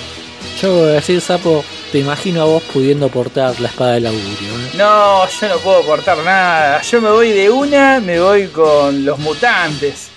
Yo 0.62 0.74
voy 0.74 0.89
a 0.89 0.93
decir, 0.93 1.22
sapo, 1.22 1.64
te 1.91 1.99
imagino 1.99 2.41
a 2.41 2.45
vos 2.45 2.64
pudiendo 2.74 3.09
portar 3.09 3.59
la 3.59 3.68
espada 3.68 3.93
del 3.93 4.07
augurio. 4.07 4.32
¿eh? 4.32 4.72
No, 4.76 5.28
yo 5.28 5.49
no 5.49 5.57
puedo 5.57 5.80
aportar 5.80 6.18
nada. 6.20 6.82
Yo 6.82 7.01
me 7.01 7.09
voy 7.09 7.32
de 7.32 7.49
una, 7.49 7.99
me 7.99 8.20
voy 8.20 8.47
con 8.47 9.05
los 9.05 9.20
mutantes. 9.20 10.09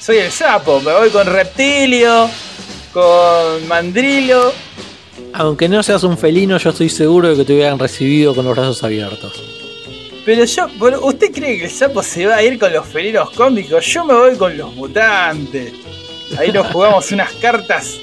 Soy 0.00 0.18
el 0.18 0.30
sapo, 0.30 0.80
me 0.80 0.92
voy 0.92 1.10
con 1.10 1.26
Reptilio, 1.26 2.30
con 2.92 3.66
Mandrilo. 3.68 4.52
Aunque 5.34 5.68
no 5.68 5.82
seas 5.82 6.02
un 6.04 6.16
felino, 6.16 6.56
yo 6.58 6.70
estoy 6.70 6.88
seguro 6.88 7.28
de 7.28 7.36
que 7.36 7.44
te 7.44 7.52
hubieran 7.52 7.78
recibido 7.78 8.34
con 8.34 8.44
los 8.44 8.56
brazos 8.56 8.82
abiertos. 8.82 9.32
Pero 10.24 10.44
yo, 10.44 10.68
bueno, 10.78 10.98
¿usted 11.28 11.42
cree 11.42 11.58
que 11.58 11.64
el 11.64 11.70
sapo 11.70 12.02
se 12.02 12.26
va 12.26 12.36
a 12.36 12.42
ir 12.42 12.58
con 12.58 12.72
los 12.72 12.86
felinos 12.86 13.30
cómicos? 13.30 13.84
Yo 13.84 14.04
me 14.04 14.14
voy 14.14 14.36
con 14.36 14.56
los 14.56 14.74
mutantes. 14.74 15.72
Ahí 16.38 16.50
nos 16.52 16.66
jugamos 16.68 17.10
unas 17.12 17.32
cartas. 17.34 17.98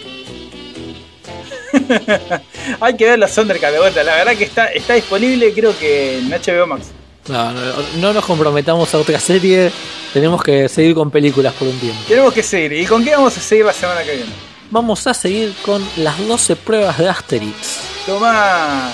Hay 2.79 2.95
que 2.95 3.05
ver 3.05 3.19
los 3.19 3.33
Thundercats 3.33 3.73
de 3.73 3.79
vuelta. 3.79 4.03
La 4.03 4.15
verdad 4.15 4.35
que 4.35 4.43
está, 4.43 4.67
está 4.67 4.93
disponible, 4.93 5.53
creo 5.53 5.77
que 5.77 6.19
en 6.19 6.29
HBO 6.29 6.67
Max. 6.67 6.87
No, 7.27 7.51
no, 7.51 7.61
no 7.99 8.13
nos 8.13 8.25
comprometamos 8.25 8.93
a 8.93 8.99
otra 8.99 9.19
serie. 9.19 9.71
Tenemos 10.13 10.43
que 10.43 10.69
seguir 10.69 10.93
con 10.93 11.09
películas 11.09 11.53
por 11.53 11.67
un 11.67 11.79
tiempo. 11.79 11.99
Tenemos 12.07 12.33
que 12.33 12.43
seguir. 12.43 12.73
¿Y 12.73 12.85
con 12.85 13.03
qué 13.03 13.11
vamos 13.11 13.35
a 13.37 13.41
seguir 13.41 13.65
la 13.65 13.73
semana 13.73 14.03
que 14.03 14.15
viene? 14.15 14.31
Vamos 14.69 15.05
a 15.07 15.13
seguir 15.13 15.53
con 15.63 15.83
las 15.97 16.17
12 16.27 16.55
pruebas 16.57 16.97
de 16.99 17.09
Asterix. 17.09 17.79
Toma. 18.05 18.91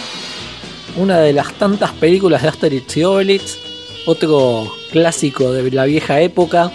Una 0.95 1.19
de 1.19 1.33
las 1.33 1.53
tantas 1.53 1.91
películas 1.91 2.41
de 2.41 2.47
Asterix 2.47 2.97
y 2.97 3.03
Obelix. 3.03 3.70
Otro 4.05 4.71
clásico 4.91 5.51
de 5.51 5.69
la 5.71 5.85
vieja 5.85 6.19
época. 6.21 6.71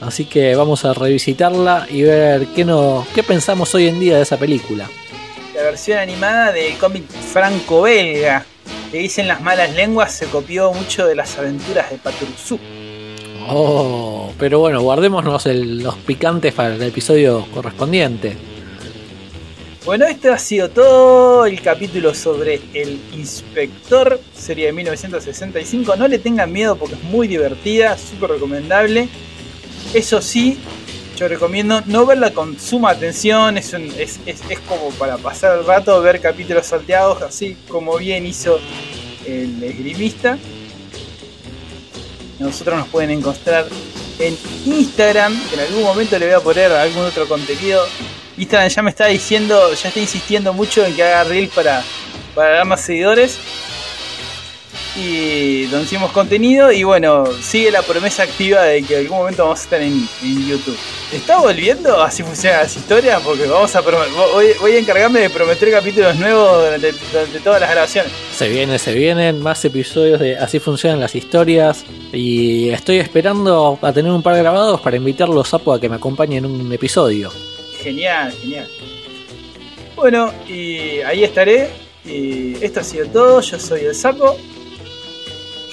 Así 0.00 0.24
que 0.26 0.54
vamos 0.54 0.84
a 0.84 0.92
revisitarla 0.94 1.86
y 1.90 2.02
ver 2.02 2.46
qué, 2.54 2.64
no, 2.64 3.06
qué 3.14 3.22
pensamos 3.22 3.74
hoy 3.74 3.88
en 3.88 3.98
día 4.00 4.16
de 4.16 4.22
esa 4.22 4.36
película. 4.36 4.88
La 5.54 5.62
versión 5.62 5.98
animada 5.98 6.52
del 6.52 6.76
cómic 6.78 7.04
franco-belga. 7.08 8.44
Que 8.92 8.98
dicen 8.98 9.26
las 9.26 9.40
malas 9.40 9.74
lenguas 9.74 10.12
se 10.12 10.26
copió 10.26 10.72
mucho 10.72 11.06
de 11.06 11.16
las 11.16 11.36
aventuras 11.38 11.90
de 11.90 11.96
Paturuzú. 11.98 12.58
Oh, 13.48 14.32
pero 14.38 14.60
bueno, 14.60 14.80
guardémonos 14.82 15.46
el- 15.46 15.78
los 15.82 15.96
picantes 15.96 16.54
para 16.54 16.74
el 16.74 16.82
episodio 16.82 17.46
correspondiente. 17.52 18.36
Bueno, 19.84 20.06
este 20.06 20.30
ha 20.30 20.38
sido 20.38 20.70
todo 20.70 21.44
el 21.44 21.60
capítulo 21.60 22.14
sobre 22.14 22.58
El 22.72 22.98
Inspector, 23.12 24.18
serie 24.34 24.66
de 24.66 24.72
1965. 24.72 25.96
No 25.96 26.08
le 26.08 26.18
tengan 26.18 26.50
miedo 26.50 26.76
porque 26.76 26.94
es 26.94 27.02
muy 27.02 27.28
divertida, 27.28 27.98
súper 27.98 28.30
recomendable. 28.30 29.08
Eso 29.92 30.22
sí, 30.22 30.58
yo 31.18 31.28
recomiendo 31.28 31.82
no 31.84 32.06
verla 32.06 32.32
con 32.32 32.58
suma 32.58 32.90
atención, 32.90 33.58
es, 33.58 33.74
es, 33.74 34.20
es- 34.24 34.40
es 34.48 34.58
como 34.60 34.88
para 34.92 35.18
pasar 35.18 35.58
el 35.58 35.66
rato, 35.66 36.00
ver 36.00 36.18
capítulos 36.20 36.64
salteados, 36.66 37.20
así 37.20 37.54
como 37.68 37.98
bien 37.98 38.24
hizo 38.26 38.58
el 39.26 39.62
esgrimista. 39.62 40.38
Nosotros 42.38 42.78
nos 42.78 42.88
pueden 42.88 43.10
encontrar 43.10 43.66
en 44.18 44.36
Instagram, 44.64 45.38
que 45.50 45.54
en 45.56 45.60
algún 45.60 45.82
momento 45.82 46.18
le 46.18 46.24
voy 46.26 46.34
a 46.34 46.40
poner 46.40 46.72
algún 46.72 47.04
otro 47.04 47.28
contenido. 47.28 47.84
Instagram 48.36 48.68
ya 48.68 48.82
me 48.82 48.90
está 48.90 49.06
diciendo, 49.06 49.74
ya 49.74 49.88
está 49.88 50.00
insistiendo 50.00 50.52
mucho 50.52 50.84
en 50.84 50.94
que 50.94 51.02
haga 51.02 51.24
reels 51.24 51.52
para, 51.52 51.82
para 52.34 52.50
dar 52.50 52.64
más 52.64 52.80
seguidores. 52.80 53.38
Y 54.96 55.64
donde 55.66 55.86
hicimos 55.86 56.12
contenido 56.12 56.70
y 56.70 56.84
bueno, 56.84 57.24
sigue 57.42 57.72
la 57.72 57.82
promesa 57.82 58.22
activa 58.22 58.62
de 58.62 58.82
que 58.84 58.94
en 58.94 59.00
algún 59.00 59.18
momento 59.18 59.42
vamos 59.42 59.60
a 59.60 59.62
estar 59.64 59.82
en, 59.82 60.08
en 60.22 60.46
YouTube. 60.46 60.78
¿Está 61.12 61.38
volviendo? 61.40 62.00
Así 62.00 62.22
funcionan 62.22 62.60
las 62.60 62.76
historias 62.76 63.20
porque 63.22 63.46
vamos 63.46 63.74
a 63.74 63.80
voy, 63.80 64.46
voy 64.60 64.72
a 64.72 64.78
encargarme 64.78 65.20
de 65.20 65.30
prometer 65.30 65.70
capítulos 65.72 66.16
nuevos 66.16 66.64
durante, 66.64 67.40
todas 67.40 67.60
las 67.60 67.70
grabaciones. 67.70 68.12
Se 68.36 68.48
viene, 68.48 68.78
se 68.78 68.92
vienen 68.92 69.40
más 69.40 69.64
episodios 69.64 70.20
de 70.20 70.36
Así 70.36 70.60
funcionan 70.60 71.00
las 71.00 71.16
historias. 71.16 71.84
Y 72.12 72.70
estoy 72.70 72.98
esperando 72.98 73.80
a 73.82 73.92
tener 73.92 74.12
un 74.12 74.22
par 74.22 74.36
grabados 74.36 74.80
para 74.80 74.96
invitarlos 74.96 75.48
Sapo 75.48 75.72
a 75.72 75.80
que 75.80 75.88
me 75.88 75.96
acompañen 75.96 76.44
en 76.44 76.50
un 76.50 76.72
episodio. 76.72 77.32
Genial, 77.84 78.32
genial. 78.40 78.66
Bueno, 79.94 80.32
y 80.48 81.00
ahí 81.00 81.22
estaré. 81.22 81.68
Y 82.06 82.56
esto 82.64 82.80
ha 82.80 82.82
sido 82.82 83.06
todo. 83.08 83.40
Yo 83.42 83.58
soy 83.60 83.82
el 83.82 83.94
sapo. 83.94 84.38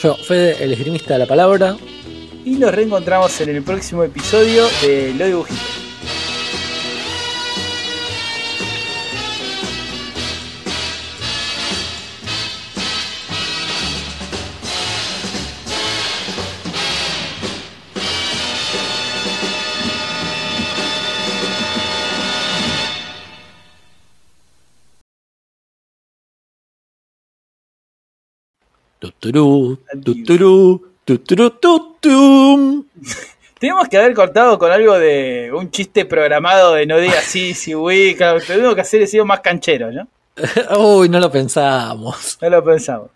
Yo, 0.03 0.15
Fede, 0.15 0.61
el 0.61 0.73
esgrimista 0.73 1.13
de 1.13 1.19
la 1.19 1.25
palabra. 1.25 1.77
Y 2.43 2.51
nos 2.51 2.73
reencontramos 2.73 3.39
en 3.39 3.55
el 3.55 3.63
próximo 3.63 4.03
episodio 4.03 4.67
de 4.81 5.13
Lo 5.17 5.25
Dibujito. 5.25 5.80
Tuturú, 29.21 29.77
tuturú, 30.03 30.81
tuturú, 31.05 31.51
tutum. 31.51 32.83
Tenemos 33.59 33.87
que 33.87 33.97
haber 33.97 34.15
cortado 34.15 34.57
con 34.57 34.71
algo 34.71 34.97
de 34.97 35.51
un 35.53 35.69
chiste 35.69 36.05
programado 36.05 36.73
de 36.73 36.87
no 36.87 36.97
diga 36.97 37.21
sí, 37.21 37.53
sí, 37.53 37.75
uy, 37.75 38.15
claro, 38.15 38.39
tenemos 38.41 38.73
que 38.73 38.81
hacer 38.81 39.07
sido 39.07 39.23
más 39.23 39.41
canchero, 39.41 39.91
¿no? 39.91 40.07
Uy, 40.79 41.07
no 41.07 41.19
lo 41.19 41.31
pensamos. 41.31 42.39
No 42.41 42.49
lo 42.49 42.63
pensamos. 42.63 43.09